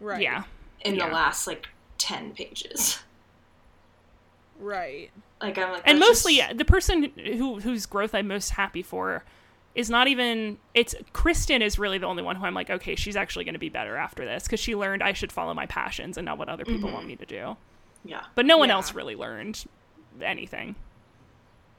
[0.00, 0.20] right.
[0.20, 0.44] Yeah.
[0.82, 1.06] in Yeah.
[1.08, 2.98] the last, like, 10 pages.
[4.58, 5.10] Right.
[5.40, 9.24] Like, I'm like, and mostly just- the person who whose growth I'm most happy for
[9.74, 13.16] is not even it's Kristen is really the only one who I'm like okay she's
[13.16, 16.16] actually going to be better after this because she learned I should follow my passions
[16.16, 17.08] and not what other people want mm-hmm.
[17.08, 17.56] me to do
[18.04, 18.22] Yeah.
[18.34, 18.76] but no one Yeah.
[18.76, 19.64] else really learned
[20.20, 20.76] anything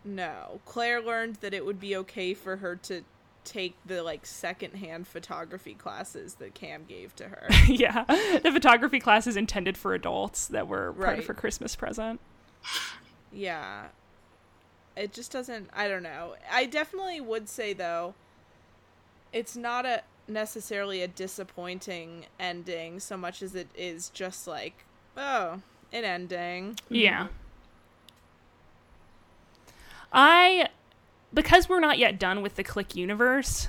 [0.06, 0.60] No.
[0.66, 3.04] Claire learned that it would be okay for her to
[3.44, 7.48] take the like secondhand photography classes that Cam gave to her.
[7.68, 8.06] yeah
[8.42, 12.20] the photography class is intended for adults that were part of her Christmas present
[13.32, 13.88] Yeah.
[14.96, 16.36] It just doesn't I don't know.
[16.52, 18.14] I definitely would say though
[19.34, 24.86] it's not a necessarily a disappointing ending so much as it is just like
[25.18, 25.62] oh,
[25.92, 26.78] an ending.
[26.90, 27.28] Yeah.
[30.14, 30.70] I
[31.34, 33.68] because we're not yet done with the Clique universe,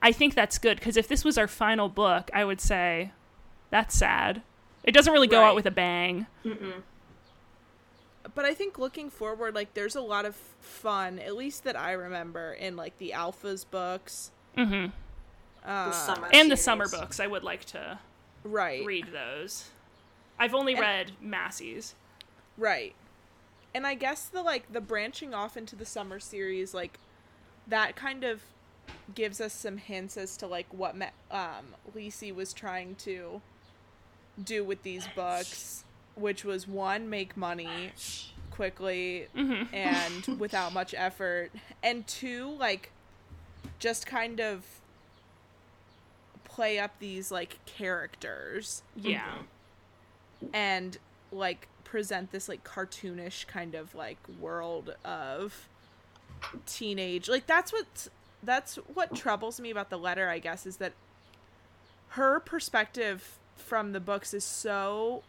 [0.00, 3.10] I think that's good because if this was our final book, I would say
[3.70, 4.42] that's sad.
[4.84, 5.48] It doesn't really go Right.
[5.48, 6.26] out with a bang.
[6.44, 6.82] Mm-mm.
[8.34, 11.92] But I think looking forward like there's a lot of fun at least that I
[11.92, 14.30] remember in like the Alphas books.
[14.56, 14.90] mm-hmm.
[15.68, 17.98] Uh, The summer And the summer books, I would like to
[18.44, 18.84] Right.
[18.86, 19.70] read those.
[20.38, 21.94] I've only And- read Massie's.
[22.56, 22.94] Right.
[23.74, 26.98] And I guess the like the branching off into the summer series like
[27.66, 28.40] that kind of
[29.14, 33.40] gives us some hints as to like what me- um Lisi was trying to
[34.42, 35.84] do with these books,
[36.14, 37.92] which was one make money
[38.50, 39.72] quickly Mhm.
[39.72, 41.50] and without much effort,
[41.82, 42.90] and two like
[43.78, 44.64] just kind of
[46.44, 49.38] play up these like characters Yeah.
[50.52, 50.96] and
[51.30, 55.68] like present this like cartoonish kind of like world of
[56.66, 58.08] teenage like that's what
[58.42, 60.92] that's what troubles me about the letter i guess is that
[62.10, 65.22] her perspective from the books is so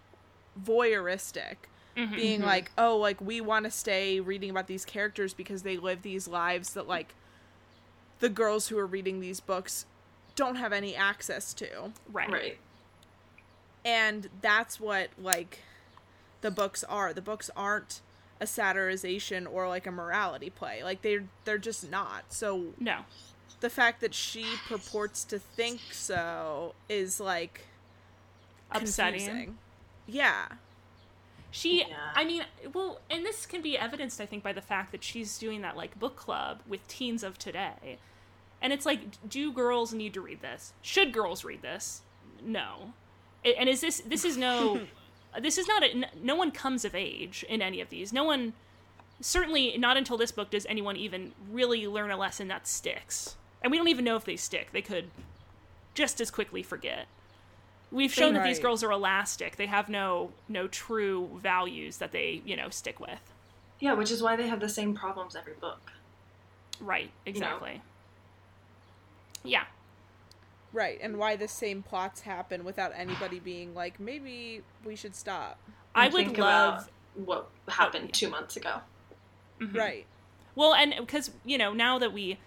[0.62, 1.56] voyeuristic
[1.96, 2.16] Mhm.
[2.16, 6.02] being like oh like we want to stay reading about these characters because they live
[6.02, 7.14] these lives that like
[8.20, 9.86] the girls who are reading these books
[10.36, 12.30] don't have any access to Right.
[12.30, 12.58] Right.
[13.86, 15.60] and that's what like
[16.42, 18.02] the books are the books aren't
[18.42, 23.00] a satirization or like a morality play like they're they're just not so No.
[23.60, 27.62] the fact that she purports to think so is like
[28.72, 29.20] Upsetting.
[29.26, 29.58] confusing.
[30.08, 30.46] yeah
[31.52, 31.96] She, Yeah.
[32.16, 32.44] I mean,
[32.74, 35.76] well, and this can be evidenced, I think, by the fact that she's doing that
[35.76, 37.98] like book club with teens of today,
[38.62, 40.74] and it's like, do girls need to read this?
[40.84, 42.04] Should girls read this?
[42.44, 42.94] No.
[43.44, 44.82] And is this this is no,
[45.42, 48.12] this is not a, no one comes of age in any of these.
[48.12, 48.54] No one,
[49.22, 53.72] certainly not until this book does anyone even really learn a lesson that sticks, and
[53.72, 54.72] we don't even know if they stick.
[54.72, 55.10] They could
[55.94, 57.08] just as quickly forget.
[57.92, 59.56] We've shown that these girls are elastic.
[59.56, 63.34] They have no no true values that they, you know, stick with.
[63.80, 65.92] Yeah, which is why they have the same problems every book.
[66.80, 67.82] Right, exactly.
[69.44, 69.64] Yeah.
[70.72, 75.58] Right, and why the same plots happen without anybody being like, maybe we should stop.
[75.96, 76.90] I would think love about
[77.26, 78.82] what happened two months ago.
[79.60, 79.76] Mhm.
[79.76, 80.06] Right.
[80.56, 82.38] Well, and because you know now that we,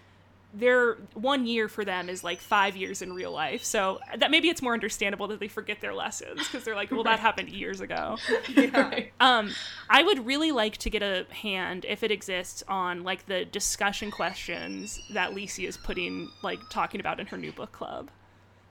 [0.53, 4.49] their one year for them is like five years in real life, so that maybe
[4.49, 7.81] it's more understandable that they forget their lessons because they're like, well, that happened years
[7.81, 8.17] ago.
[8.53, 8.81] Yeah.
[8.81, 9.13] Right.
[9.19, 9.51] Um,
[9.89, 14.11] I would really like to get a hand, if it exists, on like the discussion
[14.11, 18.11] questions that Lisi is putting, like talking about in her new book club.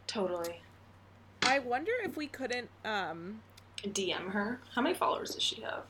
[0.07, 0.61] Totally.
[1.43, 3.41] I wonder if we couldn't um
[3.83, 4.61] DM her.
[4.75, 5.85] How many followers does she have?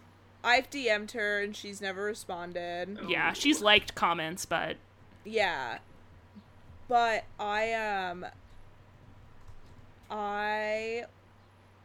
[0.44, 2.98] I've DM'd her and she's never responded.
[3.06, 4.77] Yeah, she's liked comments, but
[5.24, 5.78] Yeah.
[6.89, 8.27] But I um
[10.11, 11.05] I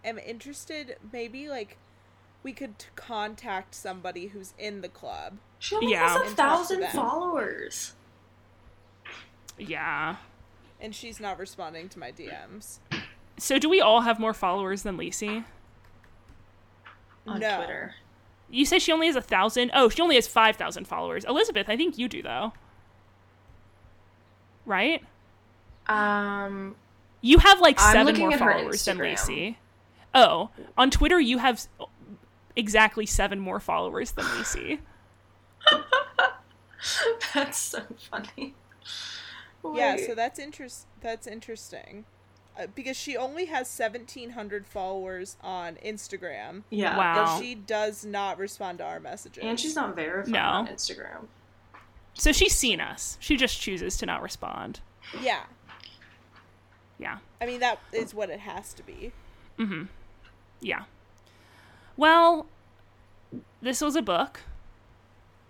[0.04, 1.78] am interested maybe like
[2.44, 5.38] we could t- contact somebody who's in the club.
[5.60, 6.08] She only Yeah.
[6.10, 7.94] has a And talk to thousand followers.
[9.58, 10.18] yeah.
[10.80, 12.80] And she's not responding to my DMs.
[13.38, 15.44] So do we all have more followers than Lisi?
[17.26, 17.58] On no.
[17.58, 17.96] Twitter.
[18.50, 19.72] You say she only has a thousand?
[19.74, 21.26] Oh, she only has five thousand followers.
[21.26, 22.54] Elizabeth, I think you do though.
[24.68, 25.02] Right?
[25.88, 26.76] Um,
[27.22, 29.14] You have like I'm seven more followers than Instagram.
[29.15, 29.56] Lisi.
[30.14, 31.65] Oh, on Twitter you have
[32.56, 34.80] exactly seven more followers than Lisi.
[37.34, 37.81] that's so
[38.11, 38.53] funny.
[39.73, 42.06] Yeah, so that's interest that's interesting.
[42.60, 46.64] Uh, because she only has 1700 followers on Instagram.
[46.72, 46.98] yeah.
[46.98, 47.26] Wow.
[47.26, 49.44] But she does not respond to our messages.
[49.45, 50.39] And she's not verified No.
[50.39, 51.27] on Instagram.
[52.18, 53.18] So she's seen us.
[53.19, 54.80] She just chooses to not respond.
[55.22, 55.44] Yeah.
[56.99, 57.19] Yeah.
[57.39, 59.11] I mean that is what it has to be.
[59.60, 59.84] Mm hmm.
[60.60, 60.84] Yeah.
[61.95, 62.48] Well,
[63.61, 64.41] this was a book.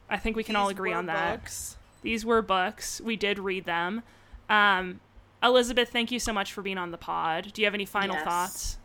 [0.10, 1.42] I think we can all agree were on that.
[1.42, 1.78] books.
[2.02, 3.02] These were books.
[3.02, 4.04] We did read them.
[4.50, 5.00] Um,
[5.44, 7.52] Elizabeth, thank you so much for being on the pod.
[7.54, 8.24] Do you have any final Yes.
[8.26, 8.78] thoughts?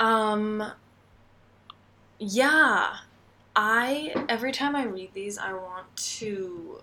[0.00, 0.62] Um
[2.18, 2.96] yeah.
[3.54, 6.80] I every time I read these I want to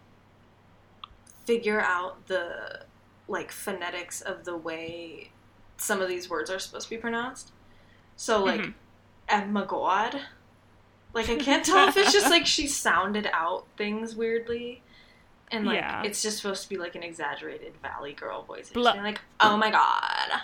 [1.45, 2.81] figure out the
[3.27, 5.31] like phonetics of the way
[5.77, 7.51] some of these words are supposed to be pronounced.
[8.15, 8.73] So like Mhm.
[9.27, 10.21] Emma God.
[11.13, 14.81] Like I can't tell if it's just like she sounded out things weirdly.
[15.51, 16.03] And like Yeah.
[16.03, 18.69] it's just supposed to be like an exaggerated valley girl voice.
[18.69, 20.41] Bla- like, oh my god.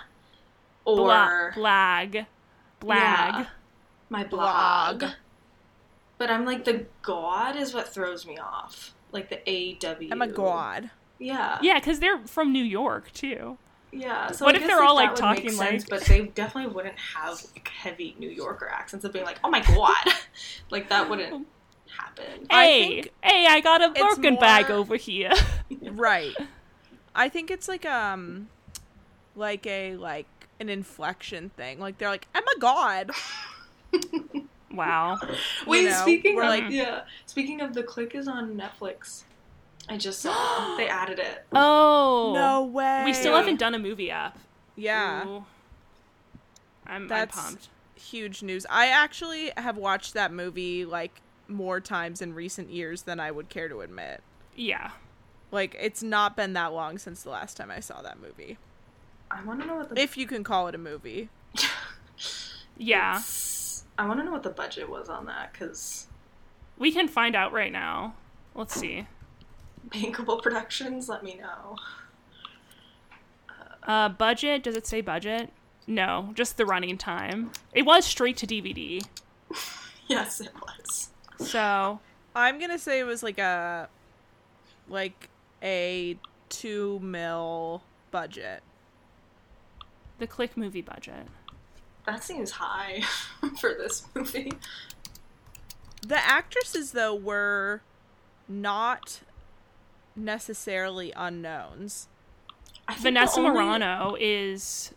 [0.84, 2.26] Bla- Or blag.
[2.80, 2.88] Blag.
[2.88, 3.46] Yeah.
[4.08, 5.00] my blog.
[5.00, 5.12] Blog.
[6.18, 8.94] But I'm like the god is what throws me off.
[9.12, 10.08] Like the A W.
[10.12, 10.90] I'm a god.
[11.18, 11.58] Yeah.
[11.62, 13.56] Yeah, because they're from New York, too.
[13.92, 14.30] Yeah.
[14.32, 16.26] So What I if they're all, like, that would make talking, sense, like- but they
[16.26, 20.12] definitely wouldn't have like, heavy New Yorker accents of being like, oh my god,
[20.70, 21.46] like that wouldn't
[21.96, 22.46] happen.
[22.50, 25.32] I Hey, think hey, I got a it's Birkin bag over here.
[25.80, 26.34] Right.
[27.14, 28.48] I think it's like um
[29.34, 30.26] like a like
[30.60, 31.78] an inflection thing.
[31.80, 33.10] Like they're like, "I'm a god."
[34.76, 35.18] wow.
[35.66, 39.24] Wait, know, speaking we're of like- yeah, speaking of the clique is on Netflix.
[39.88, 41.44] I just saw they added it.
[41.52, 42.32] Oh.
[42.34, 43.02] No way.
[43.04, 44.38] We still haven't done a movie app.
[44.74, 45.26] Yeah.
[45.26, 45.44] Ooh.
[46.86, 47.68] I'm, That's- I'm pumped.
[47.96, 48.66] Huge news.
[48.68, 53.48] I actually have watched that movie like more times in recent years than I would
[53.48, 54.20] care to admit.
[54.54, 54.90] Yeah.
[55.50, 58.58] Like it's not been that long since the last time I saw that movie.
[59.30, 61.30] I want to know what the If you can call it a movie.
[62.76, 63.20] Yeah.
[63.98, 66.06] I want to know what the budget was on that because
[66.78, 68.14] We can find out right now.
[68.54, 69.06] Let's see.
[69.88, 71.76] Bankable Productions, let me know.
[73.82, 74.62] Uh, budget.
[74.64, 75.50] Does it say budget?
[75.86, 77.52] No, just the running time.
[77.72, 79.04] It was straight to DVD.
[80.08, 81.08] Yes, it was.
[81.48, 81.98] So,
[82.32, 83.88] I'm gonna say it was like a
[84.88, 85.28] like
[85.64, 86.16] a
[86.48, 87.82] two mil
[88.12, 88.62] budget.
[90.20, 91.26] the clique movie budget.
[92.06, 93.02] That seems high
[93.60, 94.52] for this movie.
[96.06, 97.82] The actresses though were
[98.48, 99.20] not
[100.14, 102.08] necessarily unknowns.
[102.98, 104.94] Vanessa only- Marano is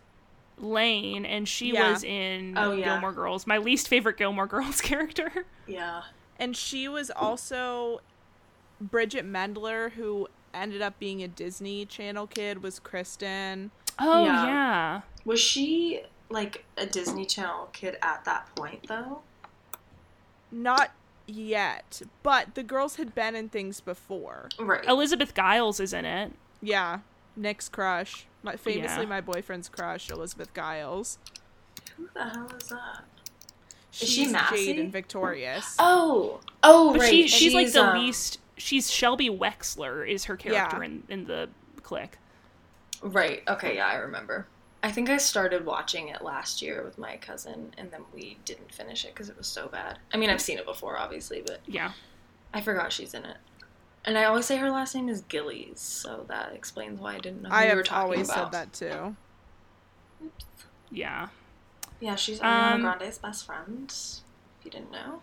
[0.59, 1.91] Layne, and she Yeah.
[1.91, 2.85] was in Oh, yeah.
[2.85, 3.47] Gilmore Girls.
[3.47, 5.45] My least favorite Gilmore Girls character.
[5.65, 6.03] Yeah.
[6.37, 8.01] And she was also
[8.83, 13.71] Bridgit Mendler, who ended up being a Disney Channel kid, was Kristen.
[13.97, 14.45] Oh Yeah.
[14.45, 15.01] yeah.
[15.25, 19.21] Was she like a Disney Channel kid at that point though?
[20.51, 20.91] Not
[21.27, 24.49] yet, but the girls had been in things before.
[24.59, 24.83] Right.
[24.85, 26.33] Elizabeth Giles is in it.
[26.61, 26.99] Yeah,
[27.35, 29.09] Nick's crush, my famously Yeah.
[29.09, 31.19] my boyfriend's crush, Elizabeth Giles.
[31.97, 33.03] Who the hell is that?
[33.91, 34.65] She's Is she Massie?
[34.65, 35.75] Jade and Victorious.
[35.79, 36.41] Oh.
[36.63, 37.09] Oh, But right.
[37.09, 38.39] she, she's, like the um, least.
[38.57, 40.85] She's Shelby Wexler is her character Yeah.
[40.85, 41.49] in in the
[41.81, 42.17] clique.
[43.01, 43.41] Right.
[43.47, 43.75] Okay.
[43.77, 44.47] Yeah, I remember.
[44.81, 48.73] I think I started watching it last year with my cousin, and then we didn't
[48.73, 49.99] finish it because it was so bad.
[50.13, 51.91] I mean, I've seen it before, obviously, but Yeah.
[52.53, 53.37] I forgot she's in it.
[54.05, 57.41] And I always say her last name is Gillies, so that explains why I didn't
[57.41, 58.53] know who I you have were talking always about.
[58.53, 59.15] said that too.
[60.91, 61.27] Yeah.
[61.99, 63.91] Yeah, she's Um, Ariana Grande's best friend.
[64.59, 65.21] If you didn't know,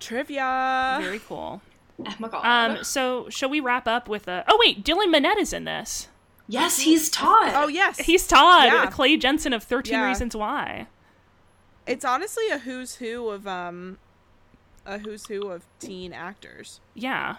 [0.00, 0.98] Trivia.
[1.00, 1.60] Very cool.
[2.06, 2.44] oh my god.
[2.78, 4.44] Um, so shall we wrap up with a?
[4.48, 6.08] Oh wait, Dylan Minnette is in this.
[6.48, 7.52] Yes, he's Todd.
[7.54, 8.86] oh yes, He's Todd, Yeah.
[8.86, 10.08] Clay Jensen of Thirteen Yeah.
[10.08, 10.86] Reasons Why.
[11.86, 13.98] it's honestly a who's who of um,
[14.86, 16.80] a who's who of teen actors.
[16.94, 17.36] Yeah,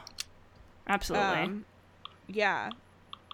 [0.88, 1.42] absolutely.
[1.42, 1.66] Um,
[2.28, 2.70] yeah,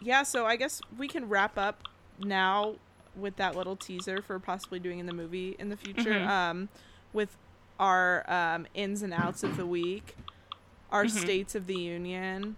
[0.01, 0.23] yeah.
[0.23, 1.83] So I guess we can wrap up
[2.19, 2.75] now
[3.15, 6.11] with that little teaser for possibly doing in the movie in the future.
[6.13, 6.27] Mhm.
[6.27, 6.69] Um,
[7.13, 7.35] with
[7.79, 10.15] our um ins and outs of the week,
[10.91, 11.09] our Mhm.
[11.21, 12.57] states of the union.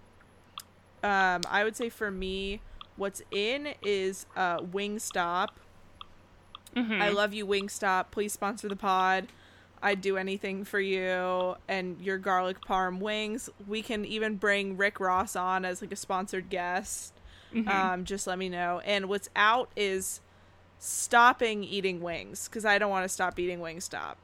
[1.04, 2.62] Um, I would say for me,
[3.02, 5.50] what's in is uh Wingstop.
[6.76, 7.02] Mhm.
[7.02, 8.06] I love you, Wingstop.
[8.12, 9.28] Please sponsor the pod.
[9.84, 13.50] I'd do anything for you and your garlic parm wings.
[13.68, 17.14] We can even bring Rick Ross on as like a sponsored guest.
[17.52, 17.68] Mhm.
[17.68, 18.80] Um, just let me know.
[18.86, 20.22] And what's out is
[20.80, 24.16] stopping eating wings because I don't want to stop eating Wingstop.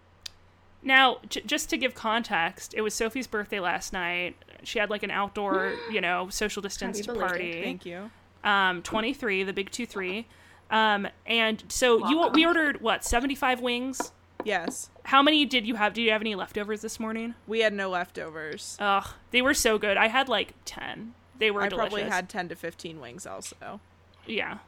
[0.83, 4.35] Now, j- just to give context, it was Sophie's birthday last night.
[4.63, 7.27] She had like an outdoor, you know, social distanced belated.
[7.29, 7.61] party.
[7.63, 8.11] Thank you.
[8.47, 10.25] Um, 23, the big 2 3.
[10.69, 14.11] Um, and so you we ordered what, 75 wings?
[14.43, 15.93] Yes, How many did you have?
[15.93, 17.33] Did you have any leftovers this morning?
[17.47, 18.77] we had no leftovers.
[18.79, 19.97] Ugh, they were so good.
[19.97, 21.13] I had like 10.
[21.39, 21.93] They were I delicious.
[21.93, 23.81] probably had 10 to 15 wings also.
[24.25, 24.59] Yeah.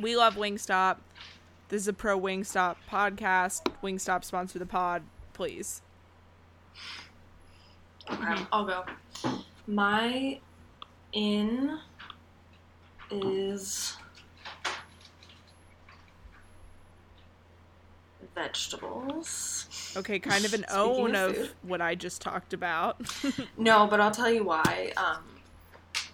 [0.00, 0.98] We love Wingstop.
[1.68, 3.66] This is a pro Wingstop podcast.
[3.82, 5.02] Wingstop sponsor the pod,
[5.34, 5.82] please.
[8.10, 8.84] Okay, I'll go.
[9.66, 10.40] My
[11.12, 11.78] in
[13.10, 13.96] is
[18.34, 19.94] vegetables.
[19.96, 23.00] Okay, kind of an Speaking own of of what I just talked about.
[23.56, 24.92] No, but I'll tell you why.
[24.96, 25.24] Um,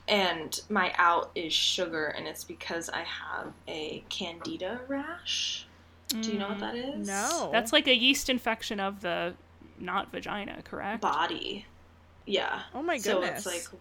[0.08, 5.66] and my out is sugar, and it's because I have a candida rash.
[6.08, 7.06] Do you know what that is?
[7.06, 7.48] no.
[7.52, 9.34] That's like a yeast infection of the
[9.78, 11.00] not vagina, correct?
[11.00, 11.66] body.
[12.26, 12.62] Yeah.
[12.74, 13.44] Oh my goodness.
[13.44, 13.80] So it's like,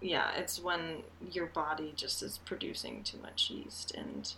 [0.00, 1.02] yeah, it's when
[1.32, 4.32] your body just is producing too much yeast, and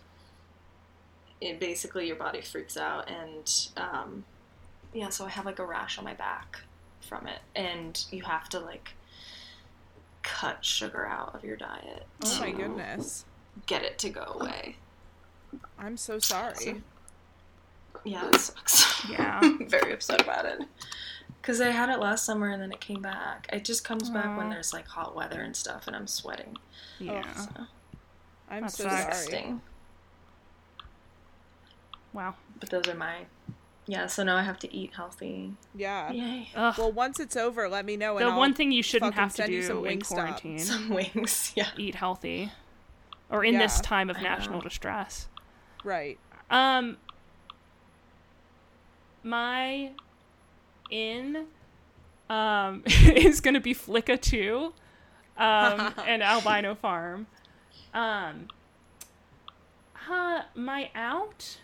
[1.39, 4.25] it basically your body freaks out, and um,
[4.93, 6.61] yeah, so I have like a rash on my back
[7.01, 8.93] from it, and you have to like
[10.23, 12.05] cut sugar out of your diet.
[12.25, 13.25] oh my goodness.
[13.65, 14.77] Get it to go away.
[15.77, 16.81] I'm so sorry.
[18.03, 19.09] Yeah, it sucks.
[19.09, 19.41] Yeah.
[19.67, 20.61] Very upset about it.
[21.41, 23.47] Because I had it last summer and then it came back.
[23.51, 26.55] It just comes back when there's like hot weather and stuff and I'm sweating.
[26.99, 27.23] Yeah.
[27.33, 27.49] So,
[28.49, 28.93] I'm That so sucks.
[28.93, 29.05] sorry.
[29.11, 29.61] disgusting.
[32.13, 32.35] Wow.
[32.59, 33.25] But those are my.
[33.87, 35.53] Yeah, so now I have to eat healthy.
[35.73, 36.11] Yeah.
[36.11, 36.49] Yay.
[36.55, 36.75] Ugh.
[36.77, 38.17] Well, once it's over, let me know.
[38.17, 40.07] And the I'll one thing you shouldn't have to do some in Wingstop.
[40.07, 41.53] quarantine: Some wings.
[41.55, 41.69] Yeah.
[41.77, 42.51] eat healthy,
[43.29, 44.61] or in this time of I national know.
[44.63, 45.27] distress.
[45.83, 46.19] Right.
[46.51, 46.97] Um,
[49.23, 49.91] my
[50.91, 51.45] in
[52.29, 54.73] um is gonna be Flicka two,
[55.37, 57.27] um, and Albino Farm.
[57.93, 58.47] Um,
[60.09, 61.57] uh, my out.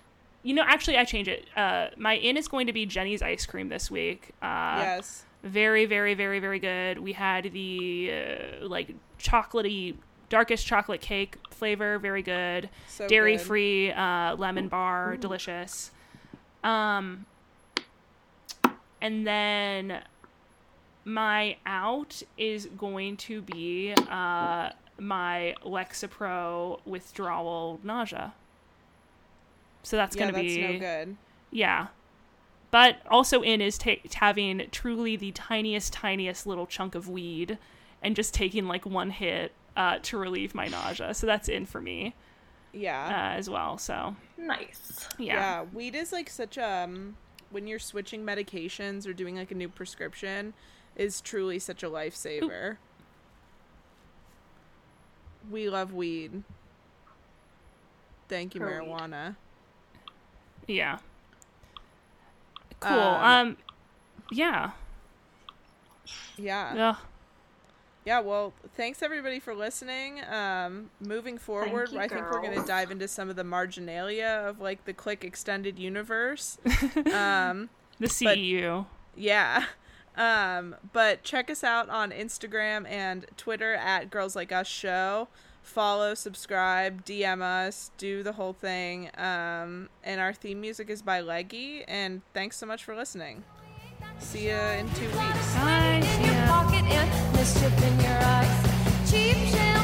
[0.44, 1.46] You know, actually, I change it.
[1.56, 4.32] Uh, my in is going to be Jeni's ice cream this week.
[4.42, 5.24] Uh, yes.
[5.44, 9.96] very very very very good we had the uh, like chocolatey
[10.30, 13.46] darkest chocolate cake flavor very good So dairy good.
[13.46, 15.92] free uh, lemon bar delicious
[16.64, 17.26] um
[19.02, 20.02] and then
[21.06, 24.70] my out is going to be uh
[25.00, 28.34] my lexapro withdrawal nausea
[29.84, 31.16] so that's yeah, gonna be no good.
[31.52, 31.88] yeah.
[32.72, 37.58] But also in is ta- having truly the tiniest, tiniest little chunk of weed
[38.04, 41.14] and just taking like one hit uh, to relieve my nausea.
[41.14, 43.34] So that's in for me uh, Yeah.
[43.38, 43.78] as well.
[43.78, 45.08] So Nice.
[45.18, 45.34] yeah.
[45.36, 45.66] yeah.
[45.72, 47.16] Weed is like such um
[47.50, 50.54] when you're switching medications or doing like a new prescription
[50.96, 52.78] is truly such a lifesaver.
[55.50, 56.44] We love weed.
[58.28, 58.68] Thank you, weed.
[58.68, 59.36] marijuana.
[60.68, 60.98] Yeah.
[62.80, 63.00] Cool.
[63.00, 63.58] Um, Um,
[64.32, 64.72] yeah.
[66.38, 66.76] Yeah.
[66.76, 66.96] Yeah.
[68.08, 70.24] Yeah, well, thanks everybody for listening.
[70.24, 74.46] Um, moving forward, you, I think we're going to dive into some of the marginalia
[74.48, 76.58] of like the Clique extended universe.
[77.14, 77.70] um,
[78.00, 78.86] The CEU.
[79.14, 79.66] yeah.
[80.16, 85.28] Um, but check us out on Instagram and Twitter at Girls Like Us Show.
[85.62, 89.10] follow, subscribe, DM us, do the whole thing.
[89.18, 91.84] Um, and our theme music is by Leggy.
[91.90, 93.44] And thanks so much for listening.
[94.20, 95.56] See you in two weeks.
[95.56, 99.10] Bye mischief in your eyes.
[99.10, 99.77] Cheap